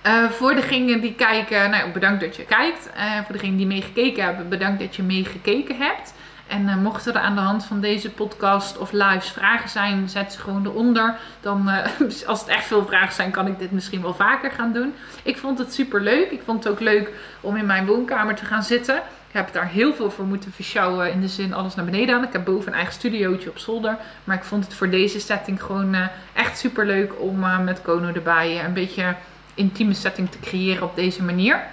Uh, 0.06 0.30
voor 0.30 0.54
degenen 0.54 1.00
die 1.00 1.14
kijken, 1.14 1.70
nou, 1.70 1.90
bedankt 1.90 2.20
dat 2.20 2.36
je 2.36 2.44
kijkt. 2.44 2.90
Uh, 2.96 3.16
voor 3.24 3.32
degenen 3.32 3.56
die 3.56 3.66
meegekeken 3.66 4.24
hebben, 4.24 4.48
bedankt 4.48 4.80
dat 4.80 4.96
je 4.96 5.02
meegekeken 5.02 5.76
hebt. 5.76 6.14
En 6.46 6.62
uh, 6.62 6.76
mochten 6.76 7.14
er 7.14 7.20
aan 7.20 7.34
de 7.34 7.40
hand 7.40 7.64
van 7.64 7.80
deze 7.80 8.10
podcast 8.10 8.78
of 8.78 8.92
lives 8.92 9.30
vragen 9.30 9.68
zijn, 9.68 10.08
zet 10.08 10.32
ze 10.32 10.38
gewoon 10.38 10.66
eronder. 10.66 11.16
Dan, 11.40 11.70
als 12.26 12.40
het 12.40 12.48
echt 12.48 12.66
veel 12.66 12.86
vragen 12.86 13.14
zijn, 13.14 13.30
kan 13.30 13.46
ik 13.46 13.58
dit 13.58 13.70
misschien 13.70 14.02
wel 14.02 14.14
vaker 14.14 14.50
gaan 14.50 14.72
doen. 14.72 14.94
Ik 15.22 15.36
vond 15.36 15.58
het 15.58 15.74
super 15.74 16.00
leuk. 16.00 16.30
Ik 16.30 16.42
vond 16.44 16.64
het 16.64 16.72
ook 16.72 16.80
leuk 16.80 17.10
om 17.40 17.56
in 17.56 17.66
mijn 17.66 17.86
woonkamer 17.86 18.34
te 18.34 18.44
gaan 18.44 18.62
zitten. 18.62 18.96
Ik 18.96 19.32
heb 19.32 19.52
daar 19.52 19.68
heel 19.68 19.94
veel 19.94 20.10
voor 20.10 20.24
moeten 20.24 20.52
versjouwen. 20.52 21.12
In 21.12 21.20
de 21.20 21.28
zin 21.28 21.54
alles 21.54 21.74
naar 21.74 21.84
beneden 21.84 22.14
aan. 22.14 22.24
Ik 22.24 22.32
heb 22.32 22.44
boven 22.44 22.68
een 22.68 22.78
eigen 22.78 22.94
studiootje 22.94 23.50
op 23.50 23.58
zolder. 23.58 23.96
Maar 24.24 24.36
ik 24.36 24.44
vond 24.44 24.64
het 24.64 24.74
voor 24.74 24.90
deze 24.90 25.20
setting 25.20 25.62
gewoon 25.62 25.96
echt 26.32 26.58
super 26.58 26.86
leuk 26.86 27.20
om 27.20 27.64
met 27.64 27.82
Kono 27.82 28.12
erbij 28.12 28.64
een 28.64 28.72
beetje 28.72 29.14
intieme 29.56 29.94
setting 29.94 30.30
te 30.30 30.40
creëren 30.40 30.82
op 30.82 30.96
deze 30.96 31.22
manier. 31.22 31.64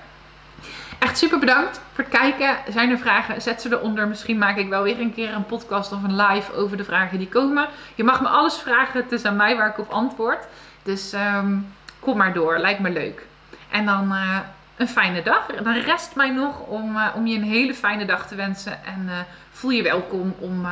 Echt 0.99 1.17
super 1.17 1.39
bedankt 1.39 1.81
voor 1.93 2.03
het 2.03 2.13
kijken. 2.13 2.55
Zijn 2.73 2.91
er 2.91 2.97
vragen? 2.97 3.41
Zet 3.41 3.61
ze 3.61 3.71
eronder. 3.71 4.07
Misschien 4.07 4.37
maak 4.37 4.57
ik 4.57 4.69
wel 4.69 4.83
weer 4.83 4.99
een 4.99 5.13
keer 5.13 5.33
een 5.33 5.45
podcast 5.45 5.91
of 5.91 6.03
een 6.03 6.15
live 6.15 6.53
over 6.53 6.77
de 6.77 6.83
vragen 6.83 7.17
die 7.17 7.27
komen. 7.27 7.67
Je 7.95 8.03
mag 8.03 8.21
me 8.21 8.27
alles 8.27 8.57
vragen. 8.57 9.01
Het 9.01 9.11
is 9.11 9.23
aan 9.23 9.35
mij 9.35 9.57
waar 9.57 9.69
ik 9.69 9.79
op 9.79 9.89
antwoord. 9.89 10.45
Dus 10.83 11.13
um, 11.13 11.73
kom 11.99 12.17
maar 12.17 12.33
door. 12.33 12.57
Lijkt 12.57 12.79
me 12.79 12.89
leuk. 12.89 13.25
En 13.69 13.85
dan 13.85 14.11
uh, 14.11 14.37
een 14.77 14.87
fijne 14.87 15.23
dag. 15.23 15.45
Dan 15.63 15.73
rest 15.73 16.15
mij 16.15 16.29
nog 16.29 16.59
om, 16.59 16.95
uh, 16.95 17.07
om 17.15 17.27
je 17.27 17.37
een 17.37 17.43
hele 17.43 17.73
fijne 17.73 18.05
dag 18.05 18.27
te 18.27 18.35
wensen. 18.35 18.85
En 18.85 19.05
uh, 19.05 19.13
voel 19.51 19.71
je 19.71 19.83
welkom 19.83 20.35
om 20.39 20.65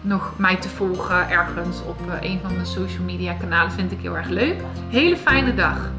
nog 0.00 0.32
mij 0.36 0.56
te 0.56 0.68
volgen 0.68 1.30
ergens 1.30 1.82
op 1.82 1.98
een 2.20 2.40
van 2.42 2.58
de 2.58 2.64
social 2.64 3.04
media 3.04 3.32
kanalen. 3.32 3.72
Vind 3.72 3.92
ik 3.92 4.00
heel 4.00 4.16
erg 4.16 4.28
leuk. 4.28 4.62
Hele 4.90 5.16
fijne 5.16 5.54
dag. 5.54 5.90